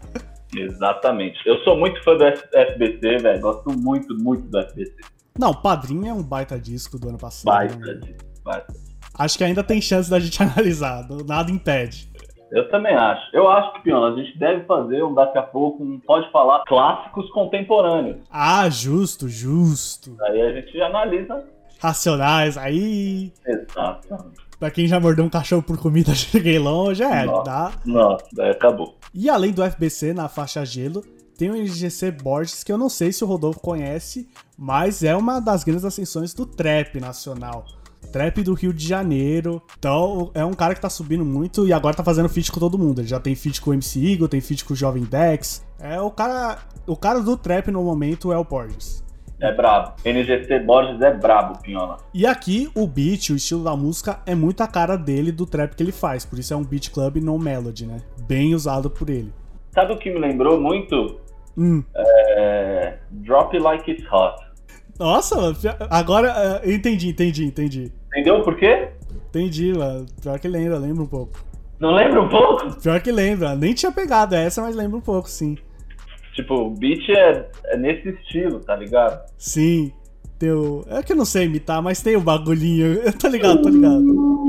Exatamente. 0.55 1.39
Eu 1.47 1.59
sou 1.63 1.79
muito 1.79 2.03
fã 2.03 2.17
do 2.17 2.25
FBC, 2.27 3.19
velho. 3.19 3.41
Gosto 3.41 3.71
muito, 3.79 4.13
muito 4.19 4.43
do 4.49 4.61
FBC. 4.61 4.93
Não, 5.39 5.55
Padrinho 5.55 6.07
é 6.09 6.13
um 6.13 6.23
baita 6.23 6.59
disco 6.59 6.99
do 6.99 7.09
ano 7.09 7.19
passado. 7.19 7.45
Baita, 7.45 7.77
né? 7.77 7.95
de- 7.95 8.17
baita. 8.45 8.75
Acho 9.21 9.37
que 9.37 9.45
ainda 9.45 9.63
tem 9.63 9.83
chance 9.83 10.09
da 10.09 10.19
gente 10.19 10.41
analisar, 10.43 11.07
nada 11.27 11.51
impede. 11.51 12.11
Eu 12.51 12.71
também 12.71 12.95
acho. 12.97 13.37
Eu 13.37 13.51
acho 13.51 13.75
que, 13.75 13.83
Piona, 13.83 14.15
a 14.15 14.17
gente 14.17 14.37
deve 14.39 14.65
fazer 14.65 15.05
um 15.05 15.13
daqui 15.13 15.37
a 15.37 15.43
pouco, 15.43 15.85
um 15.85 16.01
pode 16.01 16.33
falar 16.33 16.65
clássicos 16.65 17.31
contemporâneos. 17.31 18.17
Ah, 18.31 18.67
justo, 18.71 19.29
justo. 19.29 20.17
Aí 20.23 20.41
a 20.41 20.53
gente 20.55 20.81
analisa. 20.81 21.45
Racionais, 21.79 22.57
aí. 22.57 23.31
Exato. 23.47 24.33
Pra 24.59 24.71
quem 24.71 24.89
já 24.89 24.99
mordeu 24.99 25.27
um 25.27 25.31
cachorro 25.31 25.63
por 25.63 25.77
comida, 25.77 26.13
cheguei 26.17 26.59
longe, 26.59 27.03
é, 27.03 27.25
Nossa. 27.27 27.45
dá. 27.45 27.73
Nossa, 27.85 28.25
daí 28.33 28.51
acabou. 28.51 28.97
E 29.13 29.29
além 29.29 29.53
do 29.53 29.63
FBC 29.63 30.15
na 30.15 30.31
faixa 30.31 30.65
gelo, 30.65 31.05
tem 31.37 31.51
o 31.51 31.57
NGC 31.57 32.11
Borges, 32.11 32.65
que 32.65 32.73
eu 32.73 32.79
não 32.79 32.89
sei 32.89 33.13
se 33.13 33.23
o 33.23 33.27
Rodolfo 33.27 33.61
conhece, 33.61 34.27
mas 34.59 35.05
é 35.05 35.15
uma 35.15 35.41
das 35.41 35.63
grandes 35.63 35.85
ascensões 35.85 36.33
do 36.33 36.47
trap 36.47 36.99
nacional. 36.99 37.67
Trap 38.13 38.43
do 38.43 38.55
Rio 38.55 38.73
de 38.73 38.87
Janeiro. 38.87 39.63
Então, 39.79 40.31
é 40.35 40.45
um 40.45 40.55
cara 40.55 40.75
que 40.75 40.81
tá 40.81 40.91
subindo 40.91 41.25
muito 41.25 41.67
e 41.67 41.73
agora 41.73 41.95
tá 41.95 42.03
fazendo 42.03 42.29
feat 42.29 42.51
com 42.51 42.59
todo 42.59 42.79
mundo. 42.79 43.01
Ele 43.01 43.09
já 43.09 43.21
tem 43.21 43.35
feat 43.35 43.61
com 43.61 43.71
o 43.71 43.75
MC 43.75 44.13
Eagle, 44.13 44.29
tem 44.29 44.41
feat 44.41 44.65
com 44.65 44.75
o 44.75 44.77
Jovem 44.77 45.05
Dex. 45.05 45.65
É 45.79 46.01
o 46.01 46.11
cara. 46.11 46.59
O 46.87 46.97
cara 46.97 47.21
do 47.21 47.37
trap 47.37 47.71
no 47.71 47.83
momento 47.83 48.33
é 48.33 48.37
o 48.37 48.45
Borges. 48.45 49.05
É 49.41 49.55
brabo. 49.55 49.95
NGC 50.05 50.59
Borges 50.61 51.01
é 51.01 51.15
brabo, 51.15 51.59
Pinhola. 51.63 51.97
E 52.13 52.27
aqui 52.27 52.71
o 52.75 52.87
beat, 52.87 53.31
o 53.31 53.37
estilo 53.37 53.65
da 53.65 53.75
música, 53.75 54.21
é 54.27 54.35
muito 54.35 54.63
a 54.63 54.67
cara 54.67 54.97
dele 54.97 55.33
do 55.33 55.47
trap 55.47 55.75
que 55.75 55.83
ele 55.83 55.93
faz. 55.93 56.27
Por 56.27 56.39
isso 56.39 56.53
é 56.53 56.57
um 56.57 56.65
beat 56.65 56.91
club 56.91 57.17
no 57.17 57.39
melody, 57.39 57.87
né? 57.87 58.03
Bem 58.27 58.55
usado 58.55 58.91
por 58.91 59.09
ele. 59.09 59.33
Sabe 59.73 59.95
o 59.95 59.99
que 59.99 60.11
me 60.11 60.19
lembrou 60.19 60.61
muito? 60.61 61.19
Hum. 61.57 61.83
É... 61.95 62.99
Drop 63.11 63.59
Like 63.59 63.91
It's 63.91 64.13
Hot. 64.13 64.50
Nossa, 65.01 65.35
mano, 65.35 65.57
agora 65.89 66.61
eu 66.63 66.75
entendi, 66.75 67.09
entendi, 67.09 67.47
entendi. 67.47 67.91
Entendeu 68.09 68.43
por 68.43 68.55
quê? 68.55 68.91
Entendi, 69.31 69.73
mano. 69.73 70.05
Pior 70.21 70.39
que 70.39 70.47
lembra, 70.47 70.77
lembra 70.77 71.03
um 71.03 71.07
pouco. 71.07 71.43
Não 71.79 71.95
lembra 71.95 72.21
um 72.21 72.29
pouco? 72.29 72.79
Pior 72.83 73.01
que 73.01 73.11
lembra, 73.11 73.57
nem 73.57 73.73
tinha 73.73 73.91
pegado 73.91 74.35
essa, 74.35 74.61
mas 74.61 74.77
lembra 74.77 74.99
um 74.99 75.01
pouco, 75.01 75.27
sim. 75.27 75.57
Tipo, 76.35 76.55
o 76.55 76.71
beat 76.71 77.09
é, 77.09 77.49
é 77.65 77.77
nesse 77.79 78.11
estilo, 78.11 78.61
tá 78.61 78.77
ligado? 78.77 79.27
Sim. 79.39 79.91
Teu. 80.39 80.85
É 80.91 81.03
que 81.03 81.13
eu 81.13 81.17
não 81.17 81.25
sei 81.25 81.47
imitar, 81.47 81.81
mas 81.81 82.03
tem 82.03 82.17
o 82.17 82.21
bagulhinho. 82.21 83.01
Tô 83.19 83.29
ligado, 83.29 83.63
tô 83.63 83.71
ligado. 83.71 84.01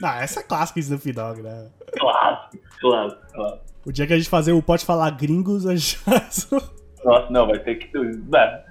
Não, 0.00 0.10
essa 0.10 0.40
é 0.40 0.42
clássica 0.42 0.80
Snoop 0.80 1.12
Dogg, 1.12 1.40
né? 1.40 1.68
Clássico, 1.92 2.58
clássico, 2.80 3.22
clássico. 3.32 3.73
O 3.86 3.92
dia 3.92 4.06
que 4.06 4.12
a 4.12 4.16
gente 4.16 4.28
fazer 4.28 4.52
o 4.52 4.62
Pode 4.62 4.84
Falar 4.84 5.10
Gringos, 5.10 5.66
a 5.66 5.74
gente 5.76 5.96
faz 6.04 6.48
o- 6.50 6.62
Nossa, 7.04 7.30
não, 7.30 7.46
vai 7.46 7.58
ter 7.58 7.76
que. 7.76 7.96
Né? 7.98 8.64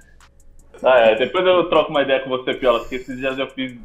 Ah, 0.82 0.98
é, 0.98 1.14
depois 1.16 1.46
eu 1.46 1.68
troco 1.68 1.90
uma 1.90 2.02
ideia 2.02 2.20
com 2.20 2.28
você, 2.30 2.52
Piola, 2.54 2.80
porque 2.80 2.96
esses 2.96 3.16
dias 3.16 3.38
eu 3.38 3.48
fiz. 3.50 3.76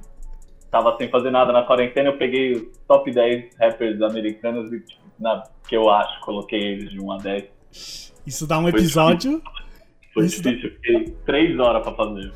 Tava 0.72 0.96
sem 0.98 1.10
fazer 1.10 1.32
nada 1.32 1.52
na 1.52 1.64
quarentena, 1.64 2.10
eu 2.10 2.18
peguei 2.18 2.54
os 2.54 2.78
top 2.88 3.12
10 3.12 3.56
rappers 3.60 4.00
americanos 4.04 4.72
e, 4.72 4.80
tipo, 4.82 5.02
na, 5.20 5.42
que 5.68 5.76
eu 5.76 5.90
acho, 5.90 6.20
coloquei 6.22 6.60
eles 6.60 6.92
de 6.92 7.00
1 7.02 7.12
a 7.12 7.18
10. 7.18 7.44
Isso 8.28 8.46
dá 8.46 8.60
um 8.60 8.70
episódio. 8.70 9.42
Foi 10.14 10.26
Isso 10.26 10.42
difícil, 10.44 10.70
eu 10.70 10.76
fiquei 10.76 11.16
3 11.26 11.60
horas 11.60 11.82
pra 11.82 11.94
fazer. 11.96 12.32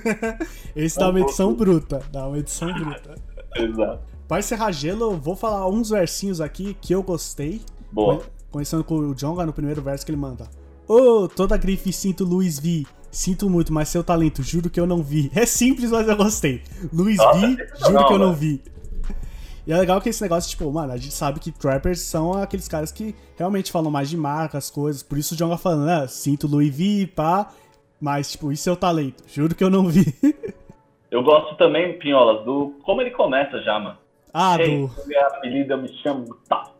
Esse 0.74 0.98
dá 0.98 1.10
uma 1.10 1.20
edição 1.20 1.52
bruta. 1.54 2.00
Dá 2.10 2.26
uma 2.26 2.38
edição 2.38 2.72
bruta. 2.72 3.14
Exato. 3.56 4.00
Pra 4.26 4.38
encerrar 4.38 4.72
gelo, 4.72 5.12
eu 5.12 5.16
vou 5.18 5.36
falar 5.36 5.68
uns 5.68 5.90
versinhos 5.90 6.40
aqui 6.40 6.74
que 6.80 6.94
eu 6.94 7.02
gostei. 7.02 7.60
Boa. 7.92 8.22
Começando 8.50 8.84
com 8.84 8.94
o 8.96 9.14
Jonga 9.14 9.44
no 9.46 9.52
primeiro 9.52 9.82
verso 9.82 10.04
que 10.04 10.10
ele 10.10 10.18
manda. 10.20 10.48
Ô, 10.88 11.28
toda 11.28 11.56
grife 11.56 11.92
sinto 11.92 12.24
Luiz 12.24 12.58
V. 12.58 12.84
Sinto 13.10 13.48
muito, 13.48 13.72
mas 13.72 13.88
seu 13.88 14.04
talento, 14.04 14.42
juro 14.42 14.68
que 14.68 14.78
eu 14.78 14.86
não 14.86 15.02
vi. 15.02 15.30
É 15.34 15.46
simples, 15.46 15.90
mas 15.90 16.06
eu 16.08 16.16
gostei. 16.16 16.62
Luiz 16.92 17.16
Nossa, 17.16 17.38
V, 17.40 17.46
sensacional, 17.56 17.92
juro 17.92 18.06
que 18.08 18.12
eu 18.14 18.18
não 18.18 18.34
vi. 18.34 18.62
E 19.66 19.72
é 19.72 19.76
legal 19.78 20.00
que 20.00 20.08
esse 20.08 20.22
negócio, 20.22 20.48
tipo, 20.48 20.70
mano, 20.70 20.92
a 20.92 20.96
gente 20.96 21.12
sabe 21.12 21.40
que 21.40 21.50
trappers 21.50 22.00
são 22.00 22.32
aqueles 22.34 22.68
caras 22.68 22.92
que 22.92 23.14
realmente 23.36 23.72
falam 23.72 23.90
mais 23.90 24.08
de 24.08 24.16
marcas, 24.16 24.70
coisas. 24.70 25.02
Por 25.02 25.18
isso 25.18 25.34
o 25.34 25.36
Jonga 25.36 25.56
falando, 25.56 25.86
né? 25.86 26.06
Sinto 26.06 26.46
Louis 26.46 26.72
V, 26.74 27.08
pá. 27.16 27.50
Mas, 28.00 28.30
tipo, 28.32 28.52
e 28.52 28.56
seu 28.56 28.76
talento? 28.76 29.24
Juro 29.26 29.54
que 29.54 29.64
eu 29.64 29.70
não 29.70 29.88
vi. 29.88 30.14
Eu 31.10 31.22
gosto 31.22 31.56
também, 31.56 31.98
Pinholas, 31.98 32.44
do 32.44 32.74
como 32.82 33.00
ele 33.00 33.12
começa 33.12 33.62
já, 33.62 33.78
mano. 33.78 33.96
ah, 34.34 34.56
Ei, 34.60 34.80
do. 34.86 34.90
meu 35.06 35.26
apelido 35.28 35.72
eu 35.72 35.78
me 35.78 35.88
chamo 36.02 36.24
Gustavo. 36.26 36.72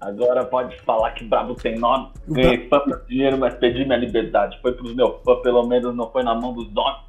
Agora 0.00 0.44
pode 0.44 0.78
falar 0.82 1.12
que 1.12 1.24
brabo 1.24 1.54
tem 1.54 1.78
nome. 1.78 2.10
Ganhei 2.28 2.68
fã 2.68 2.80
dinheiro, 3.08 3.38
mas 3.38 3.54
perdi 3.54 3.84
minha 3.84 3.96
liberdade. 3.96 4.58
Foi 4.60 4.72
pros 4.72 4.94
meus 4.94 5.22
fãs, 5.24 5.40
pelo 5.42 5.66
menos 5.66 5.94
não 5.94 6.10
foi 6.10 6.22
na 6.22 6.34
mão 6.34 6.52
dos 6.52 6.68
donos. 6.70 7.00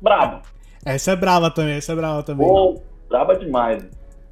Brabo. 0.00 0.42
Essa 0.84 1.12
é 1.12 1.16
brava 1.16 1.50
também, 1.50 1.76
essa 1.76 1.92
é 1.92 1.96
brava 1.96 2.22
também. 2.22 2.46
Pô, 2.46 2.82
braba 3.08 3.36
demais. 3.36 3.88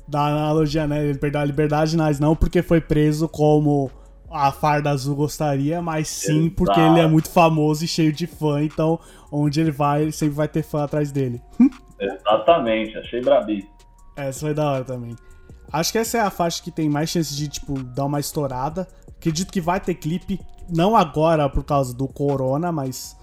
da 0.07 0.27
analogia, 0.27 0.87
né? 0.87 1.05
Ele 1.07 1.19
perdeu 1.19 1.41
a 1.41 1.45
liberdade, 1.45 1.97
mas 1.97 2.21
não 2.21 2.37
porque 2.37 2.61
foi 2.63 2.81
preso 2.81 3.27
como 3.27 3.91
a 4.31 4.51
farda 4.51 4.91
azul 4.91 5.17
gostaria, 5.17 5.81
mas 5.81 6.09
sim 6.09 6.41
Exato. 6.41 6.55
porque 6.57 6.81
ele 6.81 7.01
é 7.01 7.07
muito 7.07 7.31
famoso 7.31 7.85
e 7.85 7.89
cheio 7.89 8.13
de 8.13 8.27
fã, 8.27 8.63
então 8.63 8.99
onde 9.31 9.61
ele 9.61 9.71
vai, 9.71 10.03
ele 10.03 10.13
sempre 10.13 10.35
vai 10.35 10.49
ter 10.49 10.63
fã 10.63 10.85
atrás 10.85 11.13
dele. 11.13 11.41
Exatamente, 12.01 12.97
achei 12.99 13.21
brabíssimo. 13.21 13.73
Essa 14.17 14.41
foi 14.41 14.55
da 14.55 14.71
hora 14.71 14.85
também. 14.85 15.15
Acho 15.73 15.93
que 15.93 15.99
essa 15.99 16.19
é 16.19 16.21
a 16.21 16.31
faixa 16.31 16.63
que 16.63 16.71
tem 16.71 16.89
mais 16.89 17.09
chance 17.09 17.35
de, 17.35 17.49
tipo, 17.49 17.83
dar 17.83 18.05
uma 18.05 18.21
estourada. 18.21 18.87
Acredito 19.17 19.53
que 19.53 19.61
vai 19.61 19.81
ter 19.81 19.95
clipe, 19.95 20.39
não 20.69 20.97
agora 20.97 21.49
por 21.49 21.65
causa 21.65 21.95
do 21.95 22.07
corona, 22.07 22.71
mas 22.71 23.17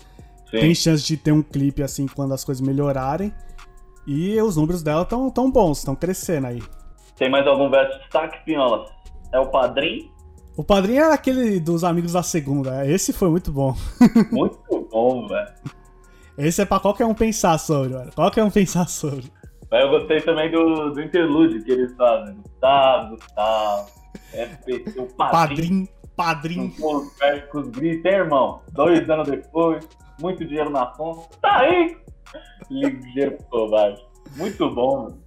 Sim. 0.50 0.60
tem 0.60 0.76
chance 0.76 1.04
de 1.04 1.16
ter 1.16 1.32
um 1.32 1.44
clipe 1.44 1.84
assim 1.84 2.08
quando 2.08 2.34
as 2.34 2.44
coisas 2.44 2.66
melhorarem. 2.66 3.34
E 4.08 4.42
os 4.42 4.56
números 4.56 4.82
dela 4.82 5.04
estão 5.04 5.30
tão 5.30 5.52
bons, 5.52 5.80
estão 5.80 5.96
crescendo 5.96 6.48
aí. 6.48 6.64
Tem 7.16 7.30
mais 7.30 7.46
algum 7.46 7.70
verso 7.70 7.94
de 7.94 8.00
destaque, 8.00 8.44
Pinholas? 8.46 8.90
É 9.32 9.40
o 9.40 9.48
padrinho? 9.52 10.10
O 10.58 10.64
padrinho 10.64 11.04
era 11.04 11.14
aquele 11.14 11.60
dos 11.60 11.84
amigos 11.84 12.14
da 12.14 12.24
segunda. 12.24 12.86
Esse 12.86 13.14
foi 13.14 13.30
muito 13.30 13.52
bom. 13.52 13.76
Muito 14.32 14.88
bom, 14.92 15.28
velho. 15.28 15.54
Esse 16.38 16.62
é 16.62 16.66
pra 16.66 16.80
qualquer 16.80 17.06
um 17.06 17.14
pensar 17.14 17.58
sobre, 17.58 17.94
mano. 17.94 18.12
Qualquer 18.16 18.44
um 18.44 18.50
pensar 18.50 18.88
sobre. 18.88 19.32
Mas 19.72 19.82
eu 19.82 19.90
gostei 19.90 20.22
também 20.22 20.50
do, 20.52 20.92
do 20.92 21.02
interlude 21.02 21.64
que 21.64 21.72
eles 21.72 21.96
fazem. 21.96 22.36
Gustavo, 22.36 23.16
Gustavo, 23.16 23.90
FPC, 24.34 25.00
o 25.00 25.06
padrinho. 25.16 25.88
Padrinho, 26.16 26.74
padrinho. 26.74 26.74
Com 27.52 27.60
os 27.60 27.70
gritos, 27.70 28.06
hein, 28.06 28.20
irmão? 28.20 28.62
Dois 28.72 29.08
anos 29.10 29.30
depois, 29.30 29.88
muito 30.20 30.46
dinheiro 30.46 30.70
na 30.70 30.88
conta. 30.88 31.30
Tá 31.42 31.60
aí! 31.60 31.98
Ligeiro 32.70 33.38
pro 33.50 33.70
baixo. 33.70 34.04
Muito 34.38 34.70
bom, 34.70 35.04
mano. 35.04 35.24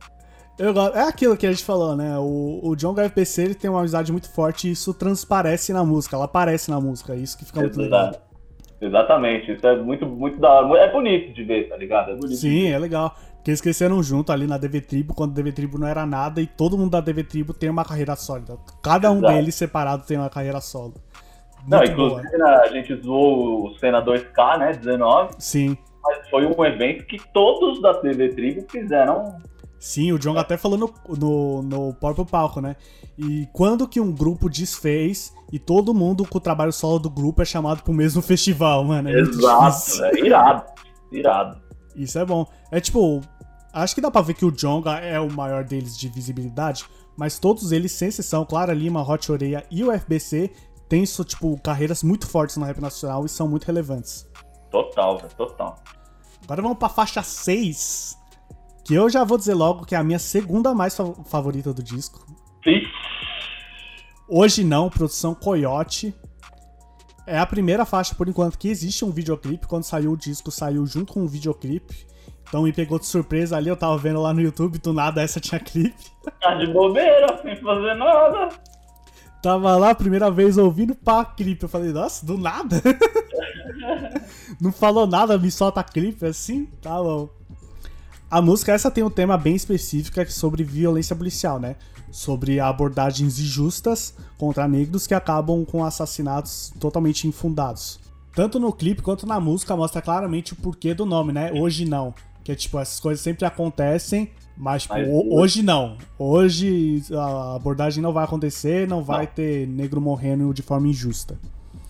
Eu 0.59 0.73
É 0.95 1.09
aquilo 1.09 1.37
que 1.37 1.47
a 1.47 1.51
gente 1.51 1.65
falou, 1.65 1.97
né? 1.97 2.19
O, 2.19 2.61
o 2.63 2.77
John 2.77 2.95
FPC 2.95 3.43
ele 3.43 3.55
tem 3.55 3.71
uma 3.71 3.81
amizade 3.81 4.13
muito 4.13 4.31
forte 4.31 4.69
e 4.69 4.73
isso 4.73 4.93
transparece 4.93 5.73
na 5.73 5.85
música. 5.85 6.15
Ela 6.15 6.27
aparece 6.27 6.71
na 6.71 6.81
música. 6.81 7.17
Isso 7.17 7.37
que 7.39 7.45
fica 7.45 7.61
muito 7.61 7.81
legal. 7.81 8.13
Exatamente, 8.81 9.53
isso 9.53 9.65
é 9.65 9.77
muito, 9.77 10.05
muito 10.05 10.41
da 10.41 10.51
hora. 10.51 10.81
É 10.81 10.91
bonito 10.91 11.33
de 11.33 11.45
ver, 11.45 11.69
tá 11.69 11.77
ligado? 11.77 12.11
É 12.11 12.15
bonito. 12.17 12.37
Sim, 12.37 12.69
é 12.69 12.79
legal. 12.79 13.15
Porque 13.43 13.51
eles 13.51 13.61
cresceram 13.61 14.01
junto 14.05 14.31
ali 14.31 14.47
na 14.47 14.57
DV 14.57 14.81
Tribo, 14.83 15.15
quando 15.15 15.33
a 15.33 15.35
DV 15.35 15.51
Tribo 15.51 15.77
não 15.77 15.89
era 15.89 16.07
nada, 16.07 16.41
e 16.41 16.47
todo 16.47 16.79
mundo 16.79 16.93
da 16.93 17.01
DV 17.01 17.25
Tribo 17.25 17.53
tem 17.53 17.69
uma 17.69 17.85
carreira 17.85 18.15
sólida. 18.15 18.57
Cada 18.81 19.11
um 19.11 19.19
Exato. 19.19 19.33
deles 19.35 19.55
separado 19.57 20.07
tem 20.07 20.17
uma 20.17 20.31
carreira 20.31 20.61
solo. 20.61 20.95
Não, 21.67 21.79
Muito 21.79 21.97
boa. 21.97 22.21
inclusive 22.21 22.39
né, 22.39 22.51
a 22.51 22.69
gente 22.69 22.95
zoou 23.03 23.67
o 23.67 23.79
Senna 23.81 24.01
2K, 24.01 24.59
né? 24.59 24.73
19, 24.75 25.35
Sim. 25.41 25.77
mas 26.05 26.29
foi 26.31 26.47
um 26.47 26.65
evento 26.65 27.05
que 27.05 27.19
todos 27.33 27.83
da 27.83 27.95
TV 27.95 28.29
Tribo 28.29 28.65
fizeram. 28.71 29.37
Sim, 29.77 30.13
o 30.13 30.21
John 30.21 30.39
até 30.39 30.57
falou 30.57 30.79
no, 30.79 30.95
no, 31.19 31.63
no 31.63 31.95
próprio 31.95 32.25
palco, 32.25 32.61
né? 32.61 32.77
E 33.19 33.49
quando 33.53 33.89
que 33.89 34.01
um 34.01 34.13
grupo 34.13 34.49
desfez 34.49 35.35
e 35.53 35.59
todo 35.59 35.93
mundo 35.93 36.25
com 36.25 36.39
o 36.39 36.41
trabalho 36.41 36.73
solo 36.73 37.01
do 37.01 37.11
grupo 37.11 37.43
é 37.43 37.45
chamado 37.45 37.83
pro 37.83 37.93
mesmo 37.93 38.23
festival, 38.23 38.85
mano? 38.85 39.09
É 39.09 39.19
Exato, 39.19 40.05
é 40.05 40.21
irado. 40.21 40.65
Irado. 41.11 41.61
Isso 41.95 42.19
é 42.19 42.25
bom. 42.25 42.47
É 42.71 42.81
tipo, 42.81 43.21
acho 43.73 43.95
que 43.95 44.01
dá 44.01 44.11
pra 44.11 44.21
ver 44.23 44.35
que 44.35 44.45
o 44.45 44.51
Jonga 44.51 44.99
é 44.99 45.19
o 45.21 45.31
maior 45.33 45.65
deles 45.65 45.97
de 45.97 46.09
visibilidade, 46.09 46.85
mas 47.17 47.39
todos 47.39 47.73
eles, 47.73 47.93
sem 47.93 48.09
exceção, 48.09 48.45
Clara 48.45 48.73
Lima, 48.75 49.03
Hot 49.09 49.31
Oreia 49.31 49.65
e 49.71 49.83
o 49.85 49.93
FBC, 49.93 50.51
têm, 50.89 51.05
tipo, 51.05 51.59
carreiras 51.61 52.03
muito 52.03 52.27
fortes 52.27 52.57
no 52.57 52.65
rap 52.65 52.81
nacional 52.81 53.25
e 53.25 53.29
são 53.29 53.49
muito 53.49 53.65
relevantes. 53.65 54.27
Total, 54.71 55.17
velho, 55.19 55.35
total. 55.35 55.83
Agora 56.45 56.63
vamos 56.63 56.79
pra 56.79 56.89
faixa 56.89 57.23
6, 57.23 58.17
que 58.85 58.95
eu 58.95 59.09
já 59.09 59.25
vou 59.25 59.39
dizer 59.39 59.55
logo 59.55 59.85
que 59.87 59.95
é 59.95 59.99
a 59.99 60.03
minha 60.05 60.19
segunda 60.19 60.75
mais 60.75 60.97
fa- 60.97 61.15
favorita 61.27 61.73
do 61.73 61.83
disco. 61.83 62.27
Ixi, 62.67 62.87
Hoje 64.29 64.65
não, 64.65 64.89
produção 64.89 65.35
Coyote. 65.35 66.15
É 67.27 67.39
a 67.39 67.47
primeira 67.47 67.85
faixa, 67.85 68.15
por 68.15 68.29
enquanto, 68.29 68.59
que 68.59 68.69
existe 68.69 69.05
um 69.05 69.11
videoclipe. 69.11 69.67
Quando 69.67 69.85
saiu 69.85 70.13
o 70.13 70.17
disco, 70.17 70.51
saiu 70.51 70.85
junto 70.87 71.13
com 71.13 71.23
o 71.23 71.29
videoclipe. 71.29 72.07
Então 72.53 72.65
me 72.65 72.71
pegou 72.71 72.99
de 72.99 73.07
surpresa 73.07 73.57
ali, 73.57 73.71
eu 73.71 73.77
tava 73.79 73.97
vendo 73.97 74.21
lá 74.21 74.35
no 74.35 74.43
YouTube, 74.43 74.77
do 74.77 74.93
nada 74.93 75.23
essa 75.23 75.41
tinha 75.41 75.59
clipe. 75.59 75.95
tá 76.39 76.55
de 76.57 76.67
bobeira, 76.67 77.41
sem 77.41 77.57
fazer 77.57 77.95
nada. 77.95 78.51
Tava 79.41 79.75
lá 79.79 79.95
primeira 79.95 80.31
vez 80.31 80.59
ouvindo 80.59 80.95
pá, 80.95 81.25
clipe. 81.25 81.63
Eu 81.63 81.69
falei, 81.71 81.93
nossa, 81.93 82.27
do 82.27 82.37
nada. 82.37 82.83
Não 84.61 84.71
falou 84.71 85.07
nada, 85.07 85.39
me 85.39 85.51
solta 85.51 85.83
clipe 85.83 86.27
assim? 86.27 86.67
Tá 86.83 87.03
bom. 87.03 87.31
A 88.31 88.43
música 88.43 88.73
essa 88.73 88.91
tem 88.91 89.03
um 89.03 89.09
tema 89.09 89.39
bem 89.39 89.55
específico 89.57 90.21
é 90.21 90.27
sobre 90.27 90.63
violência 90.63 91.17
policial, 91.17 91.59
né? 91.59 91.77
Sobre 92.11 92.61
abordagens 92.61 93.39
injustas 93.39 94.15
contra 94.37 94.69
negros 94.69 95.07
que 95.07 95.15
acabam 95.15 95.65
com 95.65 95.83
assassinatos 95.83 96.71
totalmente 96.79 97.27
infundados. 97.27 97.99
Tanto 98.35 98.61
no 98.61 98.75
clipe 98.75 99.01
quanto 99.01 99.27
na 99.27 99.41
música 99.41 99.75
mostra 99.75 100.03
claramente 100.03 100.53
o 100.53 100.57
porquê 100.57 100.93
do 100.93 101.07
nome, 101.07 101.33
né? 101.33 101.51
Hoje 101.55 101.87
não. 101.87 102.15
Que 102.45 102.53
é 102.53 102.55
tipo, 102.55 102.79
essas 102.79 102.99
coisas 102.99 103.23
sempre 103.23 103.45
acontecem, 103.45 104.31
mas, 104.57 104.83
tipo, 104.83 104.95
Mas 104.95 105.07
ho- 105.09 105.35
hoje 105.35 105.63
não. 105.63 105.97
Hoje 106.19 107.03
a 107.13 107.55
abordagem 107.57 108.03
não 108.03 108.13
vai 108.13 108.25
acontecer, 108.25 108.87
não 108.89 109.03
vai 109.03 109.27
Não. 109.27 109.33
ter 109.33 109.67
negro 109.69 110.01
morrendo 110.01 110.53
de 110.53 110.63
forma 110.63 110.89
injusta. 110.89 111.39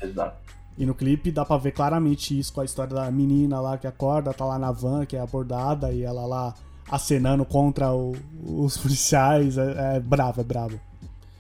Exato. 0.01 0.37
E 0.77 0.85
no 0.87 0.95
clipe 0.95 1.31
dá 1.31 1.45
pra 1.45 1.57
ver 1.57 1.73
claramente 1.73 2.39
isso 2.39 2.53
com 2.53 2.61
a 2.61 2.65
história 2.65 2.95
da 2.95 3.11
menina 3.11 3.61
lá 3.61 3.77
que 3.79 3.87
acorda, 3.87 4.33
tá 4.35 4.45
lá 4.45 4.59
na 4.59 4.73
van, 4.73 5.05
que 5.07 5.17
é 5.17 5.21
abordada, 5.21 5.93
e 5.93 6.03
ela 6.03 6.27
lá 6.27 6.55
acenando 6.91 7.45
contra 7.45 7.93
o- 7.93 8.15
os 8.43 8.77
policiais. 8.79 9.57
É, 9.59 9.97
é 9.97 10.01
bravo, 10.01 10.41
é 10.41 10.45
bravo. 10.45 10.81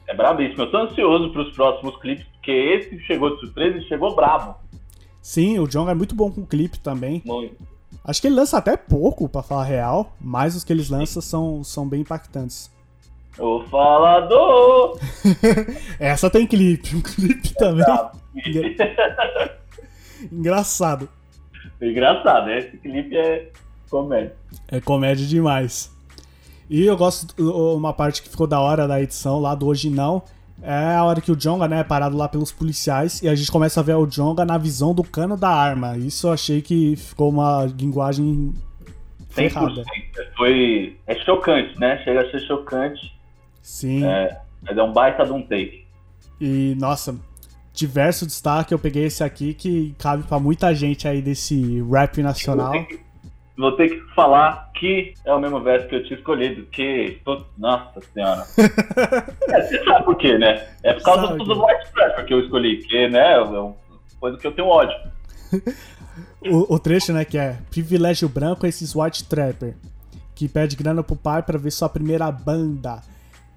É 0.06 0.14
brabíssimo. 0.14 0.62
Eu 0.62 0.70
tô 0.70 0.76
ansioso 0.78 1.30
pros 1.32 1.52
próximos 1.54 1.96
clipes, 2.00 2.24
porque 2.34 2.50
esse 2.50 2.98
chegou 3.06 3.34
de 3.34 3.40
surpresa 3.40 3.78
e 3.78 3.82
chegou 3.88 4.14
brabo. 4.14 4.54
Sim, 5.20 5.58
o 5.58 5.66
John 5.68 5.88
é 5.88 5.94
muito 5.94 6.14
bom 6.14 6.30
com 6.30 6.44
clipe 6.44 6.78
também. 6.80 7.22
Muito. 7.24 7.56
Acho 8.04 8.20
que 8.20 8.26
ele 8.26 8.34
lança 8.34 8.58
até 8.58 8.76
pouco, 8.76 9.28
pra 9.28 9.42
falar 9.42 9.64
real, 9.64 10.16
mas 10.20 10.56
os 10.56 10.64
que 10.64 10.72
eles 10.72 10.90
lançam 10.90 11.22
são, 11.22 11.62
são 11.62 11.88
bem 11.88 12.00
impactantes. 12.00 12.70
O 13.38 13.62
falador. 13.70 14.98
Essa 15.98 16.28
tem 16.28 16.46
clipe, 16.46 16.96
um 16.96 17.00
clipe 17.00 17.54
também. 17.54 17.84
Tá. 17.84 18.12
Engraçado. 20.30 21.08
Engraçado, 21.80 22.46
né? 22.46 22.58
Esse 22.58 22.76
clipe 22.76 23.16
é 23.16 23.50
comédia. 23.88 24.34
É 24.68 24.80
comédia 24.80 25.26
demais. 25.26 25.90
E 26.68 26.84
eu 26.84 26.96
gosto, 26.96 27.34
uma 27.76 27.92
parte 27.92 28.22
que 28.22 28.28
ficou 28.28 28.46
da 28.46 28.60
hora 28.60 28.88
da 28.88 29.00
edição 29.00 29.40
lá 29.40 29.54
do 29.54 29.66
Hoje 29.66 29.90
Não, 29.90 30.22
é 30.62 30.94
a 30.94 31.04
hora 31.04 31.20
que 31.20 31.32
o 31.32 31.36
Jonga, 31.36 31.66
né, 31.66 31.80
é 31.80 31.84
parado 31.84 32.16
lá 32.16 32.28
pelos 32.28 32.52
policiais 32.52 33.20
e 33.20 33.28
a 33.28 33.34
gente 33.34 33.50
começa 33.50 33.80
a 33.80 33.82
ver 33.82 33.96
o 33.96 34.06
Jonga 34.06 34.44
na 34.44 34.56
visão 34.56 34.94
do 34.94 35.02
cano 35.02 35.36
da 35.36 35.48
arma. 35.48 35.98
Isso 35.98 36.28
eu 36.28 36.32
achei 36.32 36.62
que 36.62 36.94
ficou 36.94 37.30
uma 37.30 37.64
linguagem 37.64 38.54
100%. 39.30 39.34
ferrada. 39.34 39.84
Foi. 40.36 40.96
É 41.06 41.14
chocante, 41.16 41.78
né? 41.80 41.98
Chega 42.04 42.22
a 42.22 42.30
ser 42.30 42.40
chocante, 42.46 43.12
Sim. 43.60 44.04
É. 44.04 44.40
mas 44.62 44.76
é 44.76 44.82
um 44.82 44.92
baita 44.92 45.24
de 45.24 45.32
um 45.32 45.42
take. 45.42 45.84
E, 46.40 46.76
nossa, 46.78 47.16
diverso 47.72 48.26
destaque. 48.26 48.72
Eu 48.72 48.78
peguei 48.78 49.04
esse 49.04 49.24
aqui 49.24 49.54
que 49.54 49.94
cabe 49.98 50.22
pra 50.24 50.38
muita 50.38 50.74
gente 50.74 51.08
aí 51.08 51.20
desse 51.20 51.82
rap 51.90 52.22
nacional. 52.22 52.72
Que, 52.86 53.00
vou 53.56 53.72
ter 53.72 53.88
que 53.90 54.14
falar 54.14 54.70
que 54.74 55.14
é 55.24 55.32
o 55.32 55.38
mesmo 55.40 55.60
verso 55.60 55.86
que 55.88 55.94
eu 55.96 56.04
tinha 56.04 56.18
escolhido, 56.18 56.64
que. 56.66 57.20
tô- 57.24 57.44
Nossa 57.56 58.00
senhora. 58.12 58.44
é, 59.50 59.62
você 59.62 59.84
sabe 59.84 60.04
por 60.04 60.16
quê, 60.16 60.36
né? 60.38 60.66
É 60.82 60.92
por 60.94 61.02
causa 61.02 61.26
Sabe. 61.28 61.44
do 61.44 61.64
White 61.66 61.92
Trapper 61.92 62.24
que 62.26 62.34
eu 62.34 62.40
escolhi, 62.40 62.78
que, 62.78 63.08
né? 63.08 63.34
É 63.34 63.40
uma 63.40 63.74
coisa 64.20 64.36
que 64.38 64.46
eu 64.46 64.52
tenho 64.52 64.68
ódio. 64.68 64.96
O, 66.44 66.74
o 66.74 66.78
trecho, 66.78 67.12
né, 67.12 67.24
que 67.24 67.38
é 67.38 67.56
privilégio 67.70 68.28
branco 68.28 68.66
esses 68.66 68.94
white 68.96 69.24
trapper 69.24 69.76
que 70.34 70.48
pede 70.48 70.74
grana 70.74 71.02
pro 71.02 71.14
pai 71.14 71.40
pra 71.42 71.56
ver 71.56 71.70
sua 71.70 71.88
primeira 71.88 72.30
banda. 72.32 73.00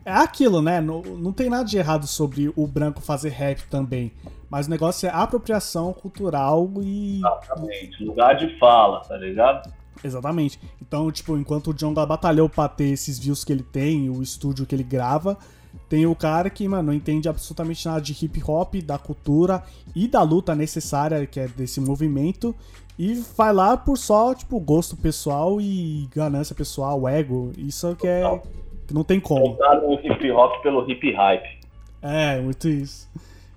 É 0.05 0.11
aquilo, 0.11 0.61
né? 0.61 0.79
Não, 0.79 1.01
não 1.01 1.33
tem 1.33 1.49
nada 1.49 1.65
de 1.65 1.77
errado 1.79 2.05
sobre 2.05 2.53
o 2.55 2.67
branco 2.67 3.01
fazer 3.01 3.29
rap 3.29 3.63
também. 3.71 4.11
Mas 4.49 4.67
o 4.67 4.69
negócio 4.69 5.07
é 5.07 5.11
apropriação 5.11 5.91
cultural 5.93 6.69
e. 6.81 7.17
Exatamente. 7.17 8.03
Lugar 8.05 8.35
de 8.35 8.55
fala, 8.59 9.01
tá 9.01 9.17
ligado? 9.17 9.67
Exatamente. 10.05 10.59
Então, 10.81 11.11
tipo, 11.11 11.35
enquanto 11.35 11.71
o 11.71 11.73
Jonga 11.73 12.05
batalhou 12.05 12.47
pra 12.47 12.67
ter 12.67 12.85
esses 12.85 13.17
views 13.17 13.43
que 13.43 13.51
ele 13.51 13.63
tem, 13.63 14.09
o 14.09 14.21
estúdio 14.21 14.65
que 14.65 14.75
ele 14.75 14.83
grava, 14.83 15.37
tem 15.89 16.05
o 16.05 16.15
cara 16.15 16.49
que, 16.49 16.67
mano, 16.67 16.83
não 16.83 16.93
entende 16.93 17.27
absolutamente 17.27 17.85
nada 17.85 18.01
de 18.01 18.13
hip 18.13 18.41
hop, 18.47 18.75
da 18.75 18.97
cultura 18.97 19.63
e 19.95 20.07
da 20.07 20.21
luta 20.21 20.55
necessária 20.55 21.25
que 21.25 21.39
é 21.39 21.47
desse 21.47 21.81
movimento. 21.81 22.55
E 22.97 23.15
vai 23.35 23.51
lá 23.51 23.75
por 23.75 23.97
só, 23.97 24.33
tipo, 24.33 24.59
gosto 24.59 24.95
pessoal 24.95 25.59
e 25.59 26.07
ganância 26.13 26.55
pessoal, 26.55 27.07
ego. 27.07 27.51
Isso 27.57 27.95
que 27.95 28.07
é. 28.07 28.41
Que 28.87 28.93
não 28.93 29.03
tem 29.03 29.19
como. 29.19 29.41
Voltaram 29.41 29.89
o 29.89 29.93
hip 29.95 30.31
hop 30.31 30.61
pelo 30.61 30.89
hip 30.89 31.11
hype. 31.11 31.59
É, 32.01 32.39
muito 32.39 32.69
isso. 32.69 33.09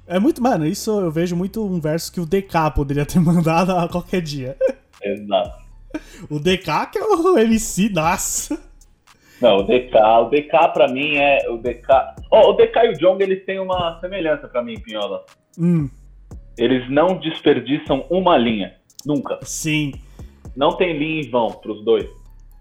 É 0.06 0.18
muito, 0.18 0.42
mano, 0.42 0.66
isso 0.66 0.90
eu 1.00 1.10
vejo 1.10 1.36
muito 1.36 1.62
um 1.62 1.78
verso 1.78 2.10
que 2.10 2.18
o 2.18 2.24
DK 2.24 2.70
poderia 2.74 3.04
ter 3.04 3.20
mandado 3.20 3.72
a 3.72 3.86
qualquer 3.86 4.22
dia. 4.22 4.56
Exato. 5.02 5.67
O 6.30 6.38
DK 6.38 6.86
que 6.92 6.98
é 6.98 7.02
o 7.04 7.38
MC, 7.38 7.88
nossa. 7.90 8.58
Não, 9.40 9.58
o 9.58 9.62
DK, 9.62 9.94
o 9.96 10.24
DK 10.28 10.68
pra 10.72 10.88
mim 10.88 11.14
é. 11.16 11.48
O 11.50 11.58
DK. 11.58 11.86
Ó, 12.30 12.50
o 12.50 12.52
DK 12.54 12.76
e 12.86 12.88
o 12.90 12.98
Jong 12.98 13.22
eles 13.22 13.44
têm 13.46 13.58
uma 13.60 13.98
semelhança 14.00 14.48
pra 14.48 14.62
mim, 14.62 14.78
Pinhola. 14.80 15.24
Hum, 15.58 15.88
Eles 16.56 16.88
não 16.90 17.18
desperdiçam 17.18 18.04
uma 18.10 18.36
linha. 18.36 18.74
Nunca. 19.06 19.38
sim. 19.42 19.92
Não 20.56 20.76
tem 20.76 20.98
linha 20.98 21.22
em 21.22 21.30
vão 21.30 21.48
pros 21.52 21.84
dois. 21.84 22.06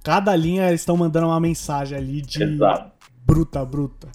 Cada 0.03 0.35
linha 0.35 0.67
eles 0.67 0.81
estão 0.81 0.95
mandando 0.95 1.25
uma 1.27 1.39
mensagem 1.39 1.97
ali 1.97 2.21
de 2.21 2.43
Exato. 2.43 2.91
bruta, 3.25 3.65
bruta. 3.65 4.07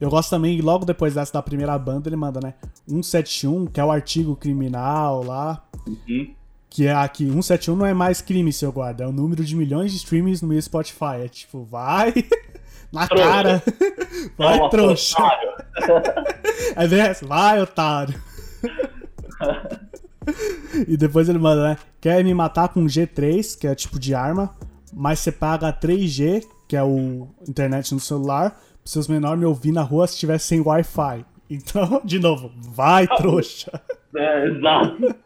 Eu 0.00 0.08
gosto 0.08 0.30
também, 0.30 0.60
logo 0.60 0.84
depois 0.84 1.14
dessa 1.14 1.32
da 1.32 1.42
primeira 1.42 1.76
banda, 1.78 2.08
ele 2.08 2.16
manda, 2.16 2.40
né? 2.40 2.54
171, 2.86 3.66
que 3.66 3.80
é 3.80 3.84
o 3.84 3.90
artigo 3.90 4.34
criminal 4.36 5.22
lá. 5.24 5.62
Uhum. 5.86 6.34
Que 6.70 6.86
é 6.86 6.92
aqui, 6.94 7.24
171 7.28 7.74
não 7.76 7.84
é 7.84 7.92
mais 7.92 8.22
crime, 8.22 8.52
seu 8.52 8.70
guarda. 8.72 9.02
É 9.04 9.06
o 9.06 9.12
número 9.12 9.44
de 9.44 9.56
milhões 9.56 9.90
de 9.90 9.98
streams 9.98 10.40
no 10.40 10.48
meu 10.48 10.62
Spotify. 10.62 11.22
É 11.24 11.28
tipo, 11.28 11.64
vai 11.64 12.14
na 12.92 13.06
Trouxa. 13.08 13.24
cara. 13.28 13.62
Vai, 14.38 14.56
Toma, 14.58 14.70
trouxa. 14.70 15.16
otário. 15.18 15.50
É 16.76 16.86
bem 16.86 17.00
essa, 17.00 17.26
vai, 17.26 17.60
otário. 17.60 18.14
e 20.86 20.96
depois 20.96 21.28
ele 21.28 21.38
manda, 21.38 21.70
né? 21.70 21.76
Quer 22.00 22.22
me 22.24 22.34
matar 22.34 22.68
com 22.68 22.84
G3, 22.84 23.58
que 23.58 23.66
é 23.66 23.74
tipo 23.74 23.98
de 23.98 24.14
arma, 24.14 24.54
mas 24.92 25.20
você 25.20 25.32
paga 25.32 25.72
3G, 25.72 26.44
que 26.68 26.76
é 26.76 26.82
o 26.82 27.28
internet 27.48 27.92
no 27.94 28.00
celular, 28.00 28.50
pra 28.50 28.58
seus 28.84 29.08
menores 29.08 29.38
me 29.40 29.46
ouvir 29.46 29.72
na 29.72 29.82
rua 29.82 30.06
se 30.06 30.18
tiver 30.18 30.38
sem 30.38 30.60
Wi-Fi. 30.60 31.24
Então, 31.48 32.00
de 32.04 32.18
novo, 32.18 32.52
vai, 32.58 33.06
trouxa. 33.08 33.80
É, 34.14 34.46
exato. 34.48 35.16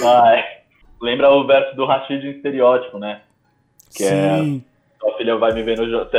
Vai. 0.00 0.44
Lembra 1.00 1.30
o 1.30 1.46
verso 1.46 1.74
do 1.76 1.86
Rashid 1.86 2.24
em 2.26 2.30
estereótipo, 2.30 2.98
né? 2.98 3.22
Que 3.94 4.04
é- 4.04 4.38
Sim, 4.38 4.64
Sua 5.00 5.16
filha 5.16 5.36
vai 5.36 5.52
me 5.52 5.62
ver 5.62 5.78
no 5.78 5.88
jornal. 5.88 6.10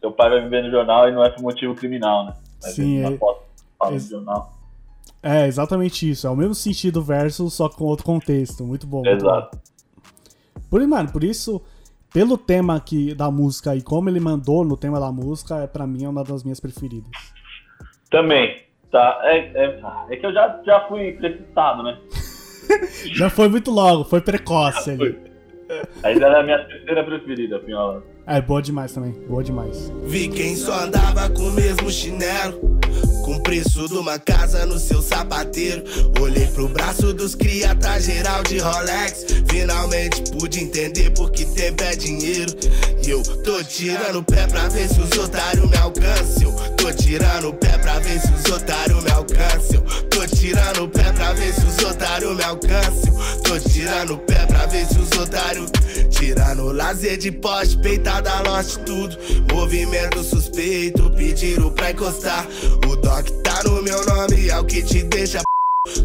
Seu 0.00 0.12
pai 0.12 0.30
vai 0.30 0.40
me 0.42 0.48
ver 0.48 0.62
no 0.64 0.70
jornal 0.70 1.08
e 1.08 1.12
não 1.12 1.24
é 1.24 1.30
por 1.30 1.42
motivo 1.42 1.74
criminal, 1.74 2.26
né? 2.26 2.34
Vai 2.62 2.70
Sim, 2.70 3.04
é- 3.04 3.16
foto 3.18 3.42
ex- 3.90 4.08
jornal. 4.08 4.52
É, 5.22 5.46
exatamente 5.46 6.08
isso. 6.08 6.26
É 6.26 6.30
o 6.30 6.36
mesmo 6.36 6.54
sentido 6.54 7.02
verso, 7.02 7.48
só 7.50 7.68
com 7.68 7.84
outro 7.84 8.04
contexto. 8.04 8.62
Muito 8.64 8.86
bom. 8.86 8.98
muito 9.02 9.08
Exato. 9.24 9.56
bom. 9.56 10.60
Por, 10.70 10.86
mano, 10.86 11.10
por 11.10 11.24
isso, 11.24 11.62
pelo 12.12 12.36
tema 12.38 12.76
aqui 12.76 13.14
da 13.14 13.30
música 13.30 13.74
e 13.74 13.82
como 13.82 14.08
ele 14.10 14.20
mandou 14.20 14.64
no 14.64 14.76
tema 14.76 15.00
da 15.00 15.10
música, 15.10 15.56
é, 15.62 15.66
pra 15.66 15.86
mim 15.86 16.04
é 16.04 16.08
uma 16.08 16.22
das 16.22 16.42
minhas 16.44 16.60
preferidas. 16.60 17.10
Também. 18.10 18.62
Tá. 18.90 19.18
É, 19.24 19.38
é, 19.38 19.80
é 20.10 20.16
que 20.16 20.24
eu 20.26 20.32
já, 20.32 20.60
já 20.64 20.86
fui 20.88 21.12
precipitado, 21.12 21.82
né? 21.82 21.98
Já 23.12 23.30
foi 23.30 23.48
muito 23.48 23.70
logo, 23.70 24.04
foi 24.04 24.20
precoce 24.20 24.90
ali. 24.90 25.18
Aí 26.02 26.16
era 26.16 26.40
a 26.40 26.42
minha 26.42 26.58
terceira 26.64 27.04
preferida, 27.04 27.58
Pinhola. 27.58 28.02
É, 28.26 28.40
boa 28.40 28.62
demais 28.62 28.90
também, 28.90 29.12
boa 29.28 29.44
demais. 29.44 29.92
Vi 30.06 30.28
quem 30.28 30.56
só 30.56 30.84
andava 30.84 31.28
com 31.28 31.42
o 31.42 31.52
mesmo 31.52 31.90
chinelo. 31.90 32.58
Com 33.22 33.36
o 33.36 33.42
preço 33.42 33.86
de 33.86 33.94
uma 33.94 34.18
casa 34.18 34.64
no 34.64 34.78
seu 34.78 35.02
sapateiro. 35.02 35.84
Olhei 36.20 36.46
pro 36.46 36.68
braço 36.68 37.12
dos 37.12 37.34
cria, 37.34 37.74
tá 37.74 37.98
geral 37.98 38.42
de 38.42 38.58
Rolex. 38.58 39.26
Finalmente 39.48 40.22
pude 40.32 40.60
entender 40.60 41.10
porque 41.10 41.44
tempo 41.44 41.82
é 41.82 41.94
dinheiro. 41.96 42.52
E 43.06 43.10
eu 43.10 43.22
tô 43.42 43.62
tirando 43.62 44.20
o 44.20 44.24
pé 44.24 44.46
pra 44.46 44.68
ver 44.68 44.88
se 44.88 45.00
os 45.00 45.18
otários 45.18 45.68
me 45.68 45.76
alcançam. 45.76 46.54
Tô 46.76 46.92
tirando 46.92 47.48
o 47.48 47.54
pé 47.54 47.76
pra 47.76 47.98
ver 47.98 48.20
se 48.20 48.32
os 48.32 48.52
otários 48.52 49.04
me 49.04 49.10
alcançam. 49.10 49.82
Tô 50.10 50.26
tirando 50.26 50.84
o 50.84 50.88
pé 50.88 51.12
pra 51.12 51.32
ver 51.34 51.52
se 51.52 51.66
os 51.66 51.78
otários 51.84 52.36
me 52.36 52.42
alcançam. 52.42 53.14
Tô 53.42 53.58
tirando 53.58 54.14
o 54.14 54.18
pé 54.18 54.46
pra 54.46 54.66
ver 54.66 54.86
se 54.86 54.98
os 54.98 55.12
otários. 55.12 55.70
Tirando 56.10 56.72
lazer 56.72 57.16
de 57.18 57.30
poste, 57.30 57.76
peitada, 58.14 58.48
lote 58.48 58.78
tudo. 58.80 59.16
Movimento 59.52 60.22
suspeito, 60.22 61.10
pediram 61.10 61.70
pra 61.70 61.90
encostar. 61.90 62.46
O 62.88 62.96
Doc 62.96 63.28
tá 63.42 63.62
no 63.64 63.82
meu 63.82 64.04
nome, 64.06 64.48
é 64.48 64.58
o 64.58 64.64
que 64.64 64.82
te 64.82 65.02
deixa. 65.04 65.42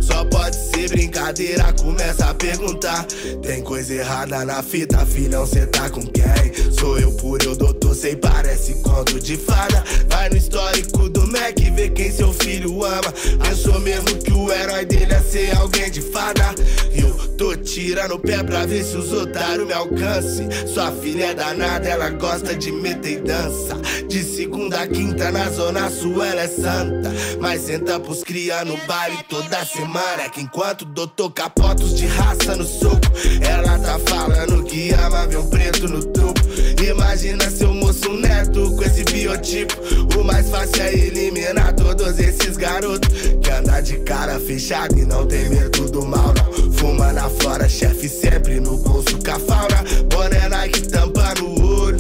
Só 0.02 0.26
pode 0.26 0.56
ser 0.56 0.90
brincadeira, 0.90 1.72
começa 1.74 2.26
a 2.26 2.34
perguntar. 2.34 3.06
Tem 3.42 3.62
coisa 3.62 3.94
errada 3.94 4.44
na 4.44 4.62
fita, 4.62 5.06
filhão, 5.06 5.46
cê 5.46 5.66
tá 5.68 5.90
com 5.90 6.06
quem? 6.06 6.74
Sou 6.78 7.00
eu 7.00 7.12
por 7.14 7.42
eu, 7.44 7.56
doutor, 7.56 7.89
sei, 8.00 8.16
parece 8.16 8.76
conto 8.76 9.20
de 9.20 9.36
fada. 9.36 9.84
Vai 10.08 10.30
no 10.30 10.38
histórico 10.38 11.10
do 11.10 11.28
Mac, 11.28 11.60
vê 11.76 11.90
quem 11.90 12.10
seu 12.10 12.32
filho 12.32 12.84
ama. 12.86 13.14
Pensou 13.44 13.78
mesmo 13.82 14.16
que 14.24 14.32
o 14.32 14.50
herói 14.52 14.86
dele 14.86 15.14
é 15.14 15.20
ser 15.20 15.56
alguém 15.58 15.92
de 15.92 16.02
fada. 16.02 16.56
Eu 16.96 17.14
tô 17.36 17.56
tirando 17.58 18.14
o 18.14 18.20
pé 18.20 18.42
pra 18.42 18.66
ver 18.66 18.86
se 18.86 18.96
os 18.96 19.12
otários 19.12 19.68
me 19.68 19.74
alcancem. 19.74 20.48
Sua 20.74 20.94
filha 20.94 21.26
é 21.26 21.34
danada, 21.34 21.90
ela 21.90 22.10
gosta 22.12 22.56
de 22.56 22.72
meter 22.72 23.18
e 23.18 23.22
dança. 23.22 23.76
De 24.08 24.24
segunda 24.24 24.82
a 24.82 24.88
quinta 24.88 25.30
na 25.30 25.50
zona 25.50 25.90
sul 25.90 26.24
ela 26.24 26.42
é 26.42 26.48
santa. 26.48 27.12
Mas 27.42 27.64
senta 27.64 28.00
pros 28.00 28.24
cria 28.24 28.64
no 28.64 28.78
baile 28.88 29.18
toda 29.28 29.66
semana. 29.66 30.24
É 30.24 30.30
que 30.30 30.42
enquanto 30.42 30.86
doutor 30.86 31.32
capotos 31.32 31.98
de 31.98 32.06
raça 32.08 32.56
no 32.56 32.64
soco, 32.64 33.12
ela 33.42 33.78
tá 33.78 34.00
falando 34.08 34.64
que 34.64 34.92
ama 34.92 35.28
ver 35.28 35.38
um 35.38 35.50
preto 35.50 35.88
no 35.88 36.02
topo. 36.06 36.40
Imagina 36.82 37.50
seu 37.50 37.74
moço 37.90 38.12
um 38.12 38.20
neto 38.20 38.72
com 38.76 38.84
esse 38.84 39.04
biotipo. 39.04 39.74
O 40.16 40.24
mais 40.24 40.48
fácil 40.50 40.82
é 40.84 40.94
eliminar 40.94 41.74
todos 41.74 42.20
esses 42.20 42.56
garotos 42.56 43.10
que 43.42 43.50
anda 43.50 43.82
de 43.82 43.98
cara 44.02 44.40
fechada 44.40 44.98
e 44.98 45.06
não 45.06 45.26
tem 45.26 45.50
medo 45.50 45.90
do 45.90 46.06
mal, 46.06 46.34
não. 46.36 46.72
Fuma 46.74 47.12
na 47.12 47.28
flora, 47.30 47.68
chefe 47.68 48.08
sempre 48.08 48.60
no 48.60 48.78
bolso 48.78 49.18
com 49.18 49.32
a 49.32 49.40
fauna. 49.40 49.84
Boné 50.08 50.48
Nike 50.50 50.88
tampando 50.88 51.46
o 51.46 51.82
olho. 51.82 52.00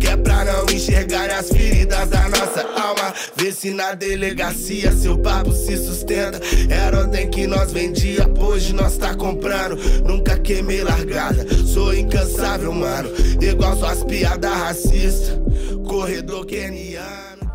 Que 0.00 0.08
é 0.08 0.16
pra 0.16 0.44
não 0.44 0.66
enxergar 0.74 1.30
as 1.30 1.48
feridas 1.48 2.08
da 2.08 2.28
nossa 2.28 2.62
alma. 2.76 3.14
Vê 3.36 3.52
se 3.52 3.70
na 3.70 3.94
delegacia 3.94 4.92
seu 4.92 5.16
papo 5.18 5.52
se 5.52 5.76
sustenta. 5.76 6.40
Era 6.68 7.04
ontem 7.04 7.28
que 7.30 7.46
nós 7.46 7.70
vendia, 7.70 8.28
hoje 8.38 8.72
nós 8.72 8.96
tá 8.96 9.14
comprando. 9.14 9.76
Nunca 10.04 10.29
queimei 10.50 10.82
largada, 10.82 11.46
sou 11.64 11.94
incansável, 11.94 12.74
mano. 12.74 13.08
Igual 13.40 13.76
suas 13.76 14.02
piadas 14.02 14.50
racistas, 14.50 15.38
corredor 15.86 16.44
keniano. 16.44 17.48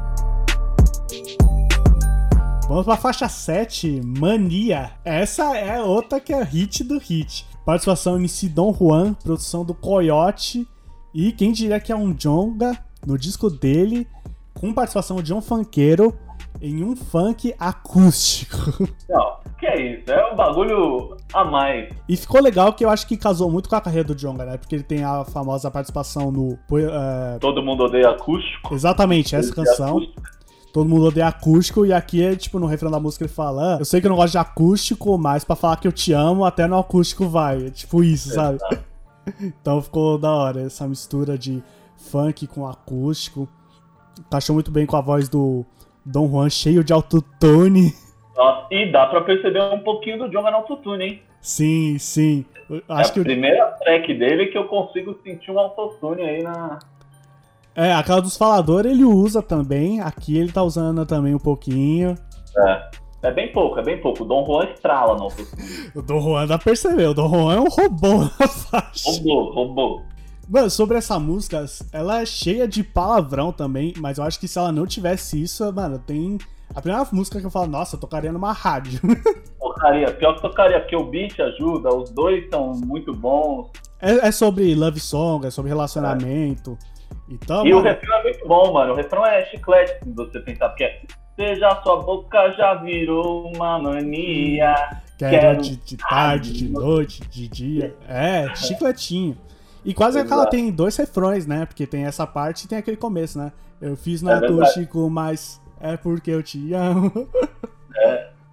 Vamos 2.70 2.86
pra 2.86 2.96
faixa 2.96 3.28
7, 3.28 4.02
Mania. 4.02 4.92
Essa 5.04 5.58
é 5.58 5.82
outra 5.82 6.22
que 6.22 6.32
é 6.34 6.42
hit 6.42 6.86
do 6.86 6.98
hit. 6.98 7.46
Participação 7.66 8.16
MC 8.16 8.48
Dom 8.48 8.74
Juan, 8.74 9.14
produção 9.14 9.66
do 9.66 9.74
Coyote. 9.74 10.66
E 11.14 11.34
quem 11.34 11.52
diria 11.52 11.82
que 11.82 11.92
é 11.92 11.96
um 11.96 12.14
Jonga 12.14 12.78
no 13.06 13.18
disco 13.18 13.50
dele, 13.50 14.08
com 14.54 14.74
participação 14.74 15.22
de 15.22 15.34
um 15.34 15.42
funkeiro 15.42 16.18
em 16.62 16.82
um 16.82 16.96
funk 16.96 17.54
acústico. 17.60 18.90
Não, 19.10 19.38
que 19.60 19.66
é 19.66 19.94
isso? 20.00 20.12
É 20.12 20.32
um 20.32 20.36
bagulho 20.36 21.16
a 21.34 21.44
mais. 21.44 21.90
E 22.10 22.18
ficou 22.18 22.42
legal 22.42 22.74
que 22.74 22.84
eu 22.84 22.90
acho 22.90 23.08
que 23.08 23.16
casou 23.18 23.50
muito 23.50 23.70
com 23.70 23.76
a 23.76 23.82
carreira 23.82 24.08
do 24.08 24.16
Jonga, 24.16 24.46
né? 24.46 24.58
Porque 24.58 24.76
ele 24.76 24.84
tem 24.84 25.04
a 25.04 25.24
famosa 25.26 25.70
participação 25.72 26.32
no. 26.32 26.58
é, 26.80 27.38
Todo 27.40 27.62
mundo 27.64 27.84
odeia 27.86 28.10
acústico. 28.10 28.74
exatamente, 28.74 29.36
essa 29.36 29.54
canção. 29.54 29.98
acústico. 29.98 30.22
Todo 30.74 30.90
mundo 30.90 31.06
odeia 31.06 31.28
acústico, 31.28 31.86
e 31.86 31.94
aqui 31.94 32.22
é 32.22 32.36
tipo 32.36 32.60
no 32.60 32.66
refrão 32.66 32.92
da 32.92 33.00
música 33.00 33.24
ele 33.24 33.32
fala: 33.32 33.76
"Ah, 33.76 33.78
Eu 33.80 33.86
sei 33.86 34.02
que 34.02 34.08
eu 34.08 34.10
não 34.10 34.18
gosto 34.18 34.34
de 34.34 34.38
acústico, 34.38 35.18
mas 35.18 35.46
pra 35.46 35.56
falar 35.56 35.78
que 35.78 35.88
eu 35.88 35.92
te 35.94 36.12
amo, 36.12 36.44
até 36.44 36.68
no 36.68 36.78
acústico 36.78 37.30
vai. 37.30 37.68
É 37.68 37.70
tipo 37.70 38.04
isso, 38.04 38.34
sabe? 38.34 38.60
Então 39.42 39.82
ficou 39.82 40.20
da 40.20 40.30
hora 40.32 40.62
essa 40.62 40.88
mistura 40.88 41.36
de 41.36 41.64
funk 41.98 42.46
com 42.46 42.68
acústico. 42.68 43.48
Encaixou 44.20 44.54
muito 44.54 44.70
bem 44.70 44.86
com 44.86 44.96
a 44.96 45.02
voz 45.02 45.28
do 45.28 45.66
Dom 46.06 46.30
Juan, 46.30 46.48
cheio 46.48 46.84
de 46.84 46.94
autotune. 46.94 47.92
Nossa, 48.36 48.68
e 48.72 48.92
dá 48.92 49.06
pra 49.08 49.22
perceber 49.22 49.62
um 49.74 49.80
pouquinho 49.80 50.20
do 50.20 50.30
Jonga 50.30 50.52
no 50.52 50.58
autotune, 50.58 51.06
hein? 51.06 51.22
Sim, 51.42 51.98
sim. 52.00 52.46
Eu 52.70 52.82
Acho 52.90 53.12
é 53.12 53.14
que 53.14 53.20
a 53.20 53.24
primeira 53.24 53.66
track 53.84 54.14
dele 54.14 54.48
que 54.48 54.58
eu 54.58 54.66
consigo 54.66 55.18
sentir 55.24 55.52
um 55.52 55.60
autotune 55.60 56.22
aí 56.24 56.42
na. 56.42 56.80
é, 57.76 57.94
aquela 57.94 58.22
dos 58.22 58.36
faladores 58.36 58.92
ele 58.92 59.04
usa 59.04 59.42
também. 59.42 60.02
Aqui 60.02 60.38
ele 60.38 60.52
tá 60.52 60.64
usando 60.64 61.06
também 61.06 61.36
um 61.36 61.40
pouquinho. 61.40 62.18
É. 62.58 63.06
É 63.24 63.32
bem 63.32 63.52
pouco, 63.52 63.80
é 63.80 63.84
bem 63.84 64.00
pouco. 64.00 64.24
O 64.24 64.28
Dom 64.28 64.46
Juan 64.46 64.66
estrala 64.66 65.16
no 65.16 65.24
autotune. 65.24 65.92
O 65.96 66.02
Dom 66.02 66.22
Juan 66.22 66.46
dá 66.46 66.58
pra 66.60 66.66
perceber, 66.66 67.08
o 67.08 67.14
Dom 67.14 67.30
Juan 67.30 67.56
é 67.56 67.60
um 67.60 67.70
robô 67.70 68.20
na 68.40 68.48
faixa. 68.48 69.10
Roubou, 69.10 69.52
roubou. 69.52 70.04
Mano, 70.48 70.70
sobre 70.70 70.98
essa 70.98 71.18
música, 71.18 71.66
ela 71.92 72.22
é 72.22 72.26
cheia 72.26 72.68
de 72.68 72.84
palavrão 72.84 73.52
também, 73.52 73.94
mas 73.98 74.20
eu 74.20 74.24
acho 74.24 74.40
que 74.40 74.48
se 74.48 74.60
ela 74.60 74.72
não 74.72 74.86
tivesse 74.86 75.42
isso, 75.42 75.72
mano, 75.74 75.98
tem. 75.98 76.38
A 76.74 76.82
primeira 76.82 77.08
música 77.12 77.40
que 77.40 77.46
eu 77.46 77.52
falo, 77.52 77.68
nossa, 77.68 77.96
eu 77.96 78.00
tocaria 78.00 78.32
numa 78.32 78.52
rádio. 78.52 79.00
Tocaria, 79.60 80.12
pior 80.12 80.36
que 80.36 80.42
tocaria, 80.42 80.80
porque 80.80 80.96
o 80.96 81.06
beat 81.06 81.40
ajuda, 81.40 81.90
os 81.94 82.10
dois 82.10 82.48
são 82.50 82.72
muito 82.74 83.14
bons. 83.14 83.70
é, 84.02 84.28
é 84.28 84.32
sobre 84.32 84.74
love 84.76 85.00
song, 85.00 85.46
é 85.46 85.52
sobre 85.52 85.70
relacionamento. 85.70 86.78
Então, 87.30 87.66
E 87.66 87.74
o 87.74 87.78
mano, 87.78 87.88
refrão 87.90 88.18
é 88.18 88.24
muito 88.24 88.48
bom, 88.48 88.74
mano. 88.74 88.94
O 88.94 88.96
refrão 88.96 89.26
é 89.26 89.46
chiclete, 89.46 89.94
se 90.04 90.12
você 90.12 90.40
pensar, 90.40 90.70
porque 90.70 90.84
é. 90.84 91.02
Seja 91.36 91.82
sua 91.84 92.02
boca 92.02 92.50
já 92.52 92.76
virou 92.76 93.52
uma 93.54 93.78
mania. 93.78 94.74
quero 95.18 95.32
quero- 95.40 95.62
de, 95.62 95.76
de 95.76 95.98
tarde, 95.98 96.54
de 96.54 96.70
noite, 96.70 97.22
de 97.28 97.48
dia. 97.50 97.94
É, 98.08 98.56
chicletinho. 98.56 99.38
E 99.84 99.94
quase 99.94 100.18
que 100.24 100.32
ela 100.32 100.44
Exato. 100.44 100.52
tem 100.52 100.72
dois 100.72 100.96
refrões, 100.96 101.46
né? 101.46 101.66
Porque 101.66 101.86
tem 101.86 102.06
essa 102.06 102.26
parte 102.26 102.64
e 102.64 102.68
tem 102.70 102.78
aquele 102.78 102.96
começo, 102.96 103.38
né? 103.38 103.52
Eu 103.82 103.98
fiz 103.98 104.22
no 104.22 104.30
É 104.32 104.40
verdade. 104.40 104.62
acústico, 104.62 105.10
mas 105.10 105.62
é 105.86 105.98
porque 105.98 106.32
eu 106.32 106.42
te 106.42 106.74
amo. 106.74 107.12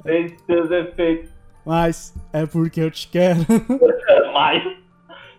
Fez 0.02 0.34
seus 0.46 0.70
efeitos 0.70 1.30
Mas 1.64 2.14
é 2.32 2.44
porque 2.44 2.80
eu 2.80 2.90
te 2.90 3.08
quero. 3.08 3.40
mais. 4.32 4.62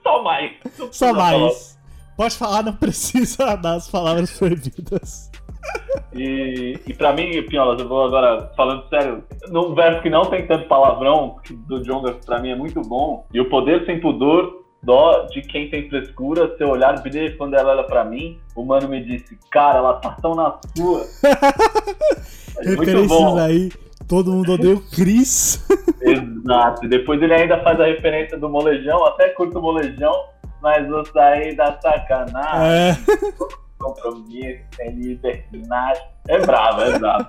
Só 0.01 0.23
mais. 0.23 0.51
Só 0.91 1.13
falar. 1.13 1.37
mais. 1.39 1.79
Pode 2.17 2.37
falar, 2.37 2.63
não 2.63 2.73
precisa 2.73 3.55
das 3.55 3.89
palavras 3.89 4.37
proibidas. 4.37 5.31
E, 6.13 6.79
e 6.85 6.93
pra 6.93 7.13
mim, 7.13 7.41
Pinholas, 7.43 7.79
eu 7.79 7.87
vou 7.87 8.05
agora 8.05 8.51
falando 8.55 8.87
sério, 8.89 9.23
num 9.49 9.73
verso 9.73 10.01
que 10.01 10.09
não 10.09 10.25
tem 10.25 10.45
tanto 10.45 10.67
palavrão, 10.67 11.37
que 11.43 11.53
do 11.53 11.83
Jonga 11.83 12.13
pra 12.13 12.39
mim 12.39 12.49
é 12.49 12.55
muito 12.55 12.81
bom. 12.81 13.25
E 13.33 13.39
o 13.39 13.49
poder 13.49 13.85
sem 13.85 13.99
pudor, 13.99 14.62
dó 14.83 15.25
de 15.27 15.41
quem 15.41 15.69
tem 15.69 15.89
frescura, 15.89 16.55
seu 16.57 16.69
olhar 16.69 17.01
brilha 17.01 17.35
quando 17.37 17.55
ela 17.55 17.71
olha 17.71 17.83
pra 17.83 18.03
mim. 18.03 18.37
O 18.55 18.63
mano 18.63 18.87
me 18.89 19.03
disse, 19.03 19.37
cara, 19.49 19.79
ela 19.79 19.93
tá 19.95 20.11
tão 20.21 20.35
na 20.35 20.59
sua. 20.75 21.05
É 22.55 22.69
Referências 22.69 23.37
aí. 23.39 23.71
Todo 24.07 24.31
mundo 24.31 24.53
odeia 24.53 24.75
o 24.75 24.81
Chris. 24.91 25.65
Exato. 25.99 26.85
E 26.85 26.87
depois 26.87 27.19
ele 27.19 27.33
ainda 27.33 27.59
faz 27.63 27.79
a 27.79 27.85
referência 27.85 28.37
do 28.37 28.47
molejão, 28.47 29.03
até 29.05 29.29
curto 29.29 29.57
o 29.57 29.61
molejão, 29.61 30.13
mas 30.61 30.87
vou 30.87 31.03
sair 31.07 31.55
da 31.55 31.79
sacanagem, 31.81 32.91
É. 32.91 32.97
compromisso, 33.79 34.61
sem 34.75 34.91
liberdade. 34.91 35.99
É 36.27 36.39
bravo, 36.39 36.81
é 36.81 36.99
bravo. 36.99 37.27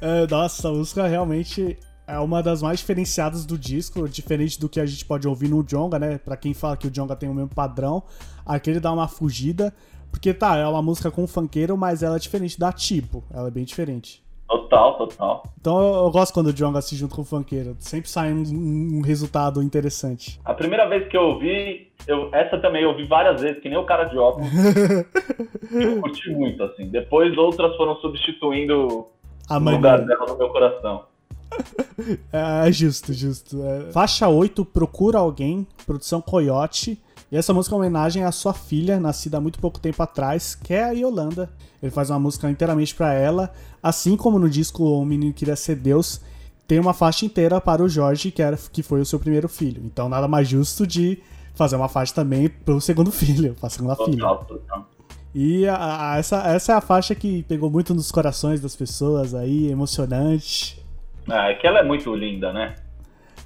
É, 0.00 0.26
nossa, 0.28 0.68
a 0.68 0.72
música 0.72 1.06
realmente 1.06 1.78
é 2.06 2.18
uma 2.18 2.42
das 2.42 2.62
mais 2.62 2.80
diferenciadas 2.80 3.44
do 3.44 3.58
disco, 3.58 4.08
diferente 4.08 4.58
do 4.58 4.68
que 4.68 4.80
a 4.80 4.86
gente 4.86 5.04
pode 5.04 5.26
ouvir 5.26 5.48
no 5.48 5.62
Jonga, 5.62 5.98
né? 5.98 6.18
Pra 6.18 6.36
quem 6.36 6.54
fala 6.54 6.76
que 6.76 6.86
o 6.86 6.90
Jonga 6.90 7.16
tem 7.16 7.28
o 7.28 7.34
mesmo 7.34 7.54
padrão, 7.54 8.02
aqui 8.44 8.70
ele 8.70 8.80
dá 8.80 8.92
uma 8.92 9.08
fugida, 9.08 9.72
porque 10.10 10.34
tá, 10.34 10.56
é 10.56 10.66
uma 10.66 10.82
música 10.82 11.10
com 11.10 11.26
funkeiro, 11.26 11.76
mas 11.76 12.02
ela 12.02 12.16
é 12.16 12.18
diferente 12.18 12.58
da 12.58 12.72
tipo, 12.72 13.24
ela 13.32 13.48
é 13.48 13.50
bem 13.50 13.64
diferente. 13.64 14.22
Total, 14.52 14.98
total. 14.98 15.42
Então 15.58 15.80
eu, 15.80 16.04
eu 16.04 16.10
gosto 16.10 16.34
quando 16.34 16.48
o 16.48 16.52
Jonga 16.52 16.82
se 16.82 16.94
junta 16.94 17.14
com 17.14 17.22
o 17.22 17.24
funkeiro. 17.24 17.74
Sempre 17.78 18.10
sai 18.10 18.32
um, 18.32 18.98
um 18.98 19.00
resultado 19.00 19.62
interessante. 19.62 20.38
A 20.44 20.52
primeira 20.52 20.86
vez 20.86 21.08
que 21.08 21.16
eu 21.16 21.22
ouvi, 21.22 21.90
eu, 22.06 22.28
essa 22.34 22.58
também 22.58 22.82
eu 22.82 22.90
ouvi 22.90 23.06
várias 23.06 23.40
vezes, 23.40 23.62
que 23.62 23.68
nem 23.70 23.78
o 23.78 23.86
cara 23.86 24.04
de 24.04 24.18
óculos. 24.18 24.48
eu 25.72 26.00
curti 26.02 26.30
muito, 26.30 26.62
assim. 26.64 26.90
Depois 26.90 27.36
outras 27.38 27.74
foram 27.76 27.96
substituindo 27.96 29.06
A 29.48 29.56
o 29.56 29.60
lugar 29.60 30.04
dela 30.04 30.26
no 30.26 30.36
meu 30.36 30.50
coração. 30.50 31.04
É, 32.32 32.68
é 32.68 32.72
justo, 32.72 33.12
justo. 33.12 33.62
É. 33.62 33.92
Faixa 33.92 34.26
8, 34.28 34.64
Procura 34.64 35.18
Alguém, 35.18 35.66
produção 35.86 36.20
Coyote. 36.20 37.00
E 37.30 37.36
essa 37.36 37.54
música 37.54 37.74
é 37.74 37.76
uma 37.76 37.82
homenagem 37.84 38.24
à 38.24 38.32
sua 38.32 38.52
filha, 38.52 38.98
nascida 39.00 39.38
há 39.38 39.40
muito 39.40 39.58
pouco 39.58 39.78
tempo 39.80 40.02
atrás, 40.02 40.54
que 40.54 40.74
é 40.74 40.84
a 40.84 40.90
Yolanda. 40.90 41.48
Ele 41.82 41.90
faz 41.90 42.10
uma 42.10 42.18
música 42.18 42.50
inteiramente 42.50 42.94
pra 42.94 43.12
ela. 43.14 43.52
Assim 43.82 44.16
como 44.16 44.38
no 44.38 44.50
disco 44.50 44.82
O 44.84 45.04
Menino 45.04 45.32
Queria 45.32 45.56
Ser 45.56 45.76
Deus, 45.76 46.20
tem 46.66 46.78
uma 46.78 46.92
faixa 46.92 47.24
inteira 47.24 47.60
para 47.60 47.82
o 47.82 47.88
Jorge, 47.88 48.30
que, 48.30 48.42
era, 48.42 48.56
que 48.56 48.82
foi 48.82 49.00
o 49.00 49.06
seu 49.06 49.18
primeiro 49.20 49.48
filho. 49.48 49.82
Então 49.84 50.08
nada 50.08 50.26
mais 50.28 50.48
justo 50.48 50.86
de 50.86 51.18
fazer 51.54 51.76
uma 51.76 51.88
faixa 51.88 52.14
também 52.14 52.48
pro 52.48 52.80
segundo 52.80 53.10
filho, 53.12 53.54
pra 53.60 53.70
segunda 53.70 53.94
filha. 53.96 54.18
Total, 54.18 54.44
total. 54.44 54.90
E 55.34 55.66
a- 55.66 56.12
a- 56.12 56.18
essa, 56.18 56.36
essa 56.48 56.72
é 56.72 56.74
a 56.74 56.80
faixa 56.82 57.14
que 57.14 57.42
pegou 57.44 57.70
muito 57.70 57.94
nos 57.94 58.10
corações 58.10 58.60
das 58.60 58.76
pessoas 58.76 59.34
aí, 59.34 59.70
emocionante. 59.70 60.81
Ah, 61.30 61.50
é 61.50 61.54
que 61.54 61.66
ela 61.66 61.80
é 61.80 61.82
muito 61.82 62.14
linda, 62.14 62.52
né? 62.52 62.74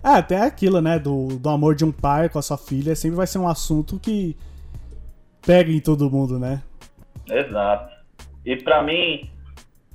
É, 0.04 0.08
até 0.10 0.40
aquilo, 0.42 0.80
né? 0.80 0.98
Do, 0.98 1.28
do 1.38 1.48
amor 1.48 1.74
de 1.74 1.84
um 1.84 1.92
pai 1.92 2.28
com 2.28 2.38
a 2.38 2.42
sua 2.42 2.56
filha 2.58 2.94
sempre 2.94 3.16
vai 3.16 3.26
ser 3.26 3.38
um 3.38 3.48
assunto 3.48 3.98
que 3.98 4.36
pega 5.44 5.70
em 5.70 5.80
todo 5.80 6.10
mundo, 6.10 6.38
né? 6.38 6.62
Exato. 7.28 7.92
E 8.44 8.56
pra 8.56 8.82
mim, 8.82 9.28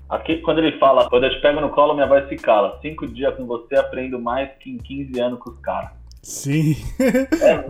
aqui 0.09 0.37
quando 0.37 0.59
ele 0.59 0.77
fala, 0.77 1.09
quando 1.09 1.25
eu 1.25 1.29
te 1.31 1.41
pego 1.41 1.61
no 1.61 1.69
colo, 1.69 1.93
minha 1.93 2.07
voz 2.07 2.27
se 2.27 2.35
cala. 2.35 2.77
Cinco 2.81 3.07
dias 3.07 3.35
com 3.35 3.45
você 3.45 3.75
aprendo 3.75 4.19
mais 4.19 4.49
que 4.59 4.69
em 4.69 4.77
15 4.77 5.19
anos 5.19 5.39
com 5.39 5.51
os 5.51 5.59
caras. 5.59 5.91
Sim. 6.21 6.75
É, 6.99 7.57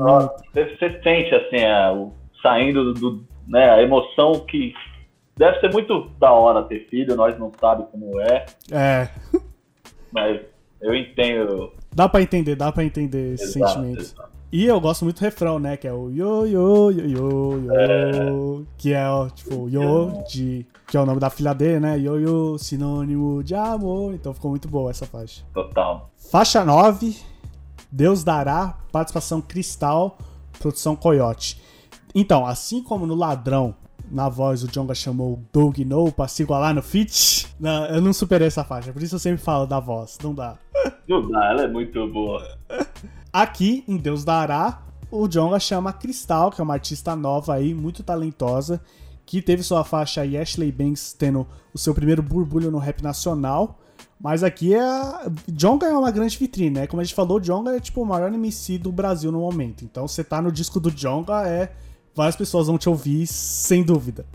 você, 0.54 0.76
você 0.78 1.02
sente 1.04 1.34
assim, 1.36 1.58
é, 1.58 1.90
o, 1.92 2.12
saindo 2.42 2.94
do, 2.94 3.12
do- 3.12 3.28
né, 3.48 3.70
a 3.70 3.82
emoção 3.82 4.40
que 4.46 4.74
deve 5.38 5.60
ser 5.60 5.72
muito 5.72 6.10
da 6.20 6.32
hora 6.32 6.64
ter 6.64 6.88
filho, 6.90 7.16
nós 7.16 7.38
não 7.40 7.52
sabemos 7.60 7.92
como 7.92 8.20
é, 8.20 8.46
É. 8.72 9.10
mas 10.12 10.42
eu 10.82 10.96
entendo. 10.96 11.72
Dá 11.94 12.08
pra 12.08 12.22
entender, 12.22 12.56
dá 12.56 12.72
pra 12.72 12.84
entender 12.84 13.34
esse 13.34 13.58
exato, 13.58 13.74
sentimento. 13.74 14.02
exato. 14.02 14.32
E 14.52 14.66
eu 14.66 14.82
gosto 14.82 15.06
muito 15.06 15.18
do 15.18 15.22
refrão, 15.22 15.60
né? 15.60 15.78
Que 15.78 15.88
é 15.88 15.94
o 15.94 16.10
yo, 16.10 16.46
yo, 16.46 16.92
yo, 16.92 17.08
yo, 17.08 17.70
yo. 17.70 18.66
Que 18.78 18.94
é, 18.94 19.06
tipo, 19.34 19.70
yo, 19.70 20.24
de, 20.30 20.66
que 20.88 20.98
é 20.98 21.00
o 21.00 21.06
nome 21.06 21.22
da 21.22 21.30
filha 21.30 21.54
dele, 21.54 21.80
né? 21.80 21.98
Yo, 21.98 22.20
yo, 22.20 22.58
sinônimo 22.58 23.42
de 23.44 23.56
amor. 23.56 24.14
Então 24.14 24.34
ficou 24.34 24.52
muito 24.52 24.68
boa 24.68 24.92
essa 24.92 25.06
faixa. 25.06 25.46
Total. 25.54 26.10
Faixa 26.30 26.66
9, 26.66 27.16
Deus 27.90 28.26
dará, 28.26 28.78
participação 28.92 29.42
Cristal, 29.42 30.18
produção 30.60 30.98
Coyote. 30.98 31.62
Então, 32.14 32.46
assim 32.46 32.84
como 32.84 33.06
no 33.06 33.16
Ladrão, 33.16 33.74
na 34.12 34.28
voz 34.30 34.64
o 34.64 34.68
Jonga 34.68 34.94
chamou 34.94 35.34
o 35.34 35.44
Doug 35.52 35.80
No 35.80 36.12
pra 36.12 36.28
se 36.28 36.44
igualar 36.44 36.74
no 36.76 36.82
feat, 36.82 37.48
não, 37.60 37.86
eu 37.86 38.02
não 38.02 38.14
superei 38.14 38.48
essa 38.48 38.64
faixa, 38.64 38.92
por 38.92 39.02
isso 39.02 39.16
eu 39.16 39.20
sempre 39.20 39.42
falo 39.42 39.66
da 39.66 39.80
voz, 39.80 40.18
não 40.22 40.34
dá. 40.34 40.58
Não 41.08 41.30
dá, 41.30 41.52
ela 41.52 41.64
é 41.64 41.68
muito 41.68 42.08
boa. 42.08 42.58
Aqui, 43.32 43.84
em 43.88 43.98
Deus 43.98 44.24
Dará, 44.24 44.84
o 45.10 45.28
Jonga 45.28 45.60
chama 45.60 45.94
Cristal, 45.94 46.52
que 46.52 46.60
é 46.60 46.64
uma 46.64 46.74
artista 46.74 47.16
nova 47.16 47.54
aí, 47.56 47.74
muito 47.74 48.04
talentosa, 48.04 48.82
que 49.26 49.42
teve 49.42 49.64
sua 49.64 49.84
faixa 49.84 50.22
aí, 50.22 50.38
Ashley 50.38 50.72
Banks 50.72 51.14
tendo 51.14 51.48
o 51.74 51.78
seu 51.78 51.94
primeiro 51.94 52.22
burbulho 52.22 52.70
no 52.70 52.78
rap 52.78 53.02
nacional. 53.02 53.80
Mas 54.20 54.44
aqui 54.44 54.76
é. 54.76 54.82
Jonga 55.48 55.88
é 55.88 55.94
uma 55.94 56.12
grande 56.12 56.38
vitrine, 56.38 56.70
né? 56.70 56.88
Como 56.88 57.02
a 57.02 57.04
gente 57.04 57.16
falou, 57.16 57.38
o 57.38 57.42
Jonga 57.42 57.76
é 57.76 57.80
tipo 57.80 58.02
o 58.02 58.06
maior 58.06 58.32
MC 58.32 58.78
do 58.78 58.92
Brasil 58.92 59.32
no 59.32 59.40
momento. 59.40 59.84
Então 59.84 60.08
você 60.08 60.24
tá 60.24 60.42
no 60.42 60.52
disco 60.52 60.80
do 60.80 60.92
Jonga, 60.92 61.48
é. 61.48 61.72
Várias 62.16 62.36
pessoas 62.36 62.68
vão 62.68 62.78
te 62.78 62.90
ouvir, 62.90 63.26
sem 63.28 63.84
dúvida. 63.84 64.26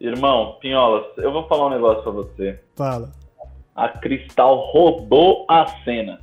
Irmão, 0.00 0.56
Pinholas, 0.60 1.06
eu 1.16 1.32
vou 1.32 1.46
falar 1.48 1.66
um 1.66 1.70
negócio 1.70 2.02
pra 2.02 2.12
você. 2.12 2.60
Fala. 2.76 3.10
A 3.74 3.88
Cristal 3.88 4.56
roubou 4.72 5.46
a 5.48 5.66
cena. 5.84 6.20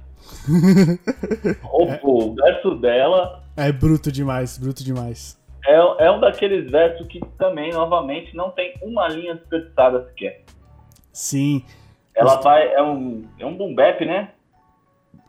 Roubou. 1.64 2.32
O 2.32 2.36
verso 2.36 2.76
dela 2.76 3.44
É 3.58 3.72
bruto 3.72 4.12
demais, 4.12 4.58
bruto 4.58 4.84
demais. 4.84 5.38
é, 5.66 6.06
é 6.06 6.12
um 6.12 6.20
daqueles 6.20 6.70
versos 6.72 7.08
que 7.08 7.20
também, 7.38 7.72
novamente, 7.74 8.36
não 8.36 8.52
tem 8.52 8.74
uma 8.82 9.08
linha 9.10 9.36
desperdiçada 9.36 10.06
sequer. 10.10 10.44
Sim, 11.12 11.64
Ela 12.16 12.36
vai. 12.40 12.74
É 12.74 12.82
um, 12.82 13.24
é 13.40 13.46
um 13.46 13.56
boom 13.58 13.74
bap, 13.76 14.06
né? 14.06 14.32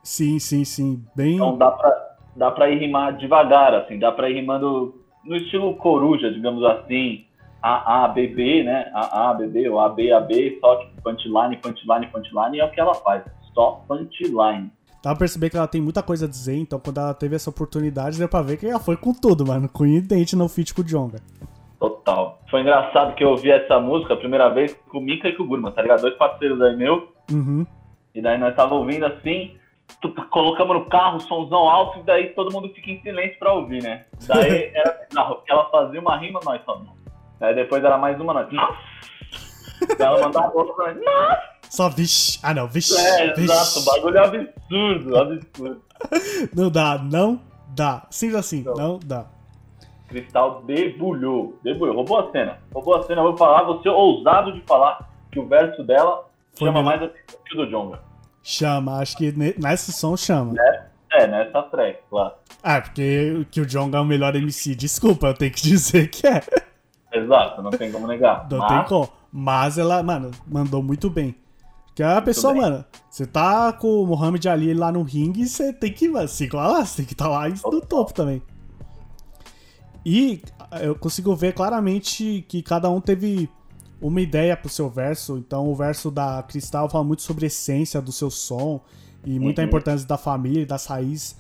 sim, 0.03 0.39
sim, 0.39 0.65
sim. 0.65 1.05
Bem. 1.17 1.37
Então 1.37 1.57
dá 1.57 1.71
pra, 1.71 2.17
dá 2.37 2.51
pra 2.51 2.71
ir 2.71 2.79
rimar 2.79 3.17
devagar, 3.17 3.75
assim, 3.75 3.99
dá 3.99 4.13
pra 4.13 4.29
ir 4.31 4.35
rimando 4.35 5.02
no 5.25 5.37
estilo 5.37 5.75
coruja, 5.77 6.33
digamos 6.33 6.65
assim. 6.65 7.25
A, 7.63 8.05
A, 8.05 8.09
B, 8.09 8.27
B, 8.27 8.65
né? 8.65 8.91
A, 8.93 9.31
A, 9.31 9.35
B, 9.35 9.47
B, 9.47 9.69
ou 9.69 9.79
A, 9.79 9.89
B, 9.89 10.13
A, 10.13 10.21
B, 10.21 10.59
só 10.61 10.77
tipo 10.77 11.01
punchline, 11.03 11.57
punchline, 11.59 12.07
punchline, 12.09 12.59
é 12.59 12.65
o 12.65 12.71
que 12.71 12.81
ela 12.81 12.95
faz. 12.95 13.23
Só 13.55 13.85
punchline. 13.87 14.71
Dá 15.03 15.11
pra 15.11 15.17
perceber 15.17 15.51
que 15.51 15.57
ela 15.57 15.67
tem 15.67 15.81
muita 15.81 16.03
coisa 16.03 16.27
a 16.27 16.29
dizer, 16.29 16.57
então 16.57 16.79
quando 16.79 16.99
ela 16.99 17.15
teve 17.15 17.35
essa 17.35 17.51
oportunidade, 17.51 18.19
deu 18.19 18.29
pra 18.29 18.43
ver 18.43 18.57
que 18.57 18.67
ela 18.67 18.79
foi 18.79 18.97
com 18.97 19.13
tudo, 19.13 19.47
mano. 19.47 19.69
Com 19.69 19.85
o 19.85 20.01
dente 20.01 20.37
no 20.37 20.49
feat 20.49 20.75
com 20.75 20.83
o 20.83 20.85
Jonga. 20.85 21.19
Total. 21.79 22.41
Foi 22.49 22.61
engraçado 22.61 23.15
que 23.15 23.25
eu 23.25 23.31
ouvi 23.31 23.51
essa 23.51 23.81
música 23.81 24.15
a 24.15 24.17
primeira 24.17 24.49
vez 24.49 24.73
com 24.89 24.99
o 24.99 25.01
Mika 25.01 25.29
e 25.29 25.33
com 25.33 25.43
o 25.43 25.47
Gurman, 25.47 25.73
tá 25.73 25.83
ligado? 25.83 26.03
Dois 26.03 26.15
parceiros 26.15 26.61
aí 26.61 26.77
meu. 26.77 27.13
Uhum. 27.33 27.67
E 28.15 28.23
daí 28.23 28.39
nós 28.39 28.55
tava 28.55 28.75
ouvindo 28.75 29.07
assim, 29.07 29.57
colocamos 30.31 30.77
no 30.77 30.85
carro, 30.87 31.21
somzão 31.21 31.69
alto, 31.69 31.99
e 32.01 32.03
daí 32.03 32.29
todo 32.31 32.53
mundo 32.53 32.69
fica 32.75 32.91
em 32.91 33.01
silêncio 33.03 33.39
pra 33.39 33.53
ouvir, 33.53 33.83
né? 33.83 34.05
Daí 34.27 34.71
era 34.75 35.07
bizarro, 35.09 35.37
porque 35.37 35.53
ela 35.53 35.69
fazia 35.71 36.01
uma 36.01 36.17
rima, 36.17 36.41
nós 36.45 36.61
só. 36.65 36.81
Daí 37.41 37.55
depois 37.55 37.83
era 37.85 37.97
mais 37.99 38.21
uma, 38.21 38.33
nós. 38.35 38.49
Ela 39.99 40.21
mandava 40.21 40.57
outra, 40.57 40.95
nós. 40.95 41.05
Nossa! 41.05 41.53
Só 41.71 41.89
vixe. 41.89 42.39
Ah, 42.43 42.53
não, 42.53 42.67
vixe. 42.69 42.95
É, 42.99 43.33
vixe. 43.35 43.51
exato, 43.51 43.81
o 43.81 43.85
bagulho 43.95 44.19
é 44.19 44.25
absurdo, 44.25 45.17
absurdo. 45.19 45.83
Não 46.55 46.69
dá, 46.71 46.99
não 46.99 47.41
dá. 47.69 48.07
Simples 48.11 48.39
assim, 48.41 48.63
Não. 48.65 48.75
não 48.75 48.99
dá. 48.99 49.27
Cristal 50.09 50.63
debulhou, 50.65 51.59
debulhou, 51.63 51.95
roubou 51.95 52.19
a 52.19 52.31
cena. 52.33 52.59
Roubou 52.75 52.97
a 52.97 53.03
cena, 53.05 53.21
eu 53.21 53.29
vou 53.29 53.37
falar, 53.37 53.63
vou 53.63 53.81
ser 53.83 53.89
ousado 53.91 54.53
de 54.53 54.61
falar 54.63 55.09
que 55.31 55.39
o 55.39 55.47
verso 55.47 55.83
dela 55.85 56.29
Foi 56.59 56.67
chama 56.69 56.83
melhor. 56.83 56.85
mais 56.99 57.03
atenção 57.05 57.39
que 57.47 57.55
o 57.55 57.65
do 57.65 57.71
Jonga. 57.71 58.01
Chama, 58.43 58.99
acho 58.99 59.17
que 59.17 59.31
ne- 59.33 59.55
nesse 59.59 59.93
som 59.93 60.17
chama. 60.17 60.55
É, 61.13 61.27
nessa 61.27 61.63
track, 61.65 61.99
claro. 62.11 62.35
Ah, 62.63 62.81
porque 62.81 63.47
que 63.51 63.61
o 63.61 63.67
Jonga 63.67 63.99
é 63.99 64.01
o 64.01 64.05
melhor 64.05 64.35
MC. 64.35 64.75
Desculpa, 64.75 65.29
eu 65.29 65.35
tenho 65.35 65.53
que 65.53 65.63
dizer 65.69 66.09
que 66.09 66.27
é. 66.27 66.43
Exato, 67.13 67.61
não 67.63 67.71
tem 67.71 67.93
como 67.93 68.07
negar. 68.07 68.47
Não 68.51 68.59
Mas- 68.59 68.69
tem 68.69 68.85
como. 68.89 69.09
Mas 69.35 69.79
ela, 69.79 70.03
mano, 70.03 70.31
mandou 70.47 70.83
muito 70.83 71.09
bem. 71.09 71.35
Porque 71.87 72.03
a 72.03 72.21
pessoa, 72.23 72.53
bem. 72.55 72.63
mano, 72.63 72.85
você 73.11 73.27
tá 73.27 73.73
com 73.73 74.03
o 74.03 74.07
Mohamed 74.07 74.49
Ali 74.49 74.73
lá 74.75 74.91
no 74.91 75.03
ringue, 75.03 75.47
você 75.47 75.73
tem 75.73 75.93
que, 75.93 76.09
mano, 76.09 76.27
se 76.29 76.45
igualar, 76.45 76.87
você 76.87 76.97
tem 76.99 77.05
que 77.07 77.13
estar 77.13 77.29
lá 77.29 77.49
no 77.49 77.81
topo 77.83 78.13
também. 78.15 78.43
E 80.05 80.43
eu 80.81 80.95
consigo 80.95 81.35
ver 81.37 81.53
claramente 81.53 82.45
que 82.49 82.63
cada 82.63 82.91
um 82.91 83.01
teve 83.01 83.49
uma 84.03 84.21
ideia 84.21 84.57
pro 84.57 84.69
seu 84.69 84.91
verso. 84.91 85.39
Então 85.39 85.69
o 85.71 85.75
verso 85.75 86.11
da 86.11 86.43
Cristal 86.43 86.91
fala 86.91 87.05
muito 87.05 87.23
sobre 87.23 87.45
a 87.45 87.49
essência 87.49 88.03
do 88.03 88.13
seu 88.13 88.31
som 88.31 88.81
e 89.25 89.39
muita 89.39 89.63
Uhum. 89.63 89.69
importância 89.69 90.07
da 90.07 90.19
família, 90.19 90.67
das 90.67 90.85
raízes. 90.87 91.37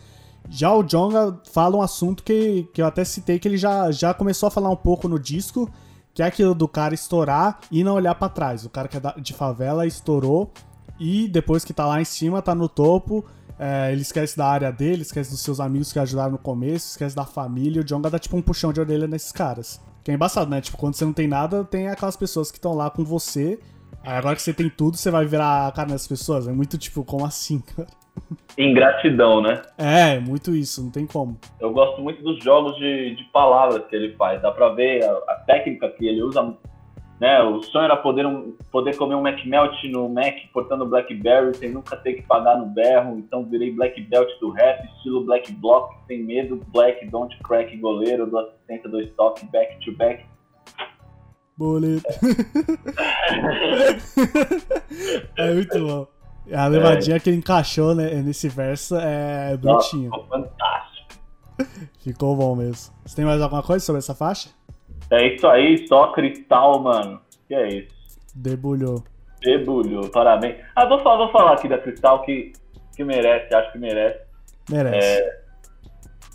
Já 0.49 0.73
o 0.75 0.83
Jonga 0.83 1.39
fala 1.53 1.77
um 1.77 1.83
assunto 1.83 2.23
que, 2.23 2.69
que 2.73 2.81
eu 2.83 2.87
até 2.87 3.05
citei 3.05 3.39
que 3.39 3.47
ele 3.47 3.57
já, 3.57 3.91
já 3.91 4.15
começou 4.15 4.47
a 4.47 4.51
falar 4.51 4.71
um 4.71 4.77
pouco 4.77 5.09
no 5.09 5.19
disco, 5.19 5.71
que 6.15 6.23
é 6.23 6.27
aquilo 6.27 6.55
do 6.55 6.67
cara 6.69 6.95
estourar 6.95 7.61
e 7.71 7.83
não 7.85 7.95
olhar 7.95 8.15
pra 8.15 8.29
trás. 8.29 8.65
O 8.65 8.71
cara 8.71 8.89
que 8.89 8.97
é 8.97 9.01
de 9.21 9.33
favela 9.33 9.87
estourou 9.87 10.51
e 10.99 11.29
depois 11.29 11.65
que 11.65 11.73
tá 11.73 11.87
lá 11.87 12.01
em 12.01 12.05
cima, 12.05 12.43
tá 12.43 12.55
no 12.55 12.69
topo, 12.69 13.25
é, 13.59 13.93
ele 13.93 14.03
esquece 14.03 14.37
da 14.37 14.47
área 14.47 14.71
dele, 14.73 15.03
esquece 15.03 15.31
dos 15.31 15.41
seus 15.41 15.61
amigos 15.61 15.93
que 15.93 15.99
ajudaram 15.99 16.33
no 16.33 16.39
começo, 16.39 16.91
esquece 16.91 17.15
da 17.15 17.25
família. 17.25 17.81
O 17.81 17.85
Jonga 17.85 18.11
dá 18.11 18.19
tipo 18.19 18.37
um 18.37 18.43
puxão 18.43 18.73
de 18.73 18.81
orelha 18.81 19.07
nesses 19.07 19.31
caras. 19.33 19.81
Que 20.05 20.11
é 20.11 20.15
embaçado, 20.15 20.51
né? 20.51 20.61
Tipo, 20.61 20.77
quando 20.77 20.95
você 20.95 21.05
não 21.05 21.13
tem 21.13 21.29
nada, 21.29 21.65
tem 21.65 21.89
aquelas 21.89 22.17
pessoas 22.17 22.51
que 22.51 22.59
estão 22.59 22.75
lá 22.75 22.91
com 22.91 23.05
você. 23.05 23.59
Aí 24.05 24.17
agora 24.17 24.35
que 24.35 24.43
você 24.43 24.53
tem 24.53 24.69
tudo, 24.69 24.97
você 24.97 25.11
vai 25.11 25.25
virar 25.25 25.69
a 25.69 25.73
cara 25.73 25.89
dessas 25.89 26.09
pessoas. 26.09 26.49
É 26.49 26.53
muito 26.53 26.77
tipo, 26.77 27.05
como 27.05 27.25
assim, 27.25 27.61
cara? 27.77 27.89
Ingratidão, 28.59 29.41
né? 29.41 29.63
É, 29.79 30.19
muito 30.19 30.55
isso, 30.55 30.83
não 30.83 30.91
tem 30.91 31.07
como. 31.07 31.39
Eu 31.59 31.73
gosto 31.73 32.03
muito 32.03 32.23
dos 32.23 32.43
jogos 32.43 32.77
de, 32.77 33.15
de 33.15 33.25
palavras 33.25 33.87
que 33.87 33.97
ele 33.97 34.15
faz. 34.17 34.43
Dá 34.43 34.51
pra 34.51 34.71
ver 34.71 35.05
a, 35.05 35.13
a 35.29 35.35
técnica 35.47 35.89
que 35.91 36.07
ele 36.07 36.23
usa. 36.23 36.55
Né? 37.23 37.41
O 37.41 37.62
sonho 37.62 37.85
era 37.85 37.97
poder, 37.97 38.27
um, 38.27 38.57
poder 38.73 38.97
comer 38.97 39.14
um 39.14 39.23
Mac 39.23 39.47
Melt 39.47 39.85
no 39.85 40.09
Mac 40.09 40.35
portando 40.53 40.85
Blackberry 40.85 41.57
sem 41.57 41.70
nunca 41.70 41.97
ter 41.97 42.14
que 42.14 42.23
pagar 42.23 42.59
no 42.59 42.66
berro. 42.66 43.16
Então 43.16 43.45
virei 43.45 43.70
Black 43.70 44.03
Belt 44.03 44.29
do 44.41 44.51
rap, 44.51 44.85
estilo 44.97 45.25
Black 45.25 45.53
Block, 45.53 45.95
sem 46.09 46.25
medo, 46.25 46.61
Black, 46.73 47.07
don't 47.07 47.33
crack, 47.45 47.77
goleiro, 47.77 48.27
do 48.27 48.37
assistência 48.37 48.91
do 48.91 49.01
estoque, 49.01 49.47
back 49.53 49.79
to 49.85 49.97
back. 49.97 50.27
Boleto. 51.57 52.03
é 55.39 55.55
muito 55.55 55.79
bom. 55.79 56.09
A 56.53 56.66
levadinha 56.66 57.20
que 57.20 57.31
ele 57.31 57.37
encaixou 57.37 57.95
né, 57.95 58.16
nesse 58.16 58.49
verso 58.49 58.97
é 58.97 59.57
Nossa, 59.62 59.97
bonitinho. 59.97 60.11
ficou 60.11 60.27
fantástico. 60.27 61.07
Ficou 62.01 62.35
bom 62.35 62.57
mesmo. 62.57 62.93
Você 63.07 63.14
tem 63.14 63.25
mais 63.25 63.41
alguma 63.41 63.62
coisa 63.62 63.85
sobre 63.85 64.01
essa 64.01 64.12
faixa? 64.12 64.49
É 65.13 65.35
isso 65.35 65.47
aí, 65.47 65.87
só 65.87 66.11
cristal, 66.13 66.81
mano. 66.81 67.21
Que 67.47 67.55
é 67.55 67.69
isso? 67.69 67.95
Debulhou. 68.35 69.05
Debulhou, 69.43 70.09
parabéns. 70.09 70.57
Ah, 70.75 70.87
vou 70.87 71.01
falar, 71.01 71.17
vou 71.17 71.31
falar 71.31 71.53
aqui 71.53 71.69
da 71.69 71.77
Cristal 71.77 72.23
que, 72.23 72.53
que 72.97 73.05
merece, 73.05 73.55
acho 73.55 73.73
que 73.73 73.79
merece. 73.79 74.21
Merece. 74.71 75.43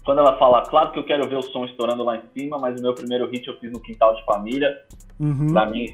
Quando 0.06 0.20
ela 0.20 0.38
fala, 0.38 0.62
claro 0.64 0.92
que 0.92 1.00
eu 1.00 1.06
quero 1.06 1.28
ver 1.28 1.38
o 1.38 1.42
som 1.42 1.66
estourando 1.66 2.04
lá 2.04 2.18
em 2.18 2.24
cima, 2.34 2.60
mas 2.60 2.80
o 2.80 2.84
meu 2.84 2.94
primeiro 2.94 3.28
hit 3.30 3.48
eu 3.48 3.58
fiz 3.60 3.72
no 3.72 3.80
quintal 3.80 4.14
de 4.14 4.24
família. 4.26 4.78
Uhum. 5.20 5.52
Pra 5.52 5.66
mim, 5.66 5.88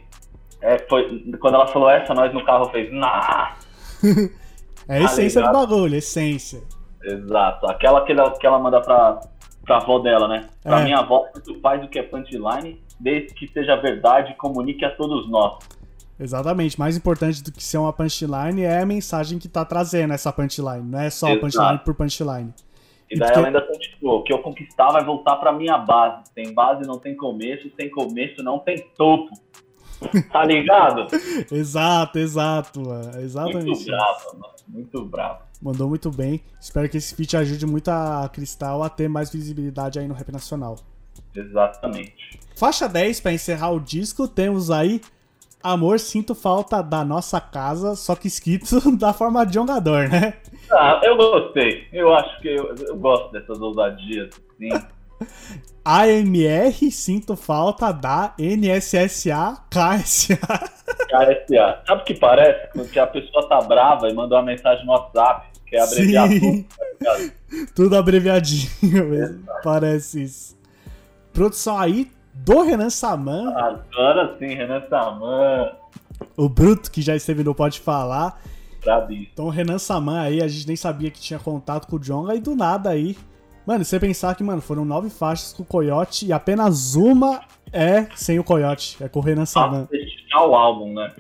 é, 0.62 0.78
foi, 0.90 1.24
quando 1.40 1.56
ela 1.56 1.68
falou 1.68 1.90
essa, 1.90 2.14
nós 2.14 2.34
no 2.34 2.44
carro 2.44 2.70
fez, 2.70 2.92
nah! 2.92 3.56
É 4.86 4.98
a 4.98 5.04
essência 5.04 5.42
do 5.42 5.48
ligado? 5.48 5.68
bagulho, 5.70 5.96
essência. 5.96 6.62
Exato. 7.02 7.66
Aquela 7.68 8.04
que 8.04 8.12
ela, 8.12 8.38
que 8.38 8.46
ela 8.46 8.60
manda 8.60 8.82
pra, 8.82 9.22
pra 9.64 9.78
avó 9.78 9.99
dela, 9.99 10.28
né? 10.28 10.49
Pra 10.61 10.82
É. 10.82 10.84
minha 10.84 10.97
avó, 10.99 11.26
tanto 11.34 11.59
faz 11.61 11.84
o 11.84 11.88
que 11.88 11.97
é 11.99 12.03
punchline, 12.03 12.82
desde 12.99 13.34
que 13.34 13.47
seja 13.47 13.76
verdade, 13.76 14.36
comunique 14.36 14.84
a 14.86 14.95
todos 14.95 15.30
nós. 15.30 15.57
Exatamente. 16.20 16.78
Mais 16.80 16.95
importante 16.95 17.43
do 17.43 17.51
que 17.51 17.64
ser 17.64 17.78
uma 17.78 17.91
punchline 17.91 18.61
é 18.64 18.80
a 18.82 18.86
mensagem 18.86 19.39
que 19.39 19.47
tá 19.47 19.66
trazendo 19.66 20.14
essa 20.14 20.32
punchline. 20.32 20.84
Não 20.84 20.99
é 20.99 21.09
só 21.09 21.28
Exato. 21.30 21.41
punchline 21.41 21.80
por 21.80 21.95
punchline. 21.95 22.53
E 23.09 23.16
E 23.16 23.20
daí 23.20 23.28
porque- 23.30 23.39
ela 23.39 23.47
ainda 23.47 23.61
continuou, 23.61 24.20
o 24.20 24.24
que 24.24 24.32
eu 24.34 24.39
conquistar 24.39 24.89
vai 24.89 25.03
voltar 25.03 25.36
pra 25.38 25.51
minha 25.51 25.78
base. 25.78 26.24
Sem 26.34 26.53
base 26.53 26.88
não 26.88 26.97
tem 26.99 27.16
começo, 27.16 27.70
sem 27.76 27.89
começo 27.89 28.41
não 28.43 28.59
tem 28.59 28.78
topo. 28.97 29.30
Tá 30.32 30.43
ligado? 30.43 31.07
Exato, 31.51 32.20
exato, 32.20 32.82
mano. 32.82 33.20
Exatamente. 33.22 33.66
Muito 33.66 33.86
bravo, 33.86 34.38
mano. 34.38 34.53
Muito 34.68 35.05
bravo. 35.05 35.39
Mandou 35.64 35.88
muito 35.88 36.11
bem. 36.11 36.41
Espero 36.59 36.89
que 36.89 36.97
esse 36.97 37.16
feat 37.16 37.38
ajude 37.38 37.66
muito 37.66 37.89
a 37.89 38.30
Cristal 38.32 38.84
a 38.84 38.89
ter 38.89 39.07
mais 39.07 39.32
visibilidade 39.32 39.97
aí 39.97 40.07
no 40.07 40.14
rap 40.14 40.30
nacional. 40.32 40.76
Exatamente. 41.34 42.39
Faixa 42.55 42.89
10, 42.89 43.22
pra 43.22 43.32
encerrar 43.32 43.72
o 43.72 43.80
disco, 43.80 44.28
temos 44.28 44.70
aí 44.70 44.99
Amor, 45.64 45.97
sinto 45.97 46.36
falta 46.36 46.84
da 46.84 47.05
nossa 47.05 47.39
casa, 47.39 47.95
só 47.95 48.18
que 48.18 48.28
escrito 48.28 48.76
da 48.99 49.14
forma 49.14 49.45
de 49.45 49.53
jogador, 49.53 50.09
né? 50.09 50.34
Ah, 50.70 50.99
eu 51.01 51.16
gostei. 51.16 51.88
Eu 51.93 52.14
acho 52.14 52.41
que 52.41 52.49
eu, 52.49 52.76
eu 52.76 52.97
gosto 52.97 53.32
dessas 53.32 53.61
ousadias, 53.61 54.30
assim. 54.51 54.70
AMR, 55.86 56.74
sinto 56.91 57.38
falta 57.38 57.93
da 57.93 58.34
NSSA 58.38 59.64
KSA. 59.70 60.38
KSA. 61.07 61.84
Sabe 61.88 62.01
o 62.01 62.03
que 62.03 62.14
parece? 62.16 62.89
Que 62.89 62.99
a 62.99 63.07
pessoa 63.07 63.47
tá 63.47 63.61
brava 63.61 64.09
e 64.09 64.14
mandou 64.14 64.38
uma 64.38 64.43
mensagem 64.43 64.86
no 64.86 64.91
WhatsApp, 64.91 65.47
que 65.74 65.78
é 65.78 65.82
abreviar 65.82 66.28
Sim. 66.30 66.66
tudo? 67.00 67.32
Tudo 67.76 67.98
abreviadinho 67.98 69.10
mesmo. 69.10 69.44
Parece 69.64 70.24
isso. 70.24 70.58
Produção 71.34 71.80
aí 71.80 72.12
do 72.32 72.62
Renan 72.62 72.90
Saman, 72.92 73.52
Agora 73.56 74.36
sim, 74.38 74.54
Renan 74.54 74.84
Saman. 74.88 75.72
o 76.38 76.48
Bruto, 76.48 76.92
que 76.92 77.02
já 77.02 77.16
esteve 77.16 77.44
no 77.44 77.56
Pode 77.56 77.80
Falar. 77.80 78.40
Brabíssimo. 78.84 79.28
Então, 79.34 79.50
Renan 79.50 79.80
Saman 79.80 80.20
aí, 80.20 80.44
a 80.44 80.48
gente 80.48 80.68
nem 80.68 80.76
sabia 80.76 81.10
que 81.10 81.20
tinha 81.20 81.40
contato 81.40 81.88
com 81.88 81.96
o 81.96 82.00
Jonga 82.00 82.36
e 82.36 82.40
do 82.40 82.56
nada 82.56 82.90
aí. 82.90 83.18
Mano, 83.66 83.84
você 83.84 84.00
pensar 84.00 84.36
que, 84.36 84.44
mano, 84.44 84.62
foram 84.62 84.84
nove 84.86 85.10
faixas 85.10 85.54
com 85.54 85.64
o 85.64 85.66
Coyote 85.66 86.26
e 86.28 86.34
apenas 86.34 86.96
uma 86.96 87.42
é 87.72 88.08
sem 88.16 88.38
o 88.38 88.44
Coyote, 88.44 88.98
é 89.04 89.08
com 89.08 89.20
o 89.20 89.24
Renan 89.24 89.46
Saman. 89.46 89.88
Fechar 89.88 90.46
o 90.46 90.54
álbum, 90.54 90.94
né? 90.94 91.12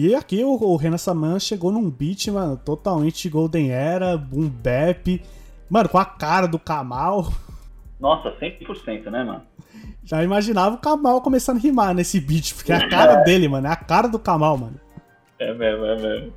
E 0.00 0.14
aqui 0.14 0.44
o, 0.44 0.50
o 0.50 0.76
Renan 0.76 0.96
Saman 0.96 1.40
chegou 1.40 1.72
num 1.72 1.90
beat, 1.90 2.28
mano, 2.28 2.56
totalmente 2.56 3.28
Golden 3.28 3.72
Era, 3.72 4.16
boom 4.16 4.48
bap. 4.48 5.20
Mano, 5.68 5.88
com 5.88 5.98
a 5.98 6.04
cara 6.04 6.46
do 6.46 6.56
Kamal. 6.56 7.32
Nossa, 7.98 8.30
100%, 8.30 9.10
né, 9.10 9.24
mano? 9.24 9.42
Já 10.04 10.22
imaginava 10.22 10.76
o 10.76 10.78
Kamal 10.78 11.20
começando 11.20 11.56
a 11.56 11.60
rimar 11.60 11.96
nesse 11.96 12.20
beat, 12.20 12.54
porque 12.54 12.70
é 12.70 12.76
a 12.76 12.88
cara 12.88 13.16
dele, 13.24 13.48
mano, 13.48 13.66
é 13.66 13.72
a 13.72 13.74
cara 13.74 14.06
do 14.06 14.20
Kamal, 14.20 14.56
mano. 14.56 14.80
É 15.36 15.52
mesmo, 15.52 15.84
é 15.84 16.00
mesmo. 16.00 16.32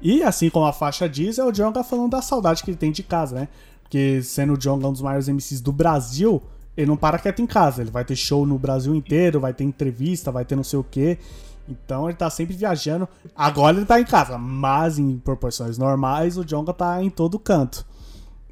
E 0.00 0.22
assim 0.22 0.48
como 0.48 0.66
a 0.66 0.72
faixa 0.72 1.08
diz, 1.08 1.40
é 1.40 1.44
o 1.44 1.50
Jonga 1.50 1.82
falando 1.82 2.12
da 2.12 2.22
saudade 2.22 2.62
que 2.62 2.70
ele 2.70 2.78
tem 2.78 2.92
de 2.92 3.02
casa, 3.02 3.34
né? 3.34 3.48
Porque 3.82 4.22
sendo 4.22 4.52
o 4.52 4.56
Jonga 4.56 4.86
um 4.86 4.92
dos 4.92 5.02
maiores 5.02 5.26
MCs 5.26 5.60
do 5.60 5.72
Brasil, 5.72 6.40
ele 6.76 6.86
não 6.86 6.96
para 6.96 7.18
quieto 7.18 7.42
em 7.42 7.46
casa. 7.48 7.82
Ele 7.82 7.90
vai 7.90 8.04
ter 8.04 8.14
show 8.14 8.46
no 8.46 8.56
Brasil 8.58 8.94
inteiro, 8.94 9.40
vai 9.40 9.52
ter 9.52 9.64
entrevista, 9.64 10.30
vai 10.30 10.44
ter 10.44 10.54
não 10.54 10.62
sei 10.62 10.78
o 10.78 10.84
quê. 10.84 11.18
Então 11.68 12.08
ele 12.08 12.16
tá 12.16 12.28
sempre 12.28 12.54
viajando. 12.56 13.08
Agora 13.36 13.76
ele 13.76 13.86
tá 13.86 14.00
em 14.00 14.04
casa, 14.04 14.36
mas 14.38 14.98
em 14.98 15.18
proporções 15.18 15.78
normais, 15.78 16.36
o 16.36 16.44
Jonga 16.44 16.72
tá 16.72 17.02
em 17.02 17.08
todo 17.10 17.38
canto. 17.38 17.84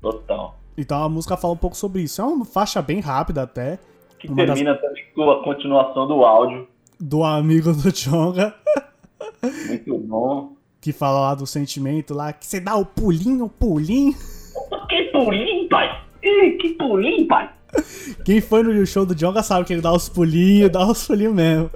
Total. 0.00 0.58
Então 0.78 1.02
a 1.02 1.08
música 1.08 1.36
fala 1.36 1.54
um 1.54 1.58
pouco 1.58 1.76
sobre 1.76 2.02
isso. 2.02 2.20
É 2.20 2.24
uma 2.24 2.44
faixa 2.44 2.80
bem 2.80 3.00
rápida 3.00 3.42
até, 3.42 3.78
Que 4.18 4.28
Uma 4.28 4.46
das- 4.46 4.54
termina 4.58 4.76
também 4.76 5.04
com 5.14 5.30
a 5.30 5.42
continuação 5.42 6.06
do 6.06 6.24
áudio. 6.24 6.66
do 6.98 7.24
amigo 7.24 7.72
do 7.72 7.90
Jonga, 7.90 8.54
Muito 9.68 9.98
bom. 9.98 10.52
que 10.80 10.92
fala 10.92 11.20
lá 11.20 11.34
do 11.34 11.46
sentimento 11.46 12.14
lá, 12.14 12.32
que 12.32 12.46
você 12.46 12.60
dá 12.60 12.76
o 12.76 12.84
pulinho, 12.84 13.46
o 13.46 13.48
pulinho. 13.48 14.14
Que 14.88 15.04
pulinho, 15.04 15.68
pai! 15.68 16.02
Que 16.20 16.74
pulinho, 16.78 17.26
pai! 17.26 17.50
Quem 18.24 18.40
foi 18.40 18.62
no 18.62 18.84
show 18.86 19.06
do 19.06 19.14
Jonga 19.14 19.42
sabe 19.42 19.64
que 19.64 19.72
ele 19.72 19.80
dá 19.82 19.92
os 19.92 20.08
pulinhos, 20.08 20.70
dá 20.70 20.84
os 20.86 21.06
pulinhos 21.06 21.34
mesmo. 21.34 21.70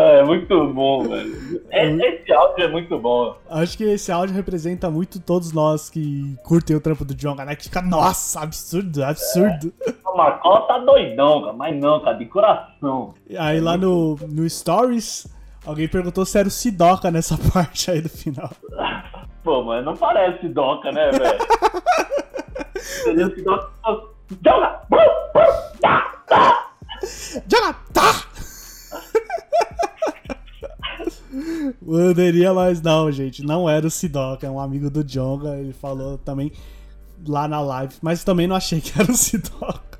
É, 0.00 0.22
muito 0.22 0.72
bom, 0.72 1.02
velho. 1.08 1.60
É- 1.70 1.86
Esse 1.90 2.32
áudio 2.32 2.64
é 2.64 2.68
muito 2.68 2.96
bom. 2.98 3.34
Acho 3.50 3.76
que 3.76 3.82
esse 3.84 4.12
áudio 4.12 4.34
representa 4.34 4.88
muito 4.90 5.18
todos 5.18 5.50
nós 5.52 5.90
que 5.90 6.36
curtem 6.44 6.76
o 6.76 6.80
trampo 6.80 7.04
do 7.04 7.14
Jonga, 7.14 7.44
né? 7.44 7.56
Que 7.56 7.64
fica, 7.64 7.82
nossa, 7.82 8.40
absurdo, 8.40 9.02
absurdo. 9.04 9.72
O 10.06 10.16
Marcola 10.16 10.66
tá 10.68 10.78
doidão, 10.78 11.40
cara. 11.42 11.52
Mas 11.52 11.76
não, 11.80 12.00
cara, 12.00 12.16
de 12.16 12.26
coração. 12.26 13.14
Aí 13.36 13.60
lá 13.60 13.76
no, 13.76 14.14
no 14.28 14.48
Stories, 14.48 15.26
alguém 15.66 15.88
perguntou 15.88 16.24
se 16.24 16.38
era 16.38 16.46
o 16.46 16.50
Sidoca 16.50 17.10
nessa 17.10 17.36
parte 17.52 17.90
aí 17.90 18.00
do 18.00 18.08
final. 18.08 18.50
Pô, 19.42 19.64
mas 19.64 19.84
não 19.84 19.96
parece 19.96 20.46
Doca, 20.48 20.92
né, 20.92 21.10
velho? 21.10 21.38
Seria 22.76 23.34
se 23.34 23.42
Doca 23.42 23.70
fosse. 23.84 24.18
Joga! 24.44 24.80
Tá, 25.80 26.22
tá! 26.28 26.70
Jonga, 27.46 27.74
tá! 27.92 28.27
Poderia, 31.84 32.52
mas 32.54 32.80
não, 32.80 33.10
gente. 33.10 33.44
Não 33.44 33.68
era 33.68 33.86
o 33.86 33.90
Sidoca, 33.90 34.46
é 34.46 34.50
um 34.50 34.60
amigo 34.60 34.90
do 34.90 35.04
Jonga. 35.04 35.56
Ele 35.56 35.72
falou 35.72 36.18
também 36.18 36.52
lá 37.26 37.48
na 37.48 37.60
live, 37.60 37.94
mas 38.02 38.24
também 38.24 38.46
não 38.46 38.56
achei 38.56 38.80
que 38.80 38.92
era 38.98 39.10
o 39.10 39.16
Sidoca. 39.16 39.98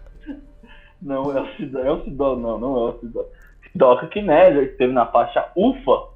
Não, 1.00 1.36
é 1.36 1.40
o 1.40 1.56
Sidoca, 1.56 1.86
é 1.86 1.92
o 1.92 2.04
Sidoca, 2.04 2.40
não, 2.40 2.58
não 2.58 2.76
é 2.76 2.90
o 2.90 3.00
Sidoca. 3.00 3.28
Sidoca 3.70 4.06
que, 4.08 4.22
né, 4.22 4.52
já 4.52 4.62
esteve 4.62 4.92
na 4.92 5.06
faixa 5.06 5.50
UFA 5.56 6.08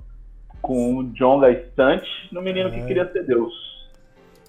com 0.61 0.99
o 0.99 1.05
Jonga 1.13 1.51
Estante 1.51 2.09
no 2.31 2.41
Menino 2.41 2.71
que 2.71 2.79
É. 2.79 2.87
Queria 2.87 3.11
Ser 3.13 3.25
Deus. 3.25 3.53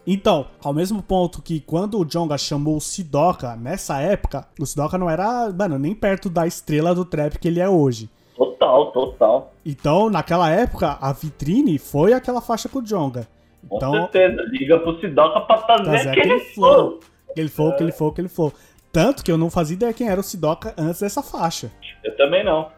Então, 0.06 0.48
ao 0.62 0.74
mesmo 0.74 1.02
ponto 1.02 1.42
que 1.42 1.62
quando 1.62 1.98
o 1.98 2.06
Jonga 2.06 2.38
chamou 2.38 2.76
o 2.76 2.82
Sidoca, 2.82 3.56
nessa 3.56 4.02
época, 4.02 4.46
o 4.60 4.66
Sidoca 4.66 4.98
não 4.98 5.10
era, 5.10 5.50
mano, 5.52 5.80
nem 5.80 5.96
perto 5.96 6.30
da 6.30 6.46
estrela 6.46 6.94
do 6.94 7.06
trap 7.06 7.40
que 7.40 7.48
ele 7.48 7.62
é 7.62 7.70
hoje. 7.70 8.10
Total, 8.64 8.92
total. 8.92 9.54
Então, 9.66 10.10
naquela 10.10 10.50
época, 10.50 10.98
a 11.02 11.12
vitrine 11.12 11.78
foi 11.78 12.14
aquela 12.14 12.42
faixa 12.42 12.70
com 12.70 12.80
o 12.80 12.82
Jonga. 12.82 13.28
Com 13.68 13.78
Então, 13.78 13.92
certeza. 13.94 14.42
Liga 14.50 14.80
pro 14.80 15.00
Sidoca 15.00 15.42
pra 15.42 15.58
trazer 15.58 15.84
trazer 15.84 16.10
aquele 16.10 16.34
aquele 16.34 16.40
flow. 16.54 17.00
Aquele 17.30 17.50
flow, 17.50 17.70
aquele 17.72 17.92
flow, 17.92 18.10
aquele 18.12 18.30
flow. 18.30 18.54
Tanto 18.92 19.24
que 19.24 19.32
eu 19.32 19.38
não 19.38 19.50
fazia 19.50 19.76
ideia 19.76 19.94
quem 19.94 20.08
era 20.08 20.20
o 20.20 20.24
Sidoca 20.24 20.74
antes 20.78 21.02
dessa 21.02 21.22
faixa. 21.22 21.72
Eu 22.04 22.16
também 22.16 22.44
não. 22.44 22.70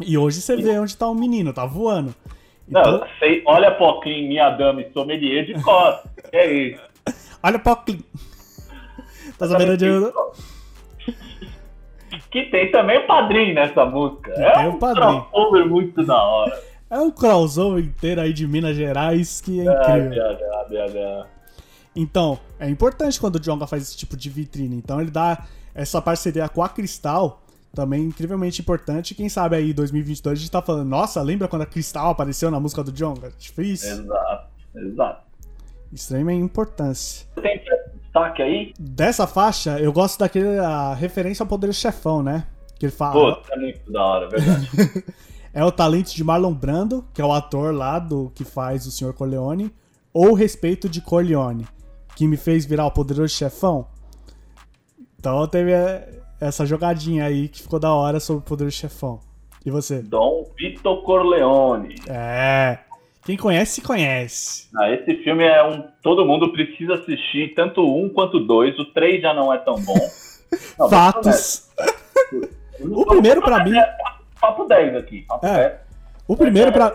E 0.00 0.16
hoje 0.16 0.40
você 0.40 0.56
vê 0.56 0.78
onde 0.78 0.96
tá 0.96 1.08
o 1.08 1.14
menino, 1.14 1.52
tá 1.52 1.66
voando. 1.66 2.14
Não, 2.68 2.80
Então, 2.80 3.06
sei, 3.18 3.42
olha 3.46 3.72
Poclin, 3.72 4.28
minha 4.28 4.50
dama 4.50 4.82
e 4.82 4.92
sommelier 4.92 5.44
de 5.46 5.54
cor. 5.62 6.00
é 6.32 6.52
isso. 6.52 6.80
olha 7.42 7.58
Poclin. 7.58 8.02
Tá 9.38 9.48
sabendo 9.48 9.72
onde 9.72 9.84
eu... 9.84 10.12
Que 12.32 12.44
tem 12.50 12.70
também 12.70 12.98
o 12.98 13.06
padrinho 13.06 13.54
nessa 13.54 13.84
música. 13.84 14.32
Que 14.32 14.40
é 14.40 14.52
tem 14.54 14.66
o 14.68 14.70
um 14.70 14.78
padrinho. 14.78 15.22
crossover 15.26 15.66
muito 15.66 16.04
da 16.04 16.20
hora. 16.22 16.62
É 16.90 16.98
um 16.98 17.10
crossover 17.10 17.84
inteiro 17.84 18.20
aí 18.20 18.32
de 18.32 18.46
Minas 18.46 18.74
Gerais 18.76 19.40
que 19.40 19.60
é 19.60 19.64
É, 19.66 19.98
incrível. 19.98 20.36
BH, 20.36 20.68
BH. 20.68 21.26
Então, 21.94 22.38
é 22.58 22.68
importante 22.68 23.20
quando 23.20 23.36
o 23.36 23.40
Jonga 23.40 23.66
faz 23.66 23.82
esse 23.82 23.96
tipo 23.96 24.16
de 24.16 24.30
vitrine. 24.30 24.76
Então 24.76 25.00
ele 25.00 25.10
dá 25.10 25.44
essa 25.74 26.00
parceria 26.00 26.48
com 26.48 26.62
a 26.62 26.68
Cristal, 26.68 27.42
também 27.74 28.02
incrivelmente 28.04 28.62
importante. 28.62 29.14
Quem 29.14 29.28
sabe 29.28 29.56
aí, 29.56 29.70
em 29.70 29.74
2022, 29.74 30.38
a 30.38 30.40
gente 30.40 30.50
tá 30.50 30.62
falando, 30.62 30.88
nossa, 30.88 31.20
lembra 31.20 31.48
quando 31.48 31.62
a 31.62 31.66
Cristal 31.66 32.10
apareceu 32.10 32.50
na 32.50 32.58
música 32.58 32.82
do 32.82 32.92
Jonga? 32.92 33.30
Tipo 33.38 33.60
isso. 33.62 33.86
Exato, 33.86 34.46
exato. 34.74 35.22
Extrema 35.92 36.32
importância. 36.32 37.26
Tem 37.42 37.62
destaque 38.12 38.42
aí? 38.42 38.74
Dessa 38.78 39.26
faixa, 39.26 39.78
eu 39.80 39.92
gosto 39.92 40.18
daquele 40.18 40.58
a 40.58 40.92
referência 40.92 41.42
ao 41.42 41.48
Poder 41.48 41.72
Chefão, 41.72 42.22
né? 42.22 42.46
Que 42.78 42.86
ele 42.86 42.92
fala. 42.92 43.12
Pô, 43.12 43.42
é 43.50 43.56
muito 43.56 43.90
da 43.90 44.04
hora, 44.04 44.26
é 44.26 44.28
verdade. 44.28 45.04
é 45.54 45.64
o 45.64 45.72
talento 45.72 46.14
de 46.14 46.22
Marlon 46.22 46.52
Brando, 46.52 47.04
que 47.14 47.22
é 47.22 47.24
o 47.24 47.32
ator 47.32 47.74
lá 47.74 47.98
do 47.98 48.30
que 48.34 48.44
faz 48.44 48.86
o 48.86 48.90
Sr. 48.90 49.14
Corleone, 49.14 49.72
ou 50.12 50.30
o 50.30 50.34
respeito 50.34 50.88
de 50.88 51.00
Corleone, 51.00 51.66
que 52.14 52.26
me 52.28 52.36
fez 52.36 52.66
virar 52.66 52.86
o 52.86 52.90
poderoso 52.90 53.34
chefão. 53.34 53.86
Então 55.18 55.46
teve 55.46 55.72
é, 55.72 56.20
essa 56.40 56.66
jogadinha 56.66 57.24
aí 57.24 57.48
que 57.48 57.62
ficou 57.62 57.78
da 57.78 57.94
hora 57.94 58.20
sobre 58.20 58.40
o 58.40 58.44
poderoso 58.44 58.76
chefão. 58.76 59.20
E 59.64 59.70
você? 59.70 60.02
Dom 60.02 60.50
Vito 60.58 61.02
Corleone. 61.02 61.94
É. 62.08 62.80
Quem 63.24 63.36
conhece, 63.36 63.80
conhece. 63.80 64.68
Ah, 64.76 64.90
esse 64.90 65.16
filme 65.22 65.44
é 65.44 65.62
um. 65.64 65.84
Todo 66.02 66.24
mundo 66.26 66.52
precisa 66.52 66.94
assistir, 66.94 67.54
tanto 67.54 67.80
um 67.82 68.08
quanto 68.08 68.40
dois. 68.40 68.76
O 68.78 68.84
três 68.86 69.22
já 69.22 69.32
não 69.32 69.52
é 69.52 69.58
tão 69.58 69.74
bom. 69.76 69.94
Não, 70.78 70.90
Fatos. 70.90 71.70
o 72.78 73.06
primeiro 73.06 73.40
pra 73.40 73.64
mim. 73.64 73.72
Papo 74.38 74.64
10 74.64 74.96
aqui. 74.96 75.22
Papo 75.22 75.46
é. 75.46 75.68
10. 75.68 75.72
O 76.28 76.36
primeiro 76.36 76.72
pra. 76.72 76.94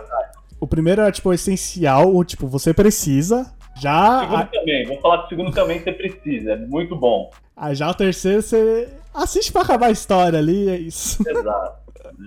O 0.60 0.66
primeiro 0.66 1.02
é, 1.02 1.10
tipo, 1.10 1.32
essencial, 1.32 2.12
ou, 2.12 2.24
tipo, 2.24 2.46
você 2.46 2.72
precisa. 2.72 3.52
Já. 3.80 4.18
O 4.18 4.28
segundo 4.28 4.50
também, 4.50 4.86
vou 4.86 5.00
falar 5.00 5.18
que 5.18 5.24
o 5.24 5.28
segundo 5.28 5.52
também 5.52 5.78
você 5.80 5.92
precisa, 5.92 6.52
é 6.52 6.56
muito 6.56 6.94
bom. 6.94 7.30
Aí 7.56 7.74
já 7.74 7.88
o 7.88 7.94
terceiro 7.94 8.42
você 8.42 8.88
assiste 9.14 9.52
pra 9.52 9.62
acabar 9.62 9.86
a 9.86 9.90
história 9.90 10.38
ali, 10.38 10.68
é 10.68 10.76
isso. 10.76 11.22
Exato. 11.28 11.78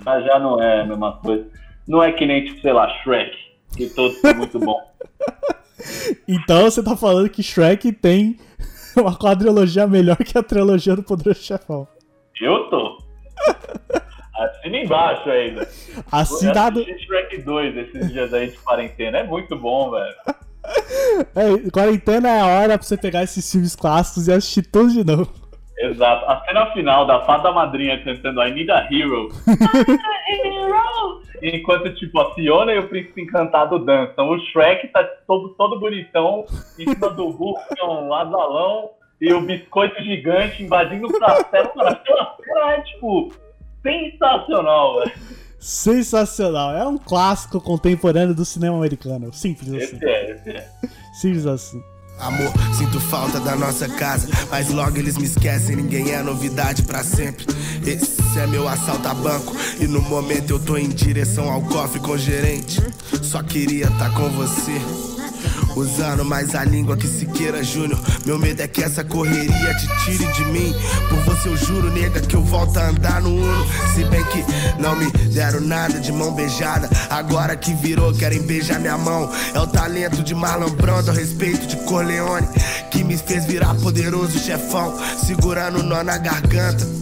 Mas 0.06 0.26
já 0.26 0.40
não 0.40 0.62
é 0.62 0.82
a 0.82 0.86
mesma 0.86 1.14
coisa. 1.18 1.46
Não 1.88 2.02
é 2.02 2.12
que 2.12 2.26
nem, 2.26 2.46
tipo, 2.46 2.62
sei 2.62 2.72
lá, 2.74 2.88
Shrek, 3.04 3.32
que 3.76 3.90
todos 3.90 4.18
são 4.20 4.34
muito 4.36 4.60
bons. 4.60 4.84
então 6.28 6.64
você 6.64 6.84
tá 6.84 6.96
falando 6.96 7.30
que 7.30 7.44
Shrek 7.44 7.92
tem 7.92 8.40
uma 8.96 9.18
quadrilogia 9.18 9.88
melhor 9.88 10.18
que 10.18 10.38
a 10.38 10.44
trilogia 10.44 10.96
do 10.96 11.04
Poderoso 11.04 11.42
Chefão. 11.42 11.88
Eu 12.40 12.70
tô. 12.70 12.98
Assina 14.36 14.78
embaixo 14.78 15.30
ainda. 15.30 15.68
Assinado. 16.12 16.82
Eu 16.82 17.00
Shrek 17.00 17.42
2 17.42 17.78
esses 17.78 18.12
dias 18.12 18.34
aí 18.34 18.50
de 18.50 18.58
quarentena. 18.58 19.20
É 19.20 19.24
muito 19.24 19.56
bom, 19.58 19.92
velho. 19.92 20.16
É, 21.36 21.70
quarentena 21.72 22.30
é 22.30 22.40
a 22.40 22.46
hora 22.46 22.78
pra 22.78 22.88
você 22.88 22.96
pegar 22.96 23.24
esses 23.24 23.52
filmes 23.52 23.76
clássicos 23.76 24.28
e 24.28 24.32
assistir 24.32 24.62
todos 24.62 24.94
de 24.94 25.04
novo. 25.04 25.34
Exato. 25.76 26.24
A 26.26 26.44
cena 26.46 26.72
final 26.72 27.08
da 27.08 27.26
fada 27.26 27.52
madrinha 27.52 28.02
cantando 28.04 28.44
I 28.44 28.52
Need 28.54 28.72
a 28.72 28.88
Hero. 28.92 29.30
I 29.48 29.50
need 29.50 30.46
a 30.46 30.62
hero! 30.62 31.21
Enquanto, 31.42 31.94
tipo, 31.96 32.20
a 32.20 32.34
Fiona 32.34 32.74
e 32.74 32.80
o 32.80 32.88
príncipe 32.88 33.22
encantado 33.22 33.80
dançam. 33.80 34.30
O 34.30 34.40
Shrek 34.40 34.88
tá 34.90 35.04
todo, 35.26 35.50
todo 35.50 35.80
bonitão, 35.80 36.46
em 36.78 36.88
cima 36.94 37.10
do 37.10 37.32
burro, 37.32 37.58
é 37.78 37.84
um 37.84 38.14
asalão, 38.14 38.92
e 39.20 39.34
o 39.34 39.42
biscoito 39.42 40.02
gigante 40.04 40.64
invadindo 40.64 41.08
o 41.08 41.20
castelo. 41.20 41.72
Mano, 41.76 41.90
aquela 41.90 42.74
é, 42.74 42.82
tipo, 42.82 43.34
sensacional, 43.82 45.00
velho. 45.00 45.12
Sensacional. 45.60 46.76
É 46.76 46.88
um 46.88 46.98
clássico 46.98 47.62
contemporâneo 47.62 48.34
do 48.34 48.44
cinema 48.44 48.76
americano. 48.76 49.32
Simples 49.32 49.74
assim. 49.74 49.96
Esse 49.98 50.06
é, 50.06 50.32
esse 50.32 50.50
é. 50.50 50.68
Simples 51.14 51.46
assim. 51.46 51.82
Amor, 52.22 52.54
sinto 52.78 53.00
falta 53.00 53.40
da 53.40 53.56
nossa 53.56 53.90
casa, 53.90 54.28
mas 54.50 54.70
logo 54.70 54.96
eles 54.98 55.18
me 55.18 55.26
esquecem, 55.26 55.76
ninguém 55.76 56.12
é 56.12 56.22
novidade 56.22 56.84
para 56.84 57.04
sempre. 57.04 57.46
Esse 57.86 58.40
é 58.40 58.46
meu 58.46 58.68
assalto 58.68 59.08
a 59.08 59.14
banco 59.14 59.56
e 59.80 59.88
no 59.88 60.02
momento 60.02 60.52
eu 60.52 60.60
tô 60.60 60.78
em 60.78 60.88
direção 60.88 61.50
ao 61.52 61.62
cofre 61.64 62.00
com 62.00 62.12
o 62.12 62.18
gerente. 62.18 62.80
Só 63.24 63.42
queria 63.42 63.88
estar 63.88 64.10
tá 64.10 64.10
com 64.12 64.30
você. 64.30 65.11
Usando 65.76 66.26
mais 66.26 66.54
a 66.56 66.64
língua 66.64 66.98
que 66.98 67.08
Siqueira 67.08 67.64
Júnior. 67.64 68.00
Meu 68.26 68.38
medo 68.38 68.62
é 68.62 68.68
que 68.68 68.84
essa 68.84 69.04
correria 69.04 69.74
te 69.76 69.88
tire 70.06 70.32
de 70.34 70.46
mim. 70.46 70.76
Por 71.10 71.20
você 71.20 71.50
eu 71.50 71.58
juro, 71.58 71.92
nega, 71.92 72.20
que 72.22 72.36
eu 72.36 72.44
volto 72.44 72.78
a 72.78 72.90
andar 72.90 73.22
no 73.22 73.30
Uno. 73.36 73.66
Se 73.94 74.04
bem 74.06 74.24
que 74.26 74.44
não 74.82 74.96
me 74.96 75.10
deram 75.34 75.62
nada 75.62 76.00
de 76.00 76.12
mão 76.12 76.34
beijada. 76.34 76.90
Agora 77.10 77.56
que 77.56 77.74
virou, 77.74 78.14
querem 78.14 78.42
beijar 78.42 78.80
minha 78.80 78.98
mão. 78.98 79.32
É 79.54 79.60
o 79.60 79.68
talento 79.68 80.24
de 80.24 80.36
Marlon 80.36 80.70
Brando, 80.72 81.12
respeito 81.12 81.68
de 81.68 81.78
Corleone. 81.78 82.48
Que 82.90 83.04
me 83.04 83.18
fez 83.18 83.46
virar 83.46 83.76
poderoso 83.76 84.40
chefão. 84.40 84.98
Segurando 85.26 85.80
o 85.80 85.84
nó 85.84 86.04
na 86.04 86.18
garganta 86.18 87.02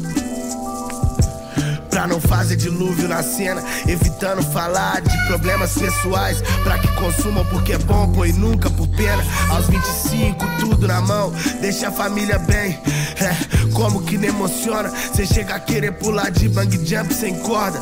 pra 2.00 2.08
não 2.08 2.22
fazer 2.22 2.56
dilúvio 2.56 3.10
na 3.10 3.22
cena. 3.22 3.62
Evitando 3.86 4.42
falar 4.54 5.02
de 5.02 5.28
problemas 5.28 5.74
pessoais, 5.74 6.42
pra 6.64 6.80
que 6.80 6.88
consumam 6.94 7.44
porque 7.48 7.74
é 7.74 7.78
bom, 7.78 8.08
pô, 8.14 8.26
e 8.26 8.32
nunca 8.32 8.70
por 8.70 8.88
pena. 8.88 9.22
Aos 9.50 9.68
25, 9.68 10.46
tudo 10.62 10.88
na 10.88 11.02
mão, 11.02 11.34
deixa 11.60 11.90
a 11.90 11.92
família 11.92 12.40
bem. 12.40 12.80
É, 13.20 13.70
como 13.74 14.02
que 14.04 14.18
não 14.18 14.30
emociona? 14.30 14.90
Cê 15.14 15.26
chega 15.26 15.56
a 15.56 15.60
querer 15.60 15.92
pular 15.92 16.32
de 16.32 16.48
bang 16.48 16.74
jump 16.86 17.14
sem 17.14 17.38
corda. 17.40 17.82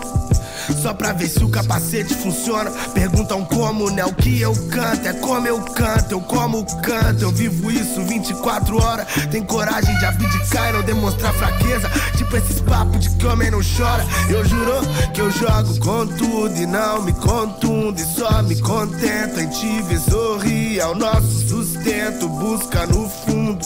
Só 0.81 0.93
pra 0.93 1.13
ver 1.13 1.29
se 1.29 1.43
o 1.43 1.49
capacete 1.49 2.13
funciona. 2.15 2.71
Perguntam 2.93 3.43
como, 3.45 3.89
né? 3.89 4.05
O 4.05 4.13
que 4.13 4.41
eu 4.41 4.53
canto, 4.67 5.07
é 5.07 5.13
como 5.13 5.47
eu 5.47 5.59
canto, 5.61 6.11
eu 6.11 6.21
como 6.21 6.65
canto. 6.81 7.23
Eu 7.23 7.31
vivo 7.31 7.71
isso 7.71 8.03
24 8.03 8.83
horas. 8.83 9.07
Tem 9.31 9.43
coragem 9.43 9.97
de 9.97 10.05
abdicar 10.05 10.69
e 10.69 10.73
não 10.73 10.81
demonstrar 10.83 11.33
fraqueza. 11.33 11.89
Tipo 12.15 12.37
esses 12.37 12.61
papos 12.61 12.99
de 12.99 13.09
que 13.11 13.25
homem 13.25 13.51
não 13.51 13.61
chora. 13.61 14.05
Eu 14.29 14.43
juro 14.45 14.81
que 15.13 15.21
eu 15.21 15.31
jogo 15.31 15.79
com 15.79 16.07
tudo 16.07 16.55
e 16.57 16.65
não 16.65 17.03
me 17.03 17.13
contunde. 17.13 18.03
Só 18.03 18.41
me 18.43 18.59
contento 18.59 19.39
em 19.39 19.49
te 19.49 19.81
ver 19.83 19.99
sorrir. 19.99 20.79
É 20.79 20.85
o 20.85 20.95
nosso 20.95 21.47
sustento. 21.47 22.27
Busca 22.27 22.85
no 22.87 23.09
fundo 23.09 23.57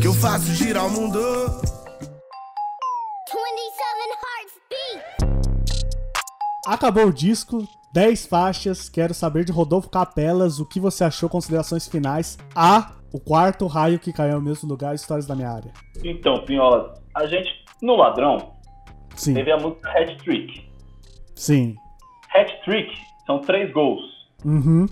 que 0.00 0.06
eu 0.06 0.14
faço 0.14 0.52
girar 0.54 0.86
o 0.86 0.90
mundo. 0.90 1.77
Acabou 6.68 7.06
o 7.06 7.12
disco, 7.14 7.66
10 7.94 8.26
faixas. 8.26 8.90
Quero 8.90 9.14
saber 9.14 9.42
de 9.42 9.50
Rodolfo 9.50 9.88
Capelas 9.88 10.60
o 10.60 10.66
que 10.68 10.78
você 10.78 11.02
achou, 11.02 11.26
considerações 11.26 11.88
finais. 11.88 12.36
A, 12.54 12.92
o 13.10 13.18
quarto 13.18 13.66
raio 13.66 13.98
que 13.98 14.12
caiu 14.12 14.34
no 14.34 14.42
mesmo 14.42 14.68
lugar, 14.68 14.94
histórias 14.94 15.26
da 15.26 15.34
minha 15.34 15.48
área. 15.48 15.72
Então, 16.04 16.44
Pinhola, 16.44 16.92
a 17.14 17.26
gente, 17.26 17.48
no 17.80 17.96
Ladrão, 17.96 18.52
Sim. 19.16 19.32
teve 19.32 19.50
a 19.50 19.56
música 19.56 19.88
Hat 19.88 20.14
Trick. 20.18 20.70
Sim. 21.34 21.74
Hat 22.34 22.54
Trick 22.66 22.94
são 23.24 23.38
três 23.38 23.72
gols. 23.72 24.02
Uhum. 24.44 24.84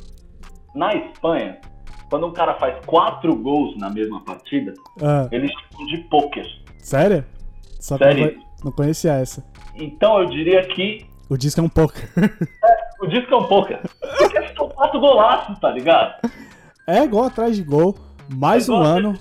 Na 0.74 0.94
Espanha, 0.94 1.60
quando 2.08 2.26
um 2.26 2.32
cara 2.32 2.54
faz 2.54 2.82
quatro 2.86 3.36
gols 3.36 3.76
na 3.76 3.90
mesma 3.90 4.24
partida, 4.24 4.72
ah. 5.02 5.28
eles 5.30 5.50
chamam 5.52 5.86
de 5.88 5.98
poker. 6.08 6.46
Sério? 6.78 7.22
Só 7.78 7.98
Sério? 7.98 8.40
Não 8.64 8.72
conhecia 8.72 9.12
essa. 9.12 9.44
Então 9.74 10.22
eu 10.22 10.30
diria 10.30 10.66
que 10.68 11.14
o 11.28 11.36
disco 11.36 11.60
é 11.60 11.62
um 11.62 11.68
poker. 11.68 12.08
É, 12.16 13.04
o 13.04 13.06
disco 13.06 13.34
é 13.34 13.36
um 13.36 13.46
poker. 13.46 13.80
Porque 14.18 14.54
são 14.54 14.68
quatro 14.68 15.00
golaços, 15.00 15.58
tá 15.58 15.70
ligado? 15.70 16.30
É 16.86 17.06
gol 17.06 17.24
atrás 17.24 17.56
de 17.56 17.62
gol. 17.62 17.96
Mais 18.28 18.68
é 18.68 18.72
um 18.72 18.76
ano. 18.76 19.18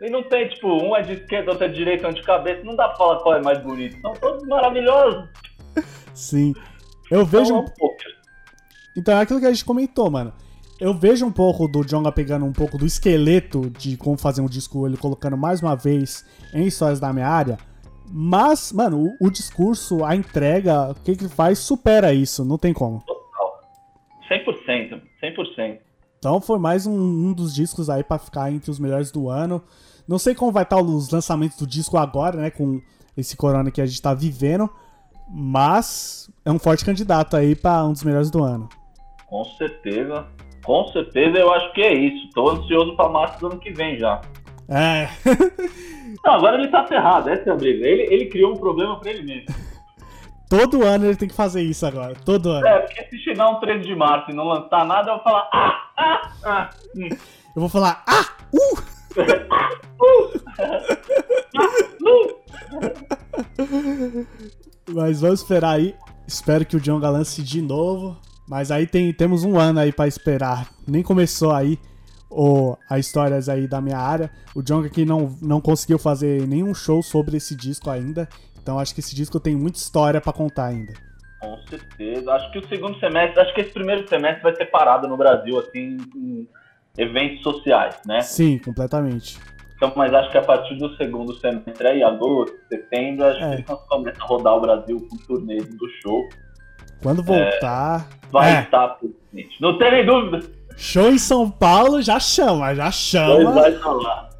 E 0.00 0.10
não 0.10 0.22
tem, 0.24 0.48
tipo, 0.48 0.68
um 0.68 0.96
é 0.96 1.02
de 1.02 1.12
esquerda, 1.12 1.52
outro 1.52 1.64
é 1.64 1.68
de 1.68 1.74
direita, 1.74 2.08
um 2.08 2.12
de 2.12 2.22
cabeça. 2.22 2.64
Não 2.64 2.74
dá 2.74 2.88
pra 2.88 2.96
falar 2.96 3.20
qual 3.20 3.36
é 3.36 3.42
mais 3.42 3.62
bonito. 3.62 4.00
São 4.00 4.12
todos 4.14 4.46
maravilhosos. 4.48 5.28
Sim. 6.12 6.52
Eu 7.10 7.24
vejo. 7.24 7.44
Então, 7.44 7.56
é 7.56 7.60
um 7.60 7.64
poker. 7.64 8.12
então 8.96 9.18
é 9.18 9.20
aquilo 9.22 9.40
que 9.40 9.46
a 9.46 9.52
gente 9.52 9.64
comentou, 9.64 10.10
mano. 10.10 10.32
Eu 10.80 10.92
vejo 10.92 11.24
um 11.24 11.30
pouco 11.30 11.68
do 11.68 11.84
Jonga 11.84 12.10
pegando 12.10 12.44
um 12.44 12.52
pouco 12.52 12.76
do 12.76 12.84
esqueleto 12.84 13.70
de 13.70 13.96
como 13.96 14.18
fazer 14.18 14.40
um 14.40 14.46
disco, 14.46 14.84
ele 14.84 14.96
colocando 14.96 15.36
mais 15.36 15.62
uma 15.62 15.76
vez 15.76 16.26
em 16.52 16.66
histórias 16.66 16.98
da 16.98 17.12
minha 17.12 17.28
área 17.28 17.56
mas, 18.14 18.72
mano, 18.72 19.14
o, 19.20 19.26
o 19.26 19.30
discurso, 19.30 20.04
a 20.04 20.14
entrega, 20.14 20.90
o 20.90 20.94
que, 20.94 21.16
que 21.16 21.28
faz, 21.28 21.60
supera 21.60 22.12
isso, 22.12 22.44
não 22.44 22.58
tem 22.58 22.74
como. 22.74 23.02
Total. 23.06 23.60
100%, 24.30 25.00
100%. 25.22 25.78
Então 26.18 26.38
foi 26.40 26.58
mais 26.58 26.86
um, 26.86 26.92
um 26.92 27.32
dos 27.32 27.54
discos 27.54 27.88
aí 27.88 28.04
para 28.04 28.18
ficar 28.18 28.52
entre 28.52 28.70
os 28.70 28.78
melhores 28.78 29.10
do 29.10 29.30
ano. 29.30 29.62
Não 30.06 30.18
sei 30.18 30.34
como 30.34 30.52
vai 30.52 30.62
estar 30.62 30.80
os 30.80 31.10
lançamentos 31.10 31.56
do 31.56 31.66
disco 31.66 31.96
agora, 31.96 32.36
né, 32.36 32.50
com 32.50 32.82
esse 33.16 33.34
corona 33.34 33.70
que 33.70 33.80
a 33.80 33.86
gente 33.86 34.02
tá 34.02 34.12
vivendo, 34.12 34.68
mas 35.30 36.30
é 36.44 36.52
um 36.52 36.58
forte 36.58 36.84
candidato 36.84 37.34
aí 37.34 37.56
para 37.56 37.84
um 37.86 37.92
dos 37.92 38.04
melhores 38.04 38.30
do 38.30 38.44
ano. 38.44 38.68
Com 39.26 39.44
certeza. 39.56 40.26
Com 40.62 40.86
certeza 40.88 41.38
eu 41.38 41.52
acho 41.52 41.72
que 41.72 41.80
é 41.80 41.94
isso. 41.94 42.28
Tô 42.34 42.50
ansioso 42.50 42.94
pra 42.94 43.08
março 43.08 43.40
do 43.40 43.46
ano 43.46 43.58
que 43.58 43.72
vem 43.72 43.98
já. 43.98 44.20
É. 44.68 45.08
Não, 46.24 46.34
agora 46.34 46.56
ele 46.56 46.68
tá 46.68 46.86
ferrado, 46.86 47.30
essa 47.30 47.50
é 47.50 47.52
a 47.52 47.56
briga. 47.56 47.86
Ele, 47.86 48.02
ele 48.02 48.26
criou 48.26 48.52
um 48.52 48.56
problema 48.56 48.98
pra 48.98 49.10
ele 49.10 49.22
mesmo. 49.22 49.46
Todo 50.48 50.84
ano 50.84 51.06
ele 51.06 51.16
tem 51.16 51.28
que 51.28 51.34
fazer 51.34 51.62
isso 51.62 51.86
agora, 51.86 52.14
todo 52.26 52.50
ano. 52.50 52.66
É, 52.66 52.80
porque 52.80 53.04
se 53.04 53.16
chegar 53.24 53.48
um 53.48 53.58
13 53.58 53.86
de 53.86 53.96
março 53.96 54.30
e 54.30 54.34
não 54.34 54.44
lançar 54.44 54.84
nada, 54.84 55.10
eu 55.10 55.14
vou 55.14 55.24
falar 55.24 55.48
ah, 55.50 55.90
ah, 55.96 56.32
ah. 56.44 56.70
Hum. 56.94 57.08
Eu 57.08 57.60
vou 57.60 57.70
falar 57.70 58.04
ah, 58.06 58.26
uh! 58.52 58.82
Mas 64.92 65.22
vamos 65.22 65.40
esperar 65.40 65.76
aí. 65.76 65.94
Espero 66.26 66.66
que 66.66 66.76
o 66.76 66.80
John 66.80 66.98
lance 66.98 67.42
de 67.42 67.62
novo. 67.62 68.20
Mas 68.46 68.70
aí 68.70 68.86
tem, 68.86 69.10
temos 69.10 69.44
um 69.44 69.58
ano 69.58 69.80
aí 69.80 69.90
para 69.90 70.06
esperar. 70.06 70.68
Nem 70.86 71.02
começou 71.02 71.52
aí 71.52 71.78
o, 72.32 72.76
as 72.88 73.06
histórias 73.06 73.48
aí 73.48 73.66
da 73.66 73.80
minha 73.80 73.98
área. 73.98 74.30
O 74.54 74.62
Jonga 74.62 74.88
que 74.88 75.04
não, 75.04 75.36
não 75.40 75.60
conseguiu 75.60 75.98
fazer 75.98 76.46
nenhum 76.48 76.74
show 76.74 77.02
sobre 77.02 77.36
esse 77.36 77.54
disco 77.54 77.90
ainda. 77.90 78.28
Então 78.62 78.78
acho 78.78 78.94
que 78.94 79.00
esse 79.00 79.14
disco 79.14 79.38
tem 79.40 79.56
muita 79.56 79.78
história 79.78 80.20
pra 80.20 80.32
contar 80.32 80.66
ainda. 80.66 80.92
Com 81.40 81.58
certeza. 81.68 82.30
Acho 82.32 82.50
que 82.52 82.58
o 82.60 82.68
segundo 82.68 82.98
semestre, 83.00 83.40
acho 83.40 83.54
que 83.54 83.60
esse 83.62 83.72
primeiro 83.72 84.08
semestre 84.08 84.42
vai 84.42 84.54
ser 84.54 84.66
parado 84.66 85.08
no 85.08 85.16
Brasil, 85.16 85.58
assim, 85.58 85.96
em 86.14 86.48
eventos 86.96 87.42
sociais, 87.42 87.96
né? 88.06 88.20
Sim, 88.20 88.58
completamente. 88.58 89.40
Então, 89.76 89.92
mas 89.96 90.14
acho 90.14 90.30
que 90.30 90.38
a 90.38 90.42
partir 90.42 90.76
do 90.76 90.94
segundo 90.96 91.34
semestre, 91.40 91.84
aí, 91.88 92.04
agosto, 92.04 92.54
setembro, 92.68 93.24
acho 93.26 93.38
É. 93.42 93.48
que 93.62 93.72
eles 93.72 93.80
começam 93.88 94.22
a 94.24 94.26
rodar 94.28 94.54
o 94.54 94.60
Brasil 94.60 95.04
com 95.10 95.16
turnê 95.26 95.56
do 95.56 95.88
show. 96.00 96.28
Quando 97.02 97.20
voltar. 97.24 98.08
Vai 98.30 98.58
É, 98.58 98.60
estar 98.62 98.88
presente. 98.90 99.60
Não 99.60 99.76
tem 99.78 99.90
nem 99.90 100.06
dúvida. 100.06 100.38
Show 100.76 101.10
em 101.10 101.18
São 101.18 101.50
Paulo 101.50 102.00
já 102.02 102.18
chama, 102.20 102.74
já 102.74 102.90
chama. 102.90 103.52
vai 103.52 103.72
falar. 103.78 104.30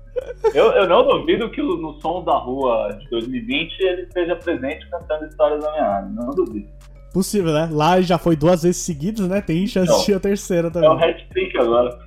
Eu, 0.55 0.67
eu 0.73 0.89
não 0.89 1.07
duvido 1.07 1.51
que 1.51 1.61
no 1.63 1.99
Som 2.01 2.23
da 2.25 2.37
Rua 2.37 2.97
de 3.01 3.09
2020 3.11 3.81
ele 3.81 4.03
esteja 4.03 4.37
presente 4.37 4.89
cantando 4.91 5.27
histórias 5.27 5.63
da 5.63 5.71
minha 5.73 5.85
área. 5.85 6.09
Não 6.09 6.31
duvido. 6.31 6.69
Possível, 7.13 7.53
né? 7.53 7.69
Lá 7.71 8.01
já 8.01 8.17
foi 8.19 8.37
duas 8.37 8.63
vezes 8.63 8.83
seguidas, 8.83 9.27
né? 9.29 9.41
Tem 9.41 9.67
chance 9.67 9.91
Não. 9.91 10.05
de 10.05 10.15
a 10.15 10.21
terceira 10.21 10.69
É 10.69 10.71
um 10.71 10.73
também. 10.73 11.11
hat-trick 11.11 11.57
agora. 11.59 11.99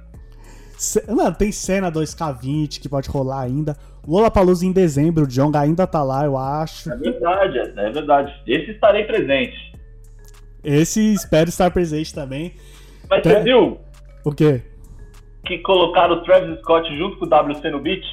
Mano, 1.08 1.36
tem 1.36 1.52
cena 1.52 1.92
2K20 1.92 2.80
que 2.82 2.90
pode 2.90 3.10
rolar 3.10 3.42
ainda. 3.42 3.78
Lollapalooza 4.08 4.66
em 4.66 4.72
dezembro, 4.72 5.24
o 5.24 5.28
Jonga 5.28 5.60
ainda 5.62 5.88
tá 5.88 6.04
lá, 6.04 6.26
eu 6.26 6.38
acho. 6.38 6.92
É 6.92 6.98
verdade, 6.98 7.58
é 7.60 7.90
verdade. 7.92 8.34
Esse 8.46 8.72
estarei 8.72 9.04
presente. 9.06 9.56
Esse 10.64 11.14
espero 11.14 11.50
estar 11.50 11.72
presente 11.72 12.14
também. 12.14 12.54
Mas 13.10 13.22
Tem- 13.22 13.32
você 13.34 13.40
viu 13.42 13.78
O 14.26 14.32
quê? 14.32 14.62
que 15.46 15.60
colocaram 15.60 16.16
o 16.16 16.24
Travis 16.24 16.58
Scott 16.62 16.98
junto 16.98 17.18
com 17.20 17.26
o 17.26 17.30
WC 17.30 17.70
no 17.70 17.80
beat? 17.80 18.04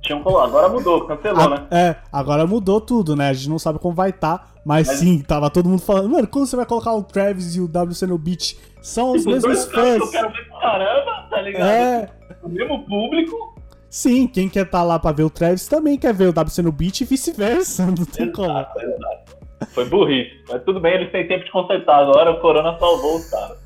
Tinham 0.00 0.22
colocado. 0.22 0.48
Agora 0.50 0.68
mudou, 0.68 1.04
cancelou, 1.08 1.42
A- 1.42 1.48
né? 1.50 1.66
É, 1.72 1.96
agora 2.12 2.46
mudou 2.46 2.80
tudo, 2.80 3.16
né? 3.16 3.30
A 3.30 3.32
gente 3.32 3.50
não 3.50 3.58
sabe 3.58 3.80
como 3.80 3.92
vai 3.96 4.10
estar, 4.10 4.54
mas, 4.64 4.86
Mas- 4.86 4.98
sim, 4.98 5.20
tava 5.20 5.50
todo 5.50 5.68
mundo 5.68 5.82
falando, 5.82 6.08
mano, 6.08 6.28
como 6.28 6.46
você 6.46 6.54
vai 6.54 6.64
colocar 6.64 6.92
o 6.94 7.02
Travis 7.02 7.56
e 7.56 7.60
o 7.60 7.66
WC 7.66 8.06
no 8.06 8.16
beat? 8.16 8.56
São 8.80 9.10
os 9.10 9.26
mesmos 9.26 9.64
que 9.64 9.76
eu 9.76 9.98
fãs. 9.98 10.10
quero 10.10 10.30
ver 10.30 10.48
pra 10.48 10.60
caramba, 10.60 11.26
tá 11.28 11.40
ligado? 11.42 11.68
É, 11.68 12.08
O 12.44 12.48
mesmo 12.48 12.84
público. 12.86 13.60
sim, 13.90 14.28
quem 14.28 14.48
quer 14.48 14.66
estar 14.66 14.84
lá 14.84 15.00
pra 15.00 15.10
ver 15.10 15.24
o 15.24 15.30
Travis 15.30 15.66
também 15.66 15.98
quer 15.98 16.14
ver 16.14 16.28
o 16.28 16.32
WC 16.32 16.62
no 16.62 16.70
beat 16.70 17.00
e 17.00 17.04
vice-versa, 17.04 17.84
não 17.90 18.04
tem 18.04 18.30
como. 18.30 18.50
Exato, 18.50 18.78
exato. 18.80 19.38
Foi 19.74 19.84
burrice. 19.86 20.30
Mas 20.48 20.62
tudo 20.62 20.78
bem, 20.78 20.94
eles 20.94 21.10
têm 21.10 21.26
tempo 21.26 21.44
de 21.44 21.50
consertar. 21.50 22.02
Agora 22.04 22.30
o 22.30 22.40
Corona 22.40 22.78
salvou 22.78 23.16
os 23.16 23.28
caras. 23.28 23.58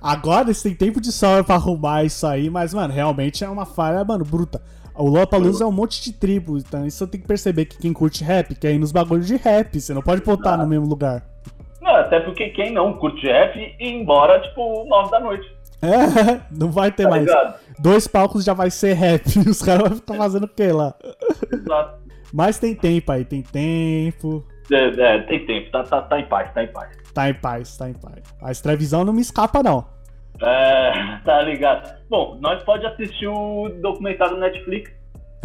Agora 0.00 0.46
eles 0.46 0.62
têm 0.62 0.74
tempo 0.74 1.00
de 1.00 1.10
sobra 1.12 1.42
pra 1.44 1.54
arrumar 1.56 2.04
isso 2.04 2.26
aí, 2.26 2.48
mas, 2.50 2.72
mano, 2.72 2.92
realmente 2.92 3.44
é 3.44 3.48
uma 3.48 3.66
falha, 3.66 4.04
mano, 4.04 4.24
bruta. 4.24 4.60
O 4.94 5.08
Lollapalooza 5.08 5.64
é 5.64 5.66
um 5.66 5.72
monte 5.72 6.02
de 6.02 6.12
tribo, 6.12 6.56
então 6.56 6.86
isso 6.86 7.04
eu 7.04 7.08
tenho 7.08 7.22
que 7.22 7.28
perceber 7.28 7.66
que 7.66 7.76
quem 7.78 7.92
curte 7.92 8.24
rap 8.24 8.54
quer 8.54 8.72
ir 8.72 8.78
nos 8.78 8.92
bagulhos 8.92 9.26
de 9.26 9.36
rap, 9.36 9.78
você 9.78 9.92
não 9.92 10.00
pode 10.02 10.22
botar 10.22 10.56
no 10.56 10.66
mesmo 10.66 10.86
lugar. 10.86 11.22
Não, 11.82 11.94
até 11.94 12.18
porque 12.20 12.48
quem 12.50 12.72
não 12.72 12.94
curte 12.94 13.26
rap 13.26 13.56
ia 13.58 13.90
embora, 13.90 14.40
tipo, 14.40 14.84
nove 14.88 15.10
da 15.10 15.20
noite. 15.20 15.54
É, 15.82 16.40
não 16.50 16.70
vai 16.70 16.90
ter 16.90 17.02
Tá 17.04 17.10
mais. 17.10 17.22
ligado? 17.26 17.54
Dois 17.78 18.06
palcos 18.08 18.42
já 18.42 18.54
vai 18.54 18.70
ser 18.70 18.94
rap, 18.94 19.26
os 19.48 19.60
caras 19.60 19.88
vão 19.88 19.96
ficar 19.98 20.14
fazendo 20.14 20.44
o 20.44 20.48
que 20.48 20.66
lá? 20.68 20.94
Exato. 21.52 21.98
Mas 22.32 22.58
tem 22.58 22.74
tempo 22.74 23.12
aí, 23.12 23.24
tem 23.24 23.42
tempo. 23.42 24.44
É, 24.72 24.86
é, 25.00 25.18
tem 25.22 25.44
tempo, 25.46 25.70
tá, 25.70 25.82
tá, 25.84 26.00
tá 26.02 26.18
em 26.18 26.26
paz, 26.26 26.52
tá 26.54 26.64
em 26.64 26.68
paz. 26.72 26.90
Tá 27.16 27.30
em 27.30 27.34
paz, 27.34 27.78
tá 27.78 27.88
em 27.88 27.94
paz. 27.94 28.22
A 28.42 28.62
Trevisão 28.62 29.02
não 29.02 29.10
me 29.10 29.22
escapa, 29.22 29.62
não. 29.62 29.86
É, 30.38 31.18
tá 31.24 31.40
ligado. 31.40 31.96
Bom, 32.10 32.36
nós 32.42 32.62
pode 32.62 32.84
assistir 32.84 33.26
o 33.26 33.70
documentário 33.80 34.34
do 34.34 34.40
Netflix. 34.40 34.92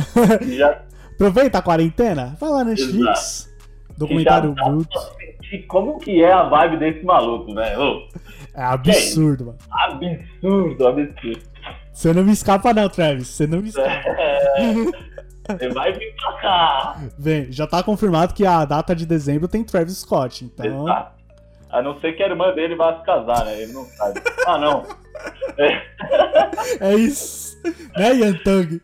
já, 0.58 0.82
Aproveita 1.14 1.60
a 1.60 1.62
quarentena, 1.62 2.36
vai 2.38 2.50
lá 2.50 2.66
no 2.66 2.72
Netflix. 2.72 3.50
Documentário 3.98 4.54
já 4.54 4.66
dá 4.66 4.70
bruto. 4.70 5.00
como 5.70 5.98
que 5.98 6.22
é 6.22 6.34
a 6.34 6.44
vibe 6.44 6.76
desse 6.78 7.06
maluco, 7.06 7.56
velho. 7.56 7.80
Ô, 7.82 8.08
É 8.54 8.64
absurdo, 8.64 9.46
mano. 9.46 9.58
absurdo, 9.72 10.88
absurdo. 10.88 11.42
Você 11.94 12.14
não 12.14 12.24
me 12.26 12.34
escapa, 12.34 12.74
não, 12.74 12.90
Travis. 12.90 13.30
Você 13.30 13.48
não 13.48 13.62
me 13.62 13.70
escapa. 13.70 13.88
É, 13.88 14.58
você 15.58 15.70
vai 15.70 15.94
vir 15.94 16.14
pra 16.18 16.34
cá. 16.42 17.02
Vem, 17.18 17.50
já 17.50 17.66
tá 17.66 17.82
confirmado 17.82 18.34
que 18.34 18.46
a 18.46 18.66
data 18.66 18.94
de 18.94 19.06
dezembro 19.06 19.48
tem 19.48 19.64
Travis 19.64 20.00
Scott, 20.00 20.44
então. 20.44 20.84
Exato. 20.84 21.21
A 21.72 21.82
não 21.82 22.00
ser 22.02 22.14
que 22.14 22.24
a 22.24 22.28
irmã 22.28 22.54
dele 22.54 22.76
vá 22.76 22.98
se 23.00 23.06
casar, 23.06 23.46
né? 23.46 23.62
Ele 23.62 23.74
não 23.74 23.86
sabe. 23.86 24.22
Ah, 24.46 24.58
não. 24.58 24.86
É, 25.58 25.82
É 26.80 26.96
isso. 26.96 27.58
Né, 27.98 28.14
Yantang? 28.14 28.82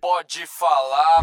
Pode 0.00 0.46
falar. 0.46 1.20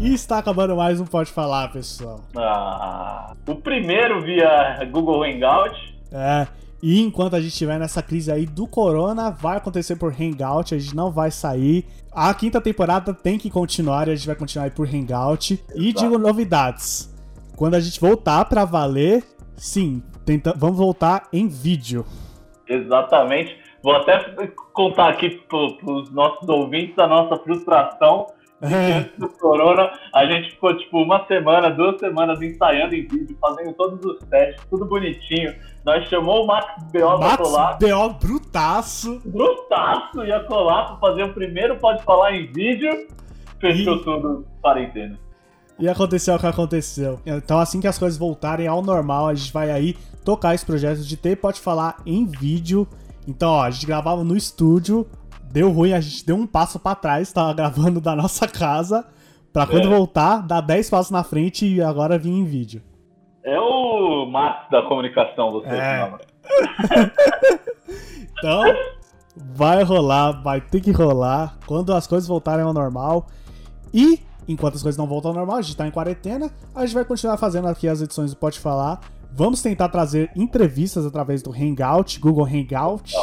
E 0.00 0.12
está 0.14 0.38
acabando 0.38 0.76
mais 0.76 1.00
um 1.00 1.06
Pode 1.06 1.30
Falar, 1.32 1.72
pessoal. 1.72 2.20
ah, 2.36 3.34
o 3.48 3.54
primeiro 3.54 4.20
via 4.22 4.84
Google 4.90 5.24
Hangout. 5.24 5.93
É. 6.14 6.46
E 6.80 7.00
enquanto 7.00 7.34
a 7.34 7.40
gente 7.40 7.52
estiver 7.52 7.78
nessa 7.78 8.02
crise 8.02 8.30
aí 8.30 8.46
do 8.46 8.66
corona, 8.66 9.30
vai 9.30 9.56
acontecer 9.56 9.96
por 9.96 10.12
Hangout, 10.12 10.74
a 10.74 10.78
gente 10.78 10.94
não 10.94 11.10
vai 11.10 11.30
sair. 11.30 11.86
A 12.12 12.32
quinta 12.34 12.60
temporada 12.60 13.12
tem 13.12 13.38
que 13.38 13.50
continuar 13.50 14.06
e 14.06 14.12
a 14.12 14.14
gente 14.14 14.26
vai 14.26 14.36
continuar 14.36 14.66
aí 14.66 14.70
por 14.70 14.86
Hangout. 14.86 15.64
E 15.74 15.88
Exato. 15.88 16.04
digo 16.04 16.18
novidades. 16.18 17.12
Quando 17.56 17.74
a 17.74 17.80
gente 17.80 17.98
voltar 17.98 18.44
pra 18.44 18.64
valer, 18.64 19.24
sim, 19.56 20.02
tenta... 20.24 20.52
vamos 20.56 20.76
voltar 20.76 21.26
em 21.32 21.48
vídeo. 21.48 22.04
Exatamente. 22.68 23.56
Vou 23.82 23.96
até 23.96 24.46
contar 24.72 25.08
aqui 25.08 25.30
pro, 25.48 25.76
pros 25.78 26.10
nossos 26.12 26.48
ouvintes 26.48 26.98
a 26.98 27.06
nossa 27.06 27.36
frustração. 27.36 28.26
É, 28.62 28.98
Antes 28.98 29.18
do 29.18 29.28
Corona, 29.28 29.90
a 30.14 30.24
gente 30.24 30.52
ficou 30.52 30.76
tipo 30.76 31.02
uma 31.02 31.26
semana, 31.26 31.70
duas 31.70 31.98
semanas 31.98 32.40
ensaiando 32.40 32.94
em 32.94 33.06
vídeo, 33.06 33.36
fazendo 33.40 33.72
todos 33.74 34.04
os 34.04 34.18
testes, 34.28 34.64
tudo 34.70 34.86
bonitinho. 34.86 35.54
Nós 35.84 36.08
chamou 36.08 36.44
o 36.44 36.46
Max 36.46 36.66
B.O. 36.90 37.18
pra 37.18 37.28
Max 37.28 37.36
colar, 37.36 37.78
B.O. 37.78 38.10
brutaço. 38.14 39.20
brutaço, 39.24 40.24
ia 40.24 40.40
colar 40.44 40.84
pra 40.86 40.96
fazer 40.96 41.24
o 41.24 41.34
primeiro 41.34 41.76
Pode 41.76 42.02
Falar 42.04 42.32
em 42.34 42.46
vídeo. 42.50 43.06
Fechou 43.60 43.96
Ih. 43.96 44.02
tudo, 44.04 44.46
quarentena. 44.62 45.18
E 45.78 45.88
aconteceu 45.88 46.34
o 46.34 46.38
que 46.38 46.46
aconteceu. 46.46 47.20
Então, 47.26 47.58
assim 47.58 47.80
que 47.80 47.86
as 47.86 47.98
coisas 47.98 48.18
voltarem 48.18 48.66
ao 48.66 48.80
normal, 48.80 49.26
a 49.28 49.34
gente 49.34 49.52
vai 49.52 49.70
aí 49.70 49.94
tocar 50.24 50.54
esse 50.54 50.64
projeto 50.64 51.00
de 51.00 51.16
ter 51.16 51.36
pode 51.36 51.60
falar 51.60 51.96
em 52.06 52.24
vídeo. 52.26 52.86
Então, 53.26 53.50
ó, 53.50 53.62
a 53.62 53.70
gente 53.70 53.84
gravava 53.86 54.22
no 54.24 54.36
estúdio, 54.36 55.06
deu 55.50 55.70
ruim, 55.70 55.92
a 55.92 56.00
gente 56.00 56.24
deu 56.24 56.36
um 56.36 56.46
passo 56.46 56.78
pra 56.78 56.94
trás, 56.94 57.32
tava 57.32 57.52
gravando 57.52 58.00
da 58.00 58.14
nossa 58.14 58.46
casa, 58.48 59.04
pra 59.52 59.66
quando 59.66 59.86
É. 59.86 59.90
voltar, 59.90 60.38
dar 60.46 60.60
10 60.60 60.88
passos 60.88 61.10
na 61.10 61.24
frente 61.24 61.66
e 61.66 61.82
agora 61.82 62.16
vir 62.18 62.30
em 62.30 62.44
vídeo. 62.44 62.80
É 63.44 63.60
o 63.60 64.26
Max 64.26 64.70
da 64.70 64.82
comunicação, 64.82 65.52
você. 65.52 65.68
É. 65.68 66.12
Então, 68.36 68.62
vai 69.36 69.82
rolar, 69.84 70.42
vai 70.42 70.60
ter 70.60 70.80
que 70.80 70.90
rolar 70.90 71.56
quando 71.66 71.94
as 71.94 72.06
coisas 72.06 72.28
voltarem 72.28 72.64
ao 72.64 72.74
normal. 72.74 73.26
E, 73.92 74.20
enquanto 74.46 74.74
as 74.74 74.82
coisas 74.82 74.98
não 74.98 75.06
voltam 75.06 75.30
ao 75.30 75.36
normal, 75.36 75.56
a 75.56 75.62
gente 75.62 75.76
tá 75.76 75.86
em 75.86 75.90
quarentena, 75.90 76.50
a 76.74 76.84
gente 76.84 76.94
vai 76.94 77.04
continuar 77.04 77.36
fazendo 77.36 77.68
aqui 77.68 77.88
as 77.88 78.02
edições 78.02 78.32
do 78.32 78.36
Pode 78.36 78.58
Falar. 78.58 79.00
Vamos 79.32 79.62
tentar 79.62 79.88
trazer 79.88 80.30
entrevistas 80.36 81.06
através 81.06 81.42
do 81.42 81.52
Hangout, 81.52 82.20
Google 82.20 82.44
Hangout. 82.44 83.14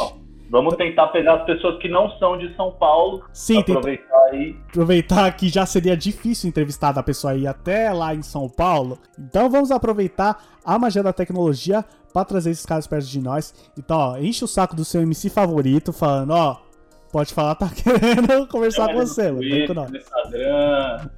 Vamos 0.52 0.76
tentar 0.76 1.08
pegar 1.08 1.36
as 1.36 1.46
pessoas 1.46 1.80
que 1.80 1.88
não 1.88 2.10
são 2.18 2.36
de 2.36 2.54
São 2.54 2.70
Paulo. 2.72 3.24
Sim, 3.32 3.60
aproveitar 3.60 4.24
aí. 4.30 4.54
aproveitar 4.68 5.32
que 5.34 5.48
já 5.48 5.64
seria 5.64 5.96
difícil 5.96 6.46
entrevistar 6.46 6.96
a 6.98 7.02
pessoa 7.02 7.32
aí 7.32 7.46
até 7.46 7.90
lá 7.90 8.14
em 8.14 8.20
São 8.20 8.50
Paulo. 8.50 8.98
Então 9.18 9.48
vamos 9.48 9.70
aproveitar 9.70 10.44
a 10.62 10.78
magia 10.78 11.02
da 11.02 11.10
tecnologia 11.10 11.82
para 12.12 12.26
trazer 12.26 12.50
esses 12.50 12.66
caras 12.66 12.86
perto 12.86 13.06
de 13.06 13.18
nós. 13.18 13.54
Então, 13.78 13.96
ó, 13.96 14.18
enche 14.18 14.44
o 14.44 14.46
saco 14.46 14.76
do 14.76 14.84
seu 14.84 15.00
MC 15.00 15.30
favorito, 15.30 15.90
falando, 15.90 16.32
ó, 16.32 16.58
pode 17.10 17.32
falar, 17.32 17.54
tá 17.54 17.70
querendo 17.74 18.46
conversar 18.46 18.92
com 18.92 18.98
você. 18.98 19.32
Vem 19.32 19.34
com 19.34 19.40
Twitter, 19.40 19.74
nós. 19.74 19.90
Instagram. 19.90 21.08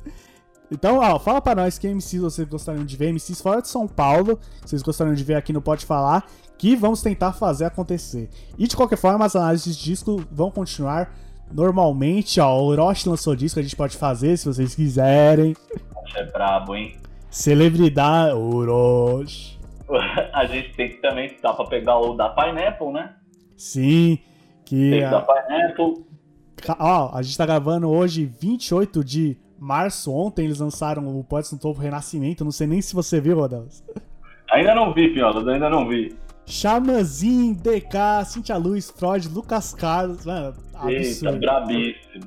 Então, 0.71 0.99
ó, 0.99 1.19
fala 1.19 1.41
pra 1.41 1.55
nós 1.55 1.77
que 1.77 1.89
MCs 1.89 2.23
vocês 2.23 2.49
gostariam 2.49 2.85
de 2.85 2.97
ver, 2.97 3.13
MCs 3.13 3.41
fora 3.41 3.61
de 3.61 3.69
São 3.69 3.87
Paulo, 3.87 4.39
vocês 4.65 4.83
gostariam 4.83 5.15
de 5.15 5.25
ver 5.25 5.35
aqui 5.35 5.53
no 5.53 5.61
Pode 5.61 5.85
Falar, 5.85 6.25
que 6.59 6.77
vamos 6.77 7.03
tentar 7.03 7.33
fazer 7.33 7.65
acontecer. 7.67 8.29
E 8.59 8.67
de 8.67 8.77
qualquer 8.77 8.97
forma, 8.97 9.25
as 9.25 9.35
análises 9.37 9.77
de 9.77 9.85
disco 9.85 10.25
vão 10.31 10.51
continuar 10.51 11.13
normalmente, 11.53 12.41
ó, 12.41 12.59
o 12.59 12.67
Orochi 12.67 13.09
lançou 13.09 13.37
disco, 13.37 13.61
a 13.61 13.63
gente 13.63 13.77
pode 13.77 13.97
fazer 13.97 14.37
se 14.37 14.47
vocês 14.47 14.75
quiserem. 14.75 15.55
É 16.17 16.25
brabo, 16.25 16.75
hein? 16.75 16.97
Celebridade, 17.31 18.35
Orochi. 18.35 19.59
A 20.33 20.47
gente 20.47 20.73
tem 20.75 20.89
que 20.89 20.97
também, 20.97 21.37
dá 21.43 21.53
pra 21.53 21.67
pegar 21.67 21.99
o 21.99 22.15
da 22.15 22.31
Pineapple, 22.31 22.91
né? 22.93 23.15
Sim, 23.57 24.19
que... 24.65 24.91
Tem 24.91 25.07
o 25.07 25.11
da 25.11 25.19
a- 25.19 25.23
Pineapple. 25.43 26.05
Ó, 26.79 27.11
a 27.15 27.21
gente 27.21 27.37
tá 27.37 27.45
gravando 27.45 27.91
hoje, 27.91 28.25
28 28.25 29.05
de 29.05 29.37
março. 29.59 30.13
Ontem 30.13 30.45
eles 30.47 30.61
lançaram 30.61 31.07
o 31.19 31.23
Pods 31.23 31.53
no 31.53 31.59
Topo 31.59 31.81
Renascimento. 31.81 32.43
Não 32.45 32.51
sei 32.51 32.67
nem 32.67 32.81
se 32.81 32.95
você 32.95 33.21
viu, 33.21 33.37
Rodelas. 33.37 33.85
Ainda 34.51 34.75
não 34.75 34.95
vi, 34.95 35.13
Piolas, 35.13 35.47
ainda 35.47 35.69
não 35.69 35.87
vi. 35.87 36.17
Xamãzinho, 36.47 37.55
DK, 37.55 38.25
Cintia 38.27 38.57
Luz, 38.57 38.91
Freud, 38.91 39.29
Lucas 39.29 39.75
Carlos. 39.75 40.25
Mano, 40.25 40.55
Eita, 40.87 41.33
brabíssimo. 41.33 42.25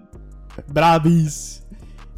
Brabíssimo. 0.68 1.68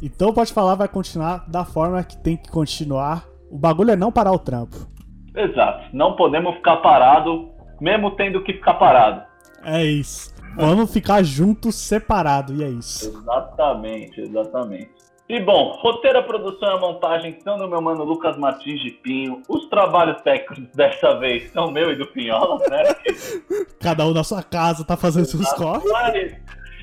Então 0.02 0.32
pode 0.32 0.52
falar, 0.52 0.74
vai 0.74 0.88
continuar 0.88 1.44
da 1.48 1.64
forma 1.64 2.02
que 2.02 2.16
tem 2.16 2.36
que 2.36 2.50
continuar. 2.50 3.26
O 3.50 3.58
bagulho 3.58 3.90
é 3.90 3.96
não 3.96 4.10
parar 4.10 4.32
o 4.32 4.38
trampo. 4.38 4.88
Exato. 5.34 5.94
Não 5.94 6.16
podemos 6.16 6.54
ficar 6.56 6.78
parado, 6.78 7.50
mesmo 7.80 8.12
tendo 8.12 8.42
que 8.42 8.54
ficar 8.54 8.74
parado. 8.74 9.22
É 9.62 9.84
isso. 9.84 10.34
Vamos 10.56 10.92
ficar 10.92 11.22
juntos, 11.22 11.76
separado, 11.76 12.54
e 12.54 12.64
é 12.64 12.68
isso. 12.68 13.08
Exatamente, 13.08 14.20
exatamente. 14.20 14.90
E 15.30 15.38
bom, 15.38 15.78
roteiro, 15.80 16.18
a 16.18 16.22
produção 16.24 16.70
e 16.70 16.72
a 16.72 16.80
montagem 16.80 17.38
são 17.44 17.56
do 17.56 17.68
meu 17.68 17.80
mano 17.80 18.02
Lucas 18.02 18.36
Martins 18.36 18.80
de 18.80 18.90
Pinho. 18.90 19.40
Os 19.48 19.64
trabalhos 19.66 20.20
técnicos 20.22 20.58
dessa 20.74 21.20
vez 21.20 21.52
são 21.52 21.70
meu 21.70 21.92
e 21.92 21.94
do 21.94 22.04
Pinhola, 22.04 22.58
né? 22.68 22.82
Cada 23.78 24.04
um 24.08 24.12
na 24.12 24.24
sua 24.24 24.42
casa 24.42 24.84
tá 24.84 24.96
fazendo 24.96 25.26
seus 25.26 25.52
corre. 25.52 25.88
Mas, 25.88 26.34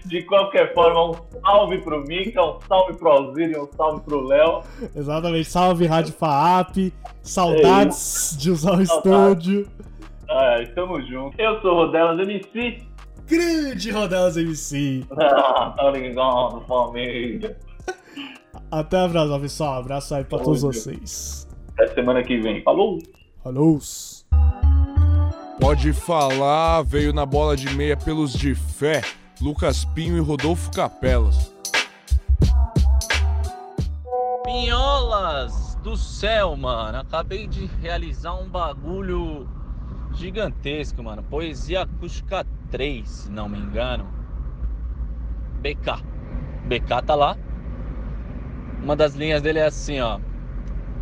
de 0.05 0.23
qualquer 0.23 0.73
forma, 0.73 1.11
um 1.11 1.41
salve 1.41 1.79
pro 1.79 2.01
Mika, 2.07 2.41
um 2.41 2.57
salve 2.65 2.93
pro 2.93 3.09
Alzírio, 3.09 3.63
um 3.63 3.75
salve 3.75 4.01
pro 4.03 4.25
Léo. 4.25 4.61
Exatamente. 4.95 5.49
Salve 5.49 5.85
Rádio 5.85 6.13
FAAP. 6.13 6.93
Saudades 7.21 8.37
de 8.39 8.49
usar 8.49 8.77
o 8.77 8.81
estúdio. 8.81 9.67
Ah, 10.29 10.55
tamo 10.73 11.01
junto. 11.01 11.37
Eu 11.37 11.59
sou 11.59 11.71
o 11.71 11.75
Rodelas 11.85 12.17
MC. 12.25 12.81
Grande 13.25 13.91
Rodelas 13.91 14.37
MC. 14.37 15.05
Ah, 15.11 15.73
tá 15.75 15.91
ligado, 15.91 16.61
família. 16.61 17.57
Até 18.69 18.99
a 18.99 19.09
próxima, 19.09 19.39
pessoal. 19.39 19.79
Abraço 19.79 20.15
aí 20.15 20.23
pra 20.23 20.39
todos 20.39 20.61
vocês. 20.61 21.47
Até 21.73 21.93
semana 21.93 22.23
que 22.23 22.37
vem. 22.39 22.61
Falou! 22.63 22.99
Falou! 23.43 23.79
Pode 25.59 25.91
falar, 25.93 26.83
veio 26.83 27.11
na 27.11 27.25
bola 27.25 27.57
de 27.57 27.73
meia 27.75 27.97
pelos 27.97 28.33
de 28.33 28.53
fé, 28.53 29.01
Lucas 29.41 29.85
Pinho 29.85 30.17
e 30.17 30.19
Rodolfo 30.19 30.71
Capelas. 30.71 31.51
Pinholas 34.43 35.75
do 35.83 35.97
céu, 35.97 36.55
mano. 36.55 36.99
Acabei 36.99 37.47
de 37.47 37.65
realizar 37.81 38.35
um 38.35 38.47
bagulho 38.47 39.47
gigantesco, 40.13 41.01
mano. 41.03 41.23
Poesia 41.23 41.83
Acústica 41.83 42.45
3, 42.69 43.07
se 43.07 43.31
não 43.31 43.49
me 43.49 43.57
engano. 43.57 44.07
BK. 45.61 46.03
BK 46.67 47.01
tá 47.05 47.15
lá. 47.15 47.37
Uma 48.81 48.95
das 48.95 49.15
linhas 49.15 49.41
dele 49.41 49.59
é 49.59 49.65
assim, 49.65 49.99
ó. 49.99 50.19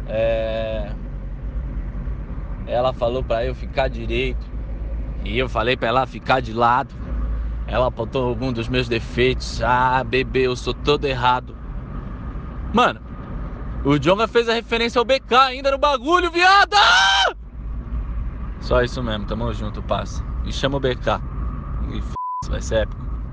É... 0.08 0.92
Ela 2.68 2.94
falou 2.94 3.24
pra 3.24 3.46
eu 3.46 3.54
ficar 3.54 3.88
direito. 3.88 4.46
E 5.24 5.38
eu 5.38 5.50
falei 5.50 5.76
pra 5.76 5.88
ela 5.88 6.06
ficar 6.06 6.40
de 6.40 6.54
lado. 6.54 6.94
Ela 7.68 7.88
apontou 7.88 8.28
algum 8.28 8.54
dos 8.54 8.68
meus 8.68 8.88
defeitos. 8.88 9.62
Ah, 9.62 10.04
bebê, 10.04 10.48
eu 10.48 10.56
sou 10.56 10.74
todo 10.74 11.06
errado. 11.06 11.56
Mano, 12.74 13.02
o 13.84 13.98
Jonga 13.98 14.28
fez 14.28 14.50
a 14.50 14.54
referência 14.54 15.00
ao 15.00 15.06
BK 15.06 15.34
ainda 15.36 15.72
no 15.72 15.78
bagulho, 15.78 16.32
viado! 16.32 16.76
Só 18.60 18.82
isso 18.82 19.02
mesmo, 19.04 19.26
tamo 19.26 19.54
junto, 19.54 19.82
passa. 19.84 20.24
E 20.44 20.52
chama 20.52 20.78
o 20.78 20.80
BK. 20.80 21.22
E 21.92 22.00
f... 22.00 22.14
vai 22.50 22.62
ser 22.62 22.84
épico. 22.84 23.15